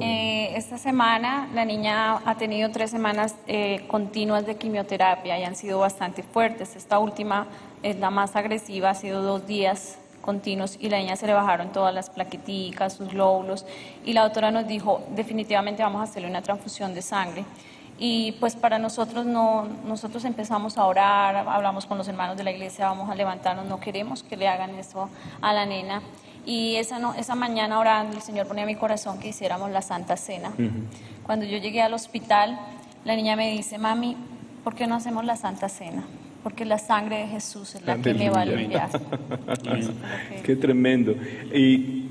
Eh, 0.00 0.52
esta 0.54 0.78
semana 0.78 1.48
la 1.52 1.64
niña 1.64 2.18
ha 2.24 2.36
tenido 2.36 2.70
tres 2.70 2.90
semanas 2.90 3.34
eh, 3.48 3.80
continuas 3.88 4.46
de 4.46 4.56
quimioterapia 4.56 5.38
y 5.38 5.42
han 5.42 5.56
sido 5.56 5.80
bastante 5.80 6.22
fuertes. 6.22 6.76
Esta 6.76 7.00
última 7.00 7.48
es 7.82 7.98
la 7.98 8.10
más 8.10 8.36
agresiva, 8.36 8.90
ha 8.90 8.94
sido 8.94 9.22
dos 9.22 9.48
días 9.48 9.98
continuos 10.20 10.76
y 10.78 10.90
la 10.90 10.98
niña 10.98 11.16
se 11.16 11.26
le 11.26 11.32
bajaron 11.32 11.72
todas 11.72 11.94
las 11.94 12.10
plaqueticas, 12.10 12.92
sus 12.92 13.14
lóbulos 13.14 13.64
y 14.04 14.12
la 14.12 14.22
doctora 14.22 14.50
nos 14.50 14.68
dijo 14.68 15.02
definitivamente 15.16 15.82
vamos 15.82 16.02
a 16.02 16.04
hacerle 16.04 16.28
una 16.28 16.42
transfusión 16.42 16.94
de 16.94 17.02
sangre. 17.02 17.44
Y 18.00 18.32
pues 18.38 18.54
para 18.54 18.78
nosotros 18.78 19.26
no, 19.26 19.66
nosotros 19.86 20.24
empezamos 20.24 20.78
a 20.78 20.84
orar, 20.84 21.34
hablamos 21.36 21.84
con 21.86 21.98
los 21.98 22.06
hermanos 22.06 22.36
de 22.36 22.44
la 22.44 22.52
iglesia, 22.52 22.86
vamos 22.86 23.10
a 23.10 23.14
levantarnos, 23.16 23.66
no 23.66 23.80
queremos 23.80 24.22
que 24.22 24.36
le 24.36 24.46
hagan 24.46 24.70
eso 24.76 25.10
a 25.40 25.52
la 25.52 25.66
nena. 25.66 26.00
Y 26.46 26.76
esa, 26.76 26.98
no, 27.00 27.12
esa 27.14 27.34
mañana 27.34 27.78
orando, 27.78 28.16
el 28.16 28.22
Señor 28.22 28.46
ponía 28.46 28.62
en 28.62 28.68
mi 28.68 28.76
corazón 28.76 29.18
que 29.18 29.28
hiciéramos 29.28 29.70
la 29.70 29.82
Santa 29.82 30.16
Cena. 30.16 30.52
Cuando 31.24 31.44
yo 31.44 31.58
llegué 31.58 31.82
al 31.82 31.92
hospital, 31.92 32.58
la 33.04 33.16
niña 33.16 33.34
me 33.36 33.50
dice, 33.50 33.78
mami, 33.78 34.16
¿por 34.64 34.74
qué 34.74 34.86
no 34.86 34.94
hacemos 34.94 35.24
la 35.24 35.36
Santa 35.36 35.68
Cena? 35.68 36.04
Porque 36.44 36.64
la 36.64 36.78
sangre 36.78 37.18
de 37.18 37.26
Jesús 37.26 37.74
es 37.74 37.82
la 37.84 37.96
que 37.96 38.14
me 38.14 38.30
va 38.30 38.42
a 38.42 38.44
limpiar. 38.44 38.90
Que- 40.30 40.42
Qué 40.42 40.56
tremendo. 40.56 41.12
Y 41.52 42.04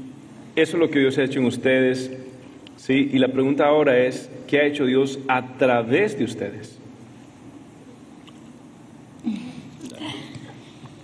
eso 0.55 0.75
es 0.75 0.79
lo 0.81 0.89
que 0.89 0.99
Dios 0.99 1.17
ha 1.17 1.23
hecho 1.23 1.39
en 1.39 1.45
ustedes. 1.45 2.11
¿Sí? 2.77 3.09
Y 3.11 3.19
la 3.19 3.27
pregunta 3.27 3.65
ahora 3.67 3.97
es, 3.97 4.29
¿qué 4.47 4.59
ha 4.59 4.63
hecho 4.63 4.85
Dios 4.85 5.19
a 5.27 5.57
través 5.57 6.17
de 6.17 6.23
ustedes? 6.23 6.77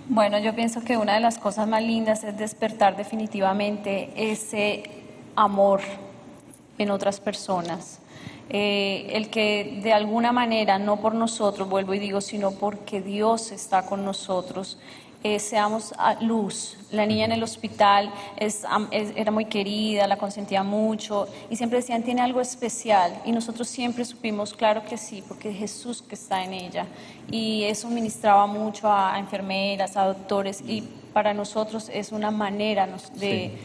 Bueno, 0.08 0.38
yo 0.38 0.54
pienso 0.54 0.82
que 0.82 0.96
una 0.96 1.14
de 1.14 1.20
las 1.20 1.38
cosas 1.38 1.66
más 1.66 1.82
lindas 1.82 2.24
es 2.24 2.36
despertar 2.38 2.96
definitivamente 2.96 4.10
ese 4.16 4.84
amor 5.34 5.80
en 6.78 6.90
otras 6.90 7.20
personas. 7.20 8.00
Eh, 8.50 9.08
el 9.12 9.30
que 9.30 9.80
de 9.82 9.92
alguna 9.92 10.30
manera, 10.30 10.78
no 10.78 11.00
por 11.00 11.14
nosotros, 11.14 11.68
vuelvo 11.68 11.94
y 11.94 11.98
digo, 11.98 12.20
sino 12.20 12.52
porque 12.52 13.00
Dios 13.00 13.50
está 13.52 13.86
con 13.86 14.04
nosotros, 14.04 14.78
eh, 15.24 15.38
seamos 15.40 15.92
luz. 16.20 16.76
La 16.92 17.06
niña 17.06 17.24
en 17.24 17.32
el 17.32 17.42
hospital 17.42 18.12
es, 18.36 18.64
es- 18.90 19.12
era 19.16 19.30
muy 19.32 19.46
querida, 19.46 20.06
la 20.06 20.18
consentía 20.18 20.62
mucho 20.62 21.26
y 21.50 21.56
siempre 21.56 21.78
decían, 21.80 22.02
tiene 22.02 22.20
algo 22.20 22.40
especial. 22.42 23.20
Y 23.24 23.32
nosotros 23.32 23.66
siempre 23.68 24.04
supimos, 24.04 24.52
claro 24.52 24.84
que 24.84 24.98
sí, 24.98 25.24
porque 25.26 25.48
es 25.50 25.56
Jesús 25.56 26.02
que 26.02 26.14
está 26.14 26.44
en 26.44 26.52
ella. 26.52 26.86
Y 27.30 27.64
eso 27.64 27.88
ministraba 27.88 28.46
mucho 28.46 28.86
a, 28.88 29.14
a 29.14 29.18
enfermeras, 29.18 29.96
a 29.96 30.04
doctores 30.06 30.60
y 30.60 30.82
para 31.14 31.32
nosotros 31.32 31.90
es 31.92 32.12
una 32.12 32.30
manera 32.30 32.86
nos- 32.86 33.12
de, 33.18 33.56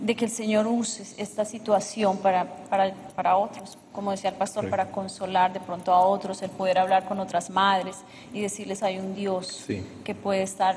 de 0.00 0.14
que 0.14 0.26
el 0.26 0.30
Señor 0.30 0.66
use 0.66 1.02
esta 1.16 1.44
situación 1.46 2.18
para, 2.18 2.44
para, 2.68 2.92
para 3.16 3.36
otros, 3.38 3.78
como 3.92 4.10
decía 4.10 4.30
el 4.30 4.36
pastor, 4.36 4.68
para 4.70 4.92
consolar 4.92 5.52
de 5.54 5.58
pronto 5.60 5.92
a 5.92 6.00
otros, 6.00 6.42
el 6.42 6.50
poder 6.50 6.78
hablar 6.78 7.06
con 7.08 7.18
otras 7.18 7.48
madres 7.50 7.96
y 8.32 8.40
decirles 8.40 8.82
hay 8.82 8.98
un 8.98 9.14
Dios 9.14 9.46
Sí. 9.66 9.84
que 10.04 10.14
puede 10.14 10.42
estar 10.42 10.76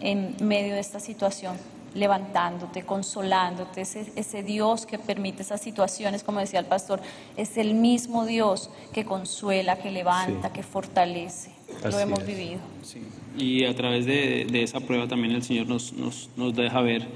en 0.00 0.34
medio 0.40 0.74
de 0.74 0.80
esta 0.80 1.00
situación 1.00 1.56
levantándote, 1.94 2.82
consolándote, 2.84 3.80
ese, 3.80 4.12
ese 4.16 4.42
Dios 4.42 4.84
que 4.84 4.98
permite 4.98 5.40
esas 5.42 5.62
situaciones, 5.62 6.22
como 6.22 6.40
decía 6.40 6.60
el 6.60 6.66
pastor, 6.66 7.00
es 7.38 7.56
el 7.56 7.72
mismo 7.72 8.26
Dios 8.26 8.68
que 8.92 9.06
consuela, 9.06 9.78
que 9.78 9.90
levanta, 9.90 10.48
Sí. 10.48 10.54
que 10.54 10.62
fortalece. 10.62 11.52
Lo 11.82 11.88
Así 11.88 12.02
hemos 12.02 12.20
es. 12.20 12.26
vivido. 12.26 12.60
Sí. 12.82 13.00
Y 13.38 13.64
a 13.64 13.74
través 13.74 14.04
de, 14.04 14.46
de 14.50 14.62
esa 14.62 14.80
prueba 14.80 15.08
también 15.08 15.34
el 15.34 15.42
Señor 15.42 15.68
nos, 15.68 15.94
nos, 15.94 16.28
nos 16.36 16.54
deja 16.54 16.80
ver 16.82 17.06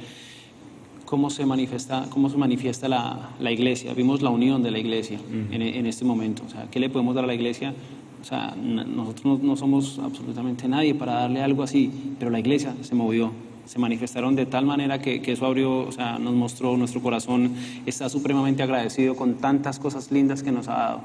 cómo 1.04 1.28
se 1.28 1.44
manifiesta, 1.44 2.06
cómo 2.08 2.30
se 2.30 2.36
manifiesta 2.38 2.88
la, 2.88 3.30
la 3.38 3.50
iglesia. 3.52 3.92
Vimos 3.92 4.22
la 4.22 4.30
unión 4.30 4.62
de 4.62 4.70
la 4.70 4.78
iglesia 4.78 5.18
en, 5.50 5.60
en 5.60 5.86
este 5.86 6.04
momento. 6.06 6.42
O 6.46 6.48
sea, 6.50 6.68
¿qué 6.70 6.80
le 6.80 6.88
podemos 6.88 7.14
dar 7.14 7.24
a 7.24 7.26
la 7.26 7.34
iglesia? 7.34 7.74
O 8.20 8.24
sea, 8.24 8.54
nosotros 8.56 9.24
no, 9.24 9.38
no 9.38 9.56
somos 9.56 9.98
absolutamente 9.98 10.68
nadie 10.68 10.94
para 10.94 11.14
darle 11.14 11.42
algo 11.42 11.62
así, 11.62 11.90
pero 12.18 12.30
la 12.30 12.38
iglesia 12.38 12.74
se 12.82 12.94
movió. 12.94 13.32
Se 13.66 13.78
manifestaron 13.78 14.34
de 14.34 14.46
tal 14.46 14.66
manera 14.66 15.00
que, 15.00 15.22
que 15.22 15.32
eso 15.32 15.46
abrió, 15.46 15.80
o 15.80 15.92
sea, 15.92 16.18
nos 16.18 16.34
mostró 16.34 16.76
nuestro 16.76 17.00
corazón, 17.00 17.54
está 17.86 18.08
supremamente 18.08 18.62
agradecido 18.62 19.14
con 19.14 19.34
tantas 19.34 19.78
cosas 19.78 20.10
lindas 20.10 20.42
que 20.42 20.50
nos 20.50 20.68
ha 20.68 20.72
dado. 20.72 21.00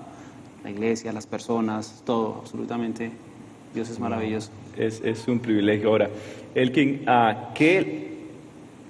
La 0.64 0.72
iglesia, 0.72 1.14
las 1.14 1.28
personas, 1.28 2.02
todo, 2.06 2.40
absolutamente. 2.42 3.12
Dios 3.76 3.90
es 3.90 4.00
maravilloso. 4.00 4.50
Es, 4.78 5.02
es 5.02 5.28
un 5.28 5.40
privilegio. 5.40 5.90
Ahora, 5.90 6.10
Elkin, 6.56 7.04
ah, 7.06 7.52
¿qué, 7.54 8.15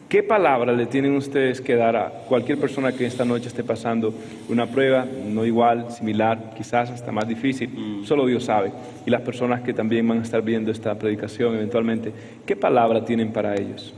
¿qué 0.10 0.24
palabra 0.24 0.74
le 0.74 0.86
tienen 0.86 1.16
ustedes 1.16 1.62
que 1.62 1.76
dar 1.76 1.96
a 1.96 2.10
cualquier 2.28 2.60
persona 2.60 2.92
que 2.92 3.06
esta 3.06 3.26
noche 3.26 3.48
esté 3.48 3.64
pasando 3.64 4.14
una 4.50 4.68
prueba, 4.68 5.06
no 5.06 5.46
igual, 5.46 5.92
similar, 5.92 6.54
quizás 6.58 6.90
hasta 6.90 7.12
más 7.12 7.28
difícil? 7.28 8.04
Solo 8.06 8.26
Dios 8.26 8.46
sabe. 8.46 8.72
Y 9.06 9.10
las 9.10 9.22
personas 9.22 9.62
que 9.62 9.74
también 9.74 10.08
van 10.08 10.20
a 10.20 10.24
estar 10.24 10.42
viendo 10.42 10.72
esta 10.72 10.98
predicación 10.98 11.56
eventualmente, 11.56 12.12
¿qué 12.46 12.56
palabra 12.56 13.04
tienen 13.06 13.32
para 13.32 13.56
ellos? 13.56 13.94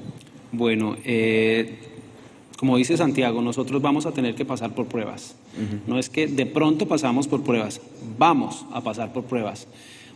Bueno, 0.51 0.95
eh, 1.03 1.76
como 2.58 2.78
dice 2.78 2.97
Santiago, 2.97 3.41
nosotros 3.41 3.82
vamos 3.82 4.05
a 4.08 4.12
tener 4.12 4.34
que 4.34 4.43
pasar 4.43 4.74
por 4.74 4.88
pruebas. 4.88 5.36
No 5.86 5.99
es 5.99 6.10
que 6.10 6.28
de 6.28 6.45
pronto 6.45 6.88
pasamos 6.88 7.28
por 7.28 7.43
pruebas, 7.43 7.82
vamos 8.18 8.66
a 8.74 8.82
pasar 8.82 9.14
por 9.14 9.24
pruebas. 9.26 9.68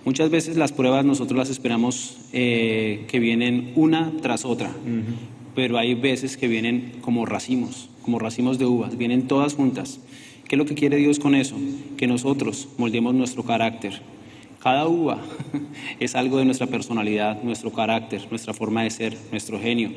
Muchas 0.06 0.32
veces 0.32 0.58
las 0.58 0.72
pruebas 0.72 1.06
nosotros 1.06 1.38
las 1.38 1.50
esperamos 1.50 2.18
eh, 2.34 3.06
que 3.08 3.20
vienen 3.20 3.74
una 3.76 4.12
tras 4.22 4.46
otra, 4.46 4.72
pero 5.56 5.78
hay 5.78 5.96
veces 5.96 6.38
que 6.38 6.48
vienen 6.48 6.94
como 7.02 7.26
racimos, 7.26 7.90
como 8.04 8.20
racimos 8.20 8.58
de 8.58 8.66
uvas, 8.66 8.98
vienen 8.98 9.28
todas 9.28 9.56
juntas. 9.56 10.00
¿Qué 10.48 10.56
es 10.56 10.60
lo 10.60 10.66
que 10.66 10.76
quiere 10.76 10.98
Dios 10.98 11.20
con 11.20 11.36
eso? 11.36 11.56
Que 11.98 12.08
nosotros 12.08 12.68
moldemos 12.78 13.14
nuestro 13.14 13.44
carácter. 13.44 14.02
Cada 14.62 14.88
uva 14.88 15.20
es 16.00 16.16
algo 16.16 16.38
de 16.38 16.46
nuestra 16.46 16.68
personalidad, 16.68 17.42
nuestro 17.42 17.72
carácter, 17.72 18.28
nuestra 18.30 18.54
forma 18.54 18.84
de 18.84 18.92
ser, 18.92 19.18
nuestro 19.32 19.60
genio, 19.60 19.92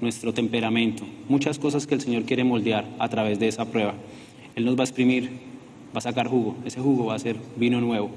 nuestro 0.00 0.34
temperamento. 0.34 1.04
Muchas 1.28 1.58
cosas 1.58 1.86
que 1.86 1.94
el 1.94 2.00
Señor 2.00 2.24
quiere 2.24 2.44
moldear 2.44 2.86
a 2.98 3.08
través 3.08 3.38
de 3.38 3.48
esa 3.48 3.64
prueba. 3.66 3.94
Él 4.56 4.64
nos 4.64 4.76
va 4.76 4.80
a 4.80 4.84
exprimir, 4.84 5.30
va 5.94 5.98
a 5.98 6.00
sacar 6.02 6.28
jugo. 6.28 6.56
Ese 6.64 6.80
jugo 6.80 7.06
va 7.06 7.14
a 7.14 7.18
ser 7.18 7.36
vino 7.56 7.80
nuevo, 7.80 8.10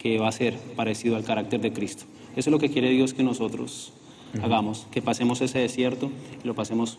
que 0.00 0.18
va 0.18 0.28
a 0.28 0.32
ser 0.32 0.54
parecido 0.76 1.16
al 1.16 1.24
carácter 1.24 1.60
de 1.60 1.72
Cristo. 1.72 2.04
Eso 2.36 2.48
es 2.48 2.52
lo 2.52 2.58
que 2.58 2.70
quiere 2.70 2.88
Dios 2.90 3.12
que 3.12 3.22
nosotros 3.22 3.92
hagamos, 4.42 4.86
que 4.90 5.02
pasemos 5.02 5.40
ese 5.40 5.58
desierto 5.58 6.10
y 6.42 6.46
lo 6.46 6.54
pasemos 6.54 6.98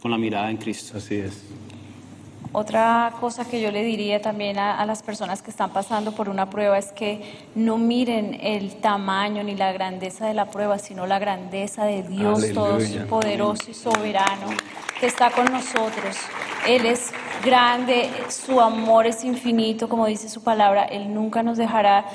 con 0.00 0.10
la 0.10 0.18
mirada 0.18 0.50
en 0.50 0.56
Cristo. 0.56 0.96
Así 0.96 1.16
es. 1.16 1.42
Otra 2.52 3.12
cosa 3.20 3.44
que 3.44 3.60
yo 3.60 3.70
le 3.70 3.82
diría 3.82 4.22
también 4.22 4.58
a, 4.58 4.78
a 4.78 4.86
las 4.86 5.02
personas 5.02 5.42
que 5.42 5.50
están 5.50 5.70
pasando 5.70 6.12
por 6.12 6.28
una 6.28 6.48
prueba 6.48 6.78
es 6.78 6.90
que 6.92 7.48
no 7.54 7.76
miren 7.76 8.38
el 8.40 8.76
tamaño 8.76 9.42
ni 9.42 9.54
la 9.54 9.72
grandeza 9.72 10.26
de 10.26 10.32
la 10.32 10.50
prueba, 10.50 10.78
sino 10.78 11.06
la 11.06 11.18
grandeza 11.18 11.84
de 11.84 12.02
Dios 12.02 12.44
Aleluya. 12.44 13.00
Todopoderoso 13.00 13.70
y 13.70 13.74
soberano 13.74 14.46
que 14.98 15.06
está 15.06 15.30
con 15.30 15.52
nosotros. 15.52 16.16
Él 16.66 16.86
es 16.86 17.12
grande, 17.44 18.10
su 18.28 18.60
amor 18.60 19.06
es 19.06 19.24
infinito, 19.24 19.88
como 19.88 20.06
dice 20.06 20.28
su 20.28 20.42
palabra, 20.42 20.84
Él 20.84 21.12
nunca 21.12 21.42
nos 21.42 21.58
dejará. 21.58 22.06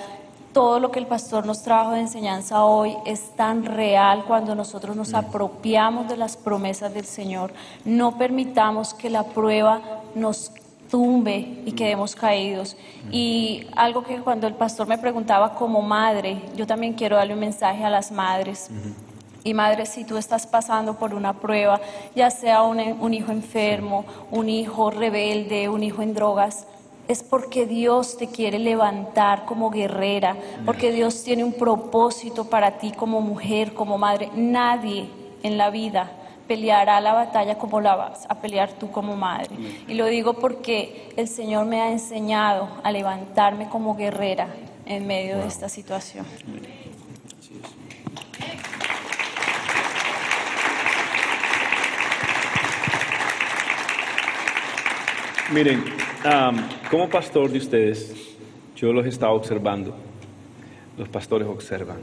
Todo 0.54 0.82
lo 0.82 0.92
que 0.92 1.00
el 1.00 1.08
pastor 1.08 1.46
nos 1.46 1.64
trajo 1.64 1.92
de 1.92 2.02
enseñanza 2.02 2.66
hoy 2.66 2.98
es 3.06 3.36
tan 3.38 3.64
real 3.64 4.26
cuando 4.28 4.54
nosotros 4.54 4.98
nos 4.98 5.14
apropiamos 5.14 6.10
de 6.10 6.18
las 6.18 6.36
promesas 6.36 6.94
del 6.94 7.06
Señor. 7.06 7.54
No 7.86 8.18
permitamos 8.18 8.94
que 8.94 9.10
la 9.10 9.24
prueba 9.24 9.82
nos 10.14 10.52
tumbe 10.90 11.64
y 11.66 11.72
quedemos 11.72 12.16
caídos. 12.16 12.76
Y 13.12 13.66
algo 13.78 14.04
que 14.04 14.20
cuando 14.20 14.46
el 14.46 14.54
pastor 14.54 14.88
me 14.88 14.98
preguntaba 14.98 15.56
como 15.56 15.82
madre, 15.82 16.42
yo 16.58 16.68
también 16.68 16.94
quiero 16.94 17.16
darle 17.16 17.34
un 17.34 17.40
mensaje 17.40 17.86
a 17.86 17.90
las 17.90 18.12
madres. 18.12 18.70
Y 19.46 19.54
madre, 19.54 19.86
si 19.86 20.04
tú 20.04 20.18
estás 20.18 20.46
pasando 20.46 20.98
por 20.98 21.14
una 21.14 21.34
prueba, 21.34 21.80
ya 22.14 22.30
sea 22.30 22.62
un, 22.64 22.80
un 22.80 23.14
hijo 23.14 23.32
enfermo, 23.32 24.04
un 24.30 24.50
hijo 24.50 24.92
rebelde, 24.92 25.70
un 25.70 25.82
hijo 25.82 26.02
en 26.02 26.14
drogas, 26.14 26.68
es 27.12 27.24
porque 27.24 27.66
Dios 27.66 28.18
te 28.18 28.28
quiere 28.28 28.60
levantar 28.60 29.46
como 29.46 29.70
guerrera, 29.70 30.36
porque 30.66 30.92
Dios 30.92 31.24
tiene 31.24 31.44
un 31.44 31.54
propósito 31.54 32.46
para 32.46 32.78
ti 32.78 32.92
como 32.92 33.22
mujer, 33.22 33.74
como 33.74 33.98
madre. 33.98 34.30
Nadie 34.36 35.10
en 35.44 35.58
la 35.58 35.70
vida 35.70 36.12
peleará 36.48 37.00
la 37.02 37.14
batalla 37.14 37.58
como 37.58 37.80
la 37.80 37.96
vas 37.96 38.26
a 38.28 38.36
pelear 38.36 38.74
tú 38.74 38.92
como 38.92 39.16
madre. 39.16 39.56
Y 39.88 39.94
lo 39.94 40.06
digo 40.06 40.34
porque 40.34 41.14
el 41.16 41.28
Señor 41.28 41.66
me 41.66 41.82
ha 41.82 41.92
enseñado 41.92 42.68
a 42.84 42.92
levantarme 42.92 43.70
como 43.70 43.96
guerrera 43.96 44.48
en 44.86 45.08
medio 45.08 45.38
de 45.38 45.48
esta 45.48 45.70
situación. 45.70 46.26
Miren, 55.54 55.84
am, 56.24 56.56
como 56.90 57.10
pastor 57.10 57.52
de 57.52 57.58
ustedes, 57.58 58.38
yo 58.78 58.94
los 58.94 59.06
he 59.06 59.10
estado 59.10 59.34
observando. 59.34 59.94
Los 60.98 61.10
pastores 61.10 61.46
observan. 61.46 61.98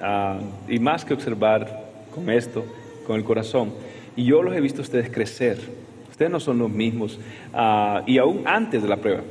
Ah, 0.00 0.38
y 0.68 0.78
más 0.78 1.02
que 1.02 1.14
observar 1.14 1.92
con 2.14 2.28
esto, 2.28 2.62
con 3.06 3.16
el 3.16 3.24
corazón. 3.24 3.72
Y 4.16 4.24
yo 4.24 4.42
los 4.42 4.54
he 4.54 4.60
visto 4.60 4.80
a 4.80 4.82
ustedes 4.82 5.08
crecer, 5.10 5.58
Ustedes 6.10 6.30
no 6.30 6.38
son 6.38 6.58
los 6.58 6.70
mismos. 6.70 7.18
Ah, 7.54 8.02
y 8.06 8.18
aún 8.18 8.42
antes 8.44 8.82
de 8.82 8.88
la 8.88 8.98
prueba. 8.98 9.22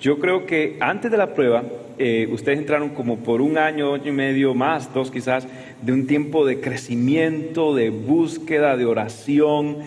Yo 0.00 0.18
creo 0.18 0.46
que 0.46 0.78
antes 0.80 1.10
de 1.10 1.18
la 1.18 1.34
prueba, 1.34 1.62
eh, 1.98 2.28
ustedes 2.32 2.58
entraron 2.58 2.88
como 2.88 3.18
por 3.18 3.42
un 3.42 3.58
año, 3.58 3.94
año 3.94 4.08
y 4.08 4.12
medio 4.12 4.54
más, 4.54 4.92
dos 4.92 5.10
quizás, 5.10 5.46
de 5.82 5.92
un 5.92 6.06
tiempo 6.06 6.44
de 6.46 6.60
crecimiento, 6.60 7.74
de 7.74 7.90
búsqueda, 7.90 8.76
de 8.76 8.86
oración. 8.86 9.78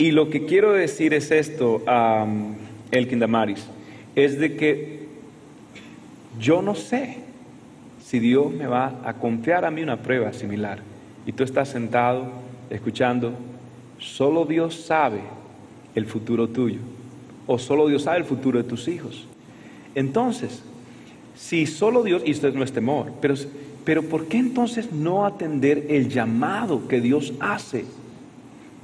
Y 0.00 0.12
lo 0.12 0.30
que 0.30 0.46
quiero 0.46 0.72
decir 0.72 1.12
es 1.12 1.30
esto, 1.30 1.82
um, 1.86 2.54
Elkin 2.90 3.18
Damaris, 3.18 3.66
es 4.16 4.38
de 4.38 4.56
que 4.56 5.00
yo 6.40 6.62
no 6.62 6.74
sé 6.74 7.18
si 8.02 8.18
Dios 8.18 8.50
me 8.50 8.66
va 8.66 9.02
a 9.04 9.12
confiar 9.12 9.66
a 9.66 9.70
mí 9.70 9.82
una 9.82 9.98
prueba 9.98 10.32
similar. 10.32 10.78
Y 11.26 11.32
tú 11.32 11.44
estás 11.44 11.68
sentado 11.68 12.32
escuchando, 12.70 13.34
solo 13.98 14.46
Dios 14.46 14.74
sabe 14.74 15.20
el 15.94 16.06
futuro 16.06 16.48
tuyo, 16.48 16.80
o 17.46 17.58
solo 17.58 17.86
Dios 17.86 18.04
sabe 18.04 18.20
el 18.20 18.24
futuro 18.24 18.56
de 18.56 18.66
tus 18.66 18.88
hijos. 18.88 19.26
Entonces, 19.94 20.62
si 21.36 21.66
solo 21.66 22.02
Dios, 22.02 22.22
y 22.24 22.30
esto 22.30 22.50
no 22.52 22.64
es 22.64 22.72
temor, 22.72 23.12
pero, 23.20 23.34
pero 23.84 24.02
¿por 24.02 24.28
qué 24.28 24.38
entonces 24.38 24.92
no 24.92 25.26
atender 25.26 25.88
el 25.90 26.08
llamado 26.08 26.88
que 26.88 27.02
Dios 27.02 27.34
hace? 27.38 27.84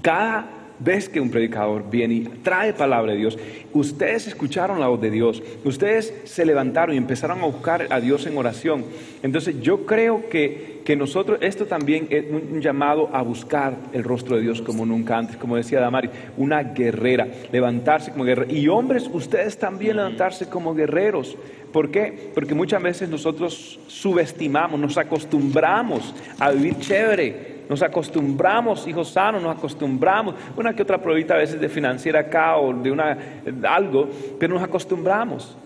Cada 0.02 0.55
ves 0.78 1.08
que 1.08 1.20
un 1.20 1.30
predicador 1.30 1.88
viene 1.90 2.14
y 2.14 2.20
trae 2.42 2.72
palabra 2.72 3.12
de 3.12 3.18
Dios, 3.18 3.38
ustedes 3.72 4.26
escucharon 4.26 4.80
la 4.80 4.88
voz 4.88 5.00
de 5.00 5.10
Dios, 5.10 5.42
ustedes 5.64 6.14
se 6.24 6.44
levantaron 6.44 6.94
y 6.94 6.98
empezaron 6.98 7.40
a 7.40 7.46
buscar 7.46 7.86
a 7.90 8.00
Dios 8.00 8.26
en 8.26 8.36
oración. 8.36 8.84
Entonces 9.22 9.60
yo 9.60 9.86
creo 9.86 10.28
que, 10.28 10.82
que 10.84 10.96
nosotros, 10.96 11.38
esto 11.40 11.66
también 11.66 12.06
es 12.10 12.24
un 12.30 12.60
llamado 12.60 13.10
a 13.12 13.22
buscar 13.22 13.76
el 13.92 14.04
rostro 14.04 14.36
de 14.36 14.42
Dios 14.42 14.62
como 14.62 14.86
nunca 14.86 15.18
antes, 15.18 15.36
como 15.36 15.56
decía 15.56 15.80
Damari, 15.80 16.10
una 16.36 16.62
guerrera, 16.62 17.26
levantarse 17.52 18.12
como 18.12 18.24
guerrera. 18.24 18.52
Y 18.52 18.68
hombres, 18.68 19.08
ustedes 19.12 19.58
también 19.58 19.96
levantarse 19.96 20.48
como 20.48 20.74
guerreros. 20.74 21.36
¿Por 21.72 21.90
qué? 21.90 22.30
Porque 22.34 22.54
muchas 22.54 22.82
veces 22.82 23.08
nosotros 23.08 23.78
subestimamos, 23.86 24.80
nos 24.80 24.96
acostumbramos 24.96 26.14
a 26.38 26.50
vivir 26.50 26.78
chévere, 26.78 27.55
nos 27.68 27.82
acostumbramos, 27.82 28.86
hijos 28.86 29.10
sanos, 29.10 29.42
nos 29.42 29.56
acostumbramos, 29.56 30.34
una 30.56 30.74
que 30.74 30.82
otra 30.82 30.98
pruebita 30.98 31.34
a 31.34 31.38
veces 31.38 31.60
de 31.60 31.68
financiera 31.68 32.20
acá 32.20 32.56
o 32.56 32.72
de 32.72 32.90
una, 32.90 33.18
algo, 33.64 34.08
pero 34.38 34.54
nos 34.54 34.62
acostumbramos. 34.62 35.56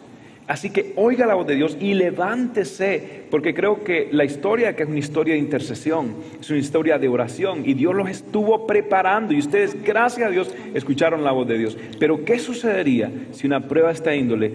Así 0.51 0.71
que 0.71 0.95
oiga 0.97 1.27
la 1.27 1.35
voz 1.35 1.47
de 1.47 1.55
Dios 1.55 1.77
y 1.79 1.95
levántese, 1.95 3.23
porque 3.31 3.55
creo 3.55 3.85
que 3.85 4.09
la 4.11 4.25
historia 4.25 4.75
que 4.75 4.83
es 4.83 4.89
una 4.89 4.99
historia 4.99 5.35
de 5.35 5.39
intercesión, 5.39 6.17
es 6.41 6.51
una 6.51 6.59
historia 6.59 6.99
de 6.99 7.07
oración 7.07 7.63
y 7.65 7.75
Dios 7.75 7.95
los 7.95 8.11
estuvo 8.11 8.67
preparando 8.67 9.33
y 9.33 9.39
ustedes, 9.39 9.81
gracias 9.85 10.27
a 10.27 10.31
Dios, 10.31 10.53
escucharon 10.75 11.23
la 11.23 11.31
voz 11.31 11.47
de 11.47 11.57
Dios. 11.57 11.79
Pero 12.01 12.25
¿qué 12.25 12.41
sucedería 12.41 13.13
si 13.31 13.47
una 13.47 13.61
prueba 13.61 13.91
de 13.91 13.95
esta 13.95 14.13
índole 14.13 14.53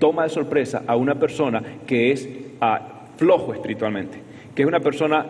toma 0.00 0.24
de 0.24 0.30
sorpresa 0.30 0.82
a 0.88 0.96
una 0.96 1.14
persona 1.14 1.62
que 1.86 2.10
es 2.10 2.28
ah, 2.60 3.04
flojo 3.16 3.54
espiritualmente? 3.54 4.27
Que 4.58 4.62
es 4.62 4.66
una 4.66 4.80
persona 4.80 5.24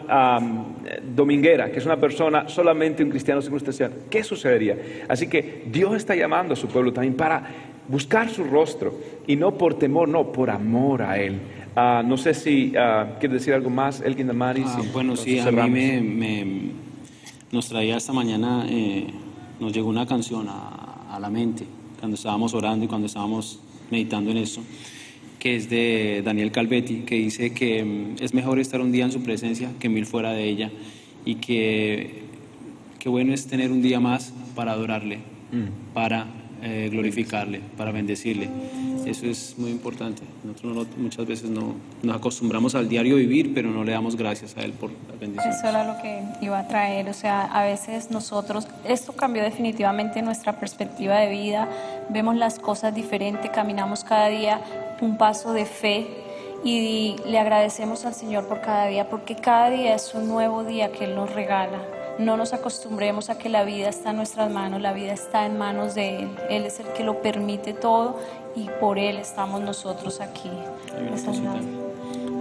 dominguera, 1.15 1.71
que 1.71 1.81
es 1.81 1.85
una 1.85 2.01
persona 2.01 2.49
solamente 2.49 3.05
un 3.05 3.11
cristiano 3.11 3.43
circunstancial, 3.43 3.93
¿qué 4.09 4.25
sucedería? 4.25 5.05
Así 5.07 5.29
que 5.29 5.65
Dios 5.71 5.97
está 5.97 6.17
llamando 6.17 6.55
a 6.55 6.57
su 6.57 6.67
pueblo 6.67 6.95
también 6.95 7.13
para 7.13 7.43
buscar 7.89 8.31
su 8.31 8.45
rostro 8.45 8.95
y 9.27 9.37
no 9.37 9.53
por 9.59 9.75
temor, 9.75 10.09
no, 10.09 10.33
por 10.33 10.49
amor 10.49 11.03
a 11.03 11.19
Él. 11.19 11.41
Ah, 11.77 12.03
no 12.03 12.17
sé 12.17 12.33
si 12.33 12.69
uh, 12.69 13.19
quiere 13.21 13.35
decir 13.35 13.53
algo 13.53 13.69
más, 13.69 14.01
Elkin 14.01 14.29
Damaris. 14.29 14.65
Ah, 14.67 14.81
bueno, 14.95 15.15
sí, 15.15 15.39
a 15.39 15.51
mí 15.51 16.01
me, 16.01 16.71
nos 17.53 17.69
traía 17.69 17.99
esta 17.99 18.15
mañana, 18.15 18.65
eh, 18.67 19.09
nos 19.61 19.75
llegó 19.75 19.91
una 19.91 20.07
canción 20.07 20.47
a, 20.49 21.15
a 21.15 21.21
la 21.21 21.29
mente 21.29 21.67
cuando 21.99 22.15
estábamos 22.15 22.55
orando 22.55 22.87
y 22.87 22.89
cuando 22.89 23.07
estábamos 23.07 23.61
meditando 23.91 24.31
en 24.31 24.39
eso 24.39 24.63
que 25.39 25.57
es 25.57 25.71
de 25.71 26.23
Daniel 26.25 26.51
Calvetti, 26.51 27.01
que 27.01 27.17
dice 27.17 27.53
que 27.53 27.85
mm, 27.85 28.23
es 28.23 28.35
mejor 28.35 28.59
estar 28.59 28.81
un 28.81 28.93
día 28.93 29.05
en 29.05 29.13
su 29.13 29.23
presencia 29.23 29.71
que 29.79 29.89
mil 29.89 30.07
fuera 30.07 30.33
de 30.33 30.45
ella 30.45 30.71
y 31.25 31.37
que, 31.37 32.23
qué 32.99 33.09
bueno 33.09 33.33
es 33.33 33.47
tener 33.47 33.71
un 33.71 33.83
día 33.83 34.01
más 34.01 34.33
para 34.55 34.73
adorarle, 34.73 35.19
mm. 35.53 35.95
para 35.95 36.27
eh, 36.63 36.89
glorificarle, 36.91 37.61
para 37.77 37.93
bendecirle. 37.93 38.49
Eso 39.07 39.27
es 39.27 39.55
muy 39.57 39.71
importante. 39.71 40.23
Nosotros 40.45 40.89
muchas 40.97 41.25
veces 41.25 41.49
no 41.49 41.77
nos 42.03 42.17
acostumbramos 42.17 42.75
al 42.75 42.89
diario 42.89 43.17
vivir, 43.17 43.55
pero 43.55 43.71
no 43.71 43.85
le 43.85 43.93
damos 43.93 44.17
gracias 44.17 44.57
a 44.57 44.63
Él 44.63 44.73
por 44.73 44.91
la 44.91 45.15
bendición. 45.19 45.51
Eso 45.51 45.69
era 45.69 45.85
lo 45.85 46.03
que 46.03 46.21
iba 46.43 46.59
a 46.59 46.67
traer. 46.67 47.09
O 47.09 47.15
sea, 47.15 47.45
a 47.45 47.65
veces 47.65 48.11
nosotros, 48.11 48.67
esto 48.85 49.13
cambió 49.13 49.43
definitivamente 49.43 50.21
nuestra 50.21 50.59
perspectiva 50.59 51.17
de 51.21 51.31
vida, 51.31 51.69
vemos 52.11 52.37
las 52.37 52.59
cosas 52.59 52.95
diferente, 52.95 53.51
caminamos 53.51 54.05
cada 54.05 54.29
día 54.29 54.61
un 55.01 55.17
paso 55.17 55.53
de 55.53 55.65
fe 55.65 56.07
y 56.65 57.17
le 57.27 57.39
agradecemos 57.39 58.05
al 58.05 58.15
Señor 58.15 58.47
por 58.47 58.61
cada 58.61 58.87
día, 58.87 59.09
porque 59.09 59.37
cada 59.37 59.71
día 59.71 59.95
es 59.95 60.13
un 60.15 60.29
nuevo 60.29 60.65
día 60.65 60.91
que 60.91 61.05
Él 61.05 61.15
nos 61.15 61.33
regala. 61.33 61.81
No 62.19 62.37
nos 62.37 62.53
acostumbremos 62.53 63.31
a 63.31 63.39
que 63.39 63.49
la 63.49 63.63
vida 63.63 63.89
está 63.89 64.11
en 64.11 64.17
nuestras 64.17 64.51
manos, 64.51 64.81
la 64.83 64.93
vida 64.93 65.13
está 65.13 65.47
en 65.47 65.57
manos 65.57 65.95
de 65.95 66.17
Él. 66.17 66.29
Él 66.51 66.65
es 66.65 66.81
el 66.81 66.87
que 66.89 67.05
lo 67.05 67.23
permite 67.23 67.75
todo 67.75 68.19
y 68.57 68.67
por 68.81 68.99
Él 68.99 69.19
estamos 69.19 69.61
nosotros 69.61 70.21
aquí. 70.21 70.51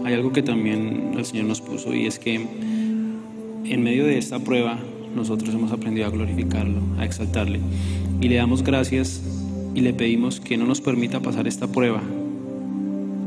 Hay 0.03 0.14
algo 0.14 0.32
que 0.32 0.41
también 0.41 1.14
el 1.16 1.26
Señor 1.26 1.45
nos 1.45 1.62
puso 1.62 1.93
y 1.93 2.08
es 2.08 2.18
que 2.18 2.36
en 2.36 3.84
medio 3.84 4.05
de 4.05 4.18
esta 4.18 4.39
prueba 4.39 4.80
nosotros 5.14 5.53
hemos 5.53 5.72
aprendido 5.72 6.08
a 6.08 6.10
glorificarlo, 6.10 6.80
a 6.97 7.05
exaltarle 7.05 7.60
y 8.20 8.30
le 8.30 8.38
damos 8.38 8.64
gracias 8.64 9.22
y 9.76 9.82
le 9.82 9.93
pedimos 9.93 10.39
que 10.39 10.58
no 10.58 10.66
nos 10.66 10.82
permita 10.82 11.20
pasar 11.20 11.47
esta 11.47 11.68
prueba 11.68 12.01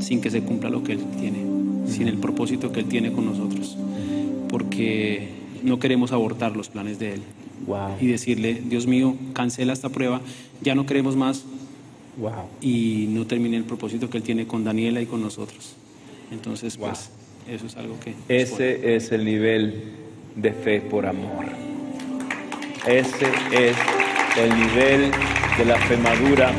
sin 0.01 0.21
que 0.21 0.29
se 0.29 0.41
cumpla 0.41 0.69
lo 0.69 0.83
que 0.83 0.93
Él 0.93 0.99
tiene, 1.19 1.39
sin 1.87 2.07
el 2.07 2.17
propósito 2.17 2.71
que 2.71 2.79
Él 2.81 2.87
tiene 2.87 3.11
con 3.11 3.25
nosotros, 3.25 3.77
porque 4.49 5.29
no 5.63 5.79
queremos 5.79 6.11
abortar 6.11 6.55
los 6.55 6.69
planes 6.69 6.99
de 6.99 7.13
Él. 7.15 7.21
Y 7.99 8.07
decirle, 8.07 8.61
Dios 8.65 8.87
mío, 8.87 9.15
cancela 9.33 9.71
esta 9.71 9.89
prueba, 9.89 10.21
ya 10.61 10.75
no 10.75 10.85
queremos 10.85 11.15
más. 11.15 11.45
Y 12.59 13.07
no 13.09 13.25
termine 13.25 13.57
el 13.57 13.63
propósito 13.63 14.09
que 14.09 14.17
Él 14.17 14.23
tiene 14.23 14.47
con 14.47 14.63
Daniela 14.63 15.01
y 15.01 15.05
con 15.05 15.21
nosotros. 15.21 15.75
Entonces, 16.31 16.77
pues, 16.77 17.11
eso 17.49 17.65
es 17.67 17.77
algo 17.77 17.97
que... 17.99 18.13
Ese 18.27 18.95
es 18.95 19.11
el 19.11 19.25
nivel 19.25 19.83
de 20.35 20.53
fe 20.53 20.81
por 20.81 21.05
amor. 21.05 21.45
Ese 22.87 23.27
es 23.51 23.77
el 24.37 24.49
nivel 24.55 25.11
de 25.57 25.65
la 25.65 25.77
fe 25.77 25.97
madura, 25.97 26.51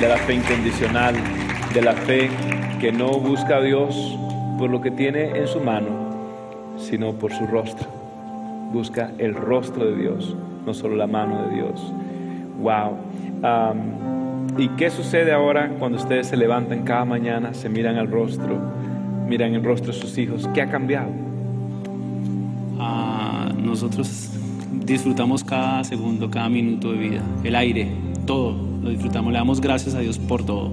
de 0.00 0.08
la 0.08 0.16
fe 0.18 0.34
incondicional, 0.34 1.16
de 1.74 1.82
la 1.82 1.92
fe 1.92 2.30
que 2.80 2.92
no 2.92 3.18
busca 3.18 3.56
a 3.56 3.62
Dios 3.62 4.16
por 4.58 4.70
lo 4.70 4.80
que 4.80 4.90
tiene 4.90 5.38
en 5.38 5.46
su 5.46 5.60
mano, 5.60 5.88
sino 6.78 7.12
por 7.14 7.32
su 7.32 7.46
rostro. 7.46 7.86
Busca 8.72 9.12
el 9.18 9.34
rostro 9.34 9.86
de 9.86 9.96
Dios, 9.96 10.36
no 10.66 10.74
solo 10.74 10.96
la 10.96 11.06
mano 11.06 11.42
de 11.42 11.54
Dios. 11.54 11.92
Wow. 12.60 12.96
¿Y 14.58 14.68
qué 14.70 14.90
sucede 14.90 15.32
ahora 15.32 15.70
cuando 15.78 15.98
ustedes 15.98 16.26
se 16.28 16.36
levantan 16.36 16.82
cada 16.82 17.04
mañana, 17.04 17.54
se 17.54 17.68
miran 17.68 17.96
al 17.96 18.10
rostro, 18.10 18.58
miran 19.26 19.54
el 19.54 19.64
rostro 19.64 19.92
de 19.92 19.98
sus 19.98 20.16
hijos? 20.18 20.48
¿Qué 20.52 20.62
ha 20.62 20.68
cambiado? 20.68 21.10
Ah, 22.78 23.48
nosotros 23.56 24.30
disfrutamos 24.84 25.42
cada 25.42 25.82
segundo, 25.84 26.30
cada 26.30 26.48
minuto 26.48 26.92
de 26.92 26.98
vida, 26.98 27.22
el 27.42 27.54
aire, 27.54 27.88
todo 28.26 28.54
lo 28.82 28.90
disfrutamos. 28.90 29.32
Le 29.32 29.38
damos 29.38 29.60
gracias 29.60 29.94
a 29.94 30.00
Dios 30.00 30.18
por 30.18 30.44
todo. 30.44 30.70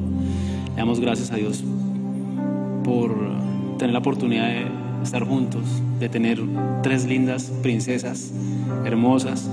Le 0.72 0.78
damos 0.78 1.00
gracias 1.00 1.32
a 1.32 1.36
Dios 1.36 1.64
por 2.84 3.16
tener 3.78 3.94
la 3.94 4.00
oportunidad 4.00 4.48
de 4.48 4.68
estar 5.04 5.24
juntos, 5.26 5.64
de 6.00 6.10
tener 6.10 6.40
tres 6.82 7.06
lindas 7.06 7.52
princesas 7.62 8.32
hermosas, 8.86 9.50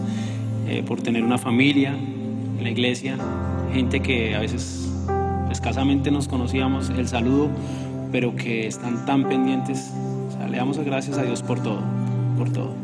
eh, 0.68 0.82
por 0.86 1.00
tener 1.00 1.24
una 1.24 1.38
familia 1.38 1.90
en 1.90 2.62
la 2.62 2.70
iglesia, 2.70 3.16
gente 3.72 4.00
que 4.00 4.34
a 4.34 4.40
veces 4.40 4.88
escasamente 5.50 6.10
nos 6.10 6.28
conocíamos, 6.28 6.90
el 6.90 7.08
saludo, 7.08 7.48
pero 8.12 8.36
que 8.36 8.66
están 8.66 9.04
tan 9.06 9.28
pendientes. 9.28 9.92
le 10.48 10.56
damos 10.56 10.78
gracias 10.78 11.18
a 11.18 11.22
Dios 11.22 11.42
por 11.42 11.62
todo, 11.62 11.80
por 12.36 12.50
todo. 12.50 12.74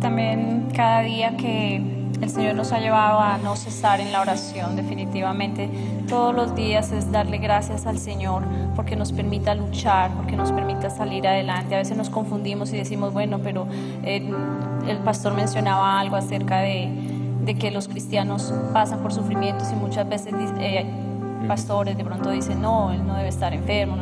También 0.00 0.68
cada 0.74 1.00
día 1.02 1.36
que 1.36 1.76
el 2.20 2.30
Señor 2.30 2.54
nos 2.54 2.72
ha 2.72 2.80
llevado 2.80 3.20
a 3.20 3.38
no 3.38 3.56
cesar 3.56 4.00
en 4.00 4.12
la 4.12 4.20
oración, 4.20 4.76
definitivamente. 4.76 5.68
Todos 6.08 6.34
los 6.34 6.54
días 6.54 6.92
es 6.92 7.10
darle 7.10 7.38
gracias 7.38 7.86
al 7.86 7.98
Señor 7.98 8.42
porque 8.76 8.94
nos 8.94 9.12
permita 9.12 9.54
luchar, 9.54 10.10
porque 10.12 10.36
nos 10.36 10.52
permita 10.52 10.90
salir 10.90 11.26
adelante. 11.26 11.74
A 11.74 11.78
veces 11.78 11.96
nos 11.96 12.10
confundimos 12.10 12.72
y 12.72 12.76
decimos, 12.76 13.12
bueno, 13.12 13.40
pero 13.42 13.66
eh, 14.02 14.30
el 14.86 14.98
pastor 14.98 15.34
mencionaba 15.34 15.98
algo 15.98 16.16
acerca 16.16 16.58
de, 16.58 16.90
de, 17.44 17.54
que 17.54 17.70
los 17.70 17.88
cristianos 17.88 18.52
pasan 18.72 19.00
por 19.00 19.12
sufrimientos 19.12 19.72
y 19.72 19.76
muchas 19.76 20.08
veces 20.08 20.34
eh, 20.58 20.84
pastores 21.48 21.96
de 21.96 22.04
pronto 22.04 22.30
dicen, 22.30 22.60
no, 22.60 22.92
él 22.92 23.06
no 23.06 23.14
debe 23.14 23.28
estar 23.28 23.54
enfermo. 23.54 23.96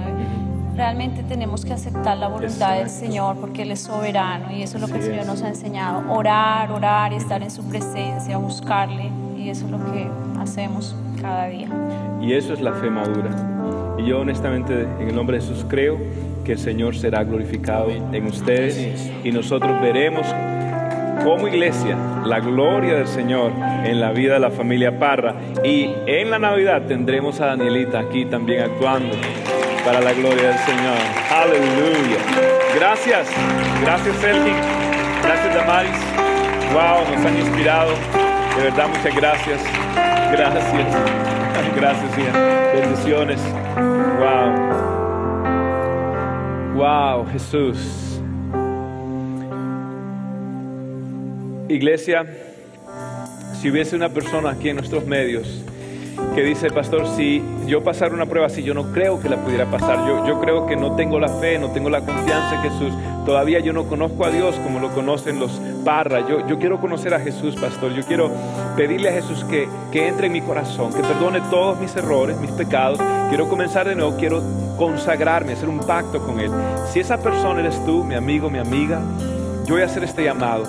Realmente 0.74 1.22
tenemos 1.22 1.64
que 1.66 1.74
aceptar 1.74 2.16
la 2.16 2.28
voluntad 2.28 2.76
del 2.76 2.88
Señor 2.88 3.36
porque 3.36 3.62
Él 3.62 3.72
es 3.72 3.80
soberano 3.80 4.50
y 4.50 4.62
eso 4.62 4.78
es 4.78 4.80
lo 4.80 4.88
que 4.88 4.96
el 4.96 5.02
Señor 5.02 5.26
nos 5.26 5.42
ha 5.42 5.48
enseñado. 5.48 6.10
Orar, 6.10 6.72
orar 6.72 7.12
y 7.12 7.16
estar 7.16 7.42
en 7.42 7.50
su 7.50 7.62
presencia, 7.64 8.38
buscarle 8.38 9.10
y 9.36 9.50
eso 9.50 9.66
es 9.66 9.70
lo 9.70 9.92
que 9.92 10.08
hacemos 10.42 10.94
cada 11.20 11.46
día. 11.46 11.68
Y 12.20 12.34
eso 12.34 12.52
es 12.52 12.60
la 12.60 12.72
fe 12.72 12.90
madura. 12.90 13.30
Y 13.98 14.06
yo 14.06 14.20
honestamente, 14.20 14.86
en 15.00 15.08
el 15.08 15.14
nombre 15.14 15.38
de 15.38 15.42
Jesús, 15.42 15.64
creo 15.68 15.98
que 16.44 16.52
el 16.52 16.58
Señor 16.58 16.96
será 16.96 17.24
glorificado 17.24 17.90
en 17.90 18.26
ustedes 18.26 19.10
y 19.22 19.30
nosotros 19.30 19.80
veremos 19.80 20.26
como 21.24 21.46
iglesia 21.46 21.96
la 22.24 22.40
gloria 22.40 22.94
del 22.94 23.06
Señor 23.06 23.52
en 23.84 24.00
la 24.00 24.12
vida 24.12 24.34
de 24.34 24.40
la 24.40 24.50
familia 24.50 24.98
Parra. 24.98 25.34
Y 25.62 25.90
en 26.06 26.30
la 26.30 26.38
Navidad 26.38 26.82
tendremos 26.86 27.40
a 27.40 27.46
Danielita 27.46 28.00
aquí 28.00 28.24
también 28.24 28.62
actuando 28.62 29.14
para 29.84 30.00
la 30.00 30.12
gloria 30.12 30.48
del 30.48 30.58
Señor. 30.58 30.96
Aleluya. 31.30 32.18
Gracias. 32.76 33.28
Gracias, 33.82 34.16
Sergi. 34.16 34.52
Gracias, 35.22 35.54
Damaris. 35.54 35.96
Wow, 36.72 37.14
nos 37.14 37.26
han 37.26 37.38
inspirado. 37.38 37.92
De 38.56 38.64
verdad, 38.64 38.88
muchas 38.88 39.14
gracias. 39.14 39.81
Gracias. 40.32 40.64
Gracias, 41.76 42.18
hija. 42.18 42.32
Bendiciones. 42.74 43.40
Wow. 44.18 44.52
Wow, 46.74 47.26
Jesús. 47.32 47.78
Iglesia, 51.68 52.26
si 53.60 53.70
hubiese 53.70 53.94
una 53.96 54.08
persona 54.08 54.50
aquí 54.50 54.70
en 54.70 54.76
nuestros 54.76 55.06
medios 55.06 55.64
que 56.34 56.42
dice, 56.42 56.70
pastor, 56.70 57.06
si 57.06 57.42
yo 57.66 57.82
pasara 57.82 58.14
una 58.14 58.26
prueba 58.26 58.46
así, 58.46 58.62
yo 58.62 58.74
no 58.74 58.92
creo 58.92 59.20
que 59.20 59.28
la 59.28 59.36
pudiera 59.36 59.66
pasar. 59.66 60.06
Yo, 60.06 60.26
yo 60.26 60.40
creo 60.40 60.66
que 60.66 60.76
no 60.76 60.96
tengo 60.96 61.20
la 61.20 61.28
fe, 61.28 61.58
no 61.58 61.70
tengo 61.70 61.90
la 61.90 62.00
confianza 62.00 62.56
en 62.56 62.70
Jesús. 62.70 62.92
Todavía 63.26 63.60
yo 63.60 63.72
no 63.72 63.84
conozco 63.84 64.24
a 64.24 64.30
Dios 64.30 64.56
como 64.64 64.80
lo 64.80 64.88
conocen 64.90 65.38
los 65.38 65.60
Parra. 65.84 66.26
Yo, 66.28 66.46
yo 66.46 66.58
quiero 66.58 66.80
conocer 66.80 67.12
a 67.14 67.20
Jesús, 67.20 67.56
pastor. 67.56 67.92
Yo 67.92 68.04
quiero 68.04 68.30
pedirle 68.76 69.10
a 69.10 69.12
Jesús 69.12 69.44
que, 69.44 69.68
que 69.90 70.08
entre 70.08 70.26
en 70.26 70.32
mi 70.32 70.40
corazón, 70.40 70.92
que 70.92 71.00
perdone 71.00 71.40
todos 71.50 71.78
mis 71.78 71.94
errores, 71.96 72.38
mis 72.38 72.50
pecados. 72.52 72.98
Quiero 73.28 73.48
comenzar 73.48 73.88
de 73.88 73.94
nuevo, 73.94 74.16
quiero 74.16 74.42
consagrarme, 74.76 75.52
hacer 75.52 75.68
un 75.68 75.80
pacto 75.80 76.24
con 76.24 76.40
Él. 76.40 76.50
Si 76.92 77.00
esa 77.00 77.18
persona 77.18 77.60
eres 77.60 77.84
tú, 77.84 78.04
mi 78.04 78.14
amigo, 78.14 78.50
mi 78.50 78.58
amiga, 78.58 79.00
yo 79.64 79.74
voy 79.74 79.82
a 79.82 79.86
hacer 79.86 80.04
este 80.04 80.24
llamado. 80.24 80.64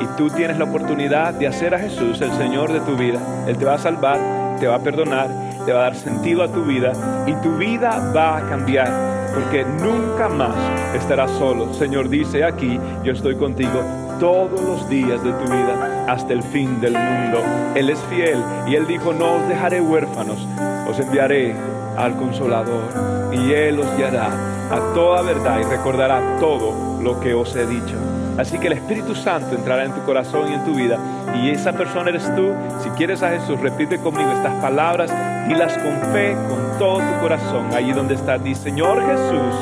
Y 0.00 0.06
tú 0.16 0.30
tienes 0.30 0.58
la 0.58 0.64
oportunidad 0.64 1.34
de 1.34 1.46
hacer 1.46 1.74
a 1.74 1.78
Jesús 1.78 2.20
el 2.20 2.32
Señor 2.32 2.72
de 2.72 2.80
tu 2.80 2.96
vida. 2.96 3.20
Él 3.46 3.56
te 3.56 3.64
va 3.64 3.74
a 3.74 3.78
salvar, 3.78 4.18
te 4.58 4.66
va 4.66 4.76
a 4.76 4.78
perdonar, 4.80 5.28
te 5.64 5.72
va 5.72 5.80
a 5.80 5.82
dar 5.84 5.94
sentido 5.96 6.42
a 6.42 6.48
tu 6.48 6.64
vida 6.64 6.92
y 7.26 7.34
tu 7.42 7.56
vida 7.56 8.12
va 8.14 8.38
a 8.38 8.48
cambiar 8.48 9.16
porque 9.34 9.64
nunca 9.64 10.28
más 10.28 10.56
estarás 10.94 11.30
solo. 11.32 11.72
Señor 11.74 12.08
dice 12.08 12.44
aquí, 12.44 12.80
yo 13.04 13.12
estoy 13.12 13.36
contigo 13.36 13.82
todos 14.18 14.60
los 14.60 14.88
días 14.88 15.22
de 15.22 15.32
tu 15.32 15.44
vida 15.44 16.06
hasta 16.08 16.32
el 16.32 16.42
fin 16.42 16.80
del 16.80 16.94
mundo. 16.94 17.42
Él 17.74 17.90
es 17.90 17.98
fiel 18.08 18.42
y 18.66 18.74
Él 18.76 18.86
dijo, 18.86 19.12
no 19.12 19.34
os 19.34 19.48
dejaré 19.48 19.80
huérfanos, 19.80 20.46
os 20.88 20.98
enviaré 20.98 21.54
al 21.96 22.16
consolador 22.16 22.84
y 23.32 23.52
Él 23.52 23.78
os 23.80 23.96
guiará 23.96 24.55
a 24.70 24.94
toda 24.94 25.22
verdad 25.22 25.60
y 25.60 25.64
recordará 25.64 26.38
todo 26.40 27.00
lo 27.00 27.20
que 27.20 27.34
os 27.34 27.54
he 27.54 27.66
dicho. 27.66 27.96
Así 28.38 28.58
que 28.58 28.66
el 28.66 28.74
Espíritu 28.74 29.14
Santo 29.14 29.54
entrará 29.54 29.84
en 29.84 29.92
tu 29.92 30.02
corazón 30.04 30.50
y 30.50 30.54
en 30.54 30.64
tu 30.64 30.74
vida. 30.74 30.98
Y 31.34 31.50
esa 31.50 31.72
persona 31.72 32.10
eres 32.10 32.24
tú. 32.34 32.52
Si 32.82 32.90
quieres 32.90 33.22
a 33.22 33.30
Jesús, 33.30 33.58
repite 33.60 33.98
conmigo 33.98 34.30
estas 34.30 34.54
palabras 34.56 35.10
y 35.48 35.54
las 35.54 35.72
con 35.78 36.12
fe, 36.12 36.36
con 36.48 36.78
todo 36.78 36.98
tu 36.98 37.20
corazón. 37.20 37.72
Allí 37.74 37.92
donde 37.92 38.14
estás, 38.14 38.42
di 38.42 38.54
Señor 38.54 39.00
Jesús, 39.06 39.54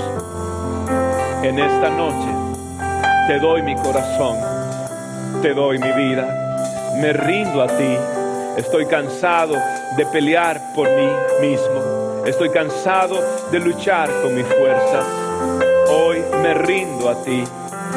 en 1.43 1.59
esta 1.59 1.91
noche 1.91 2.29
te 3.29 3.39
doy 3.39 3.63
mi 3.63 3.77
corazón, 3.77 4.37
te 5.41 5.55
doy 5.55 5.79
mi 5.79 5.93
vida. 5.93 6.27
Me 7.01 7.13
rindo 7.13 7.63
a 7.63 7.67
ti. 7.67 7.97
Estoy 8.57 8.87
cansado 8.87 9.55
de 9.97 10.07
pelear 10.07 10.61
por 10.75 10.89
mí 10.89 11.09
mismo. 11.41 12.04
Estoy 12.27 12.49
cansado 12.49 13.23
de 13.53 13.61
luchar 13.61 14.09
con 14.23 14.35
mis 14.35 14.47
fuerzas. 14.47 15.05
Hoy 15.89 16.25
me 16.43 16.55
rindo 16.55 17.11
a 17.11 17.23
ti. 17.23 17.45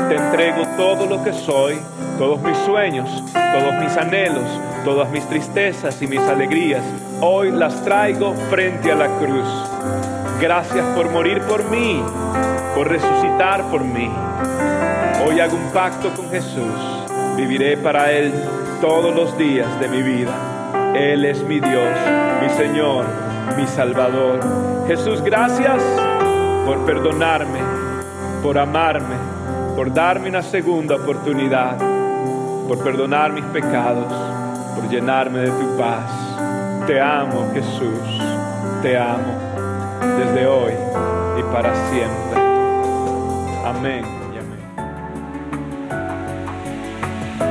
Te 0.09 0.15
entrego 0.15 0.63
todo 0.75 1.05
lo 1.05 1.23
que 1.23 1.32
soy, 1.32 1.80
todos 2.17 2.41
mis 2.41 2.57
sueños, 2.59 3.09
todos 3.32 3.73
mis 3.75 3.95
anhelos, 3.95 4.43
todas 4.84 5.09
mis 5.11 5.25
tristezas 5.30 6.01
y 6.01 6.07
mis 6.07 6.19
alegrías. 6.19 6.84
Hoy 7.21 7.51
las 7.51 7.82
traigo 7.86 8.34
frente 8.49 8.91
a 8.91 8.95
la 8.95 9.07
cruz. 9.17 9.47
Gracias 10.41 10.86
por 10.93 11.09
morir 11.09 11.41
por 11.43 11.63
mí, 11.69 12.03
por 12.75 12.89
resucitar 12.89 13.63
por 13.71 13.82
mí. 13.86 14.11
Hoy 15.25 15.39
hago 15.39 15.55
un 15.55 15.71
pacto 15.71 16.13
con 16.13 16.30
Jesús. 16.30 17.07
Viviré 17.38 17.78
para 17.78 18.11
Él 18.11 18.34
todos 18.82 19.15
los 19.15 19.38
días 19.38 19.80
de 19.80 19.88
mi 19.88 20.03
vida. 20.03 20.36
Él 20.93 21.23
es 21.23 21.41
mi 21.43 21.61
Dios, 21.61 21.97
mi 22.41 22.49
Señor, 22.49 23.05
mi 23.56 23.68
Salvador. 23.68 24.39
Jesús, 24.88 25.22
gracias 25.22 25.82
por 26.66 26.86
perdonarme, 26.86 27.60
por 28.41 28.58
amarme, 28.58 29.16
por 29.76 29.93
darme 29.93 30.30
una 30.30 30.41
segunda 30.41 30.95
oportunidad, 30.95 31.78
por 32.68 32.84
perdonar 32.84 33.32
mis 33.32 33.45
pecados, 33.45 34.12
por 34.76 34.89
llenarme 34.89 35.39
de 35.39 35.52
tu 35.52 35.78
paz. 35.78 36.12
Te 36.88 37.00
amo, 37.00 37.50
Jesús, 37.54 38.22
te 38.82 38.98
amo 38.98 39.34
desde 40.18 40.48
hoy 40.48 40.74
y 41.39 41.43
para 41.54 41.74
siempre. 41.89 42.41
Amén. 43.66 44.16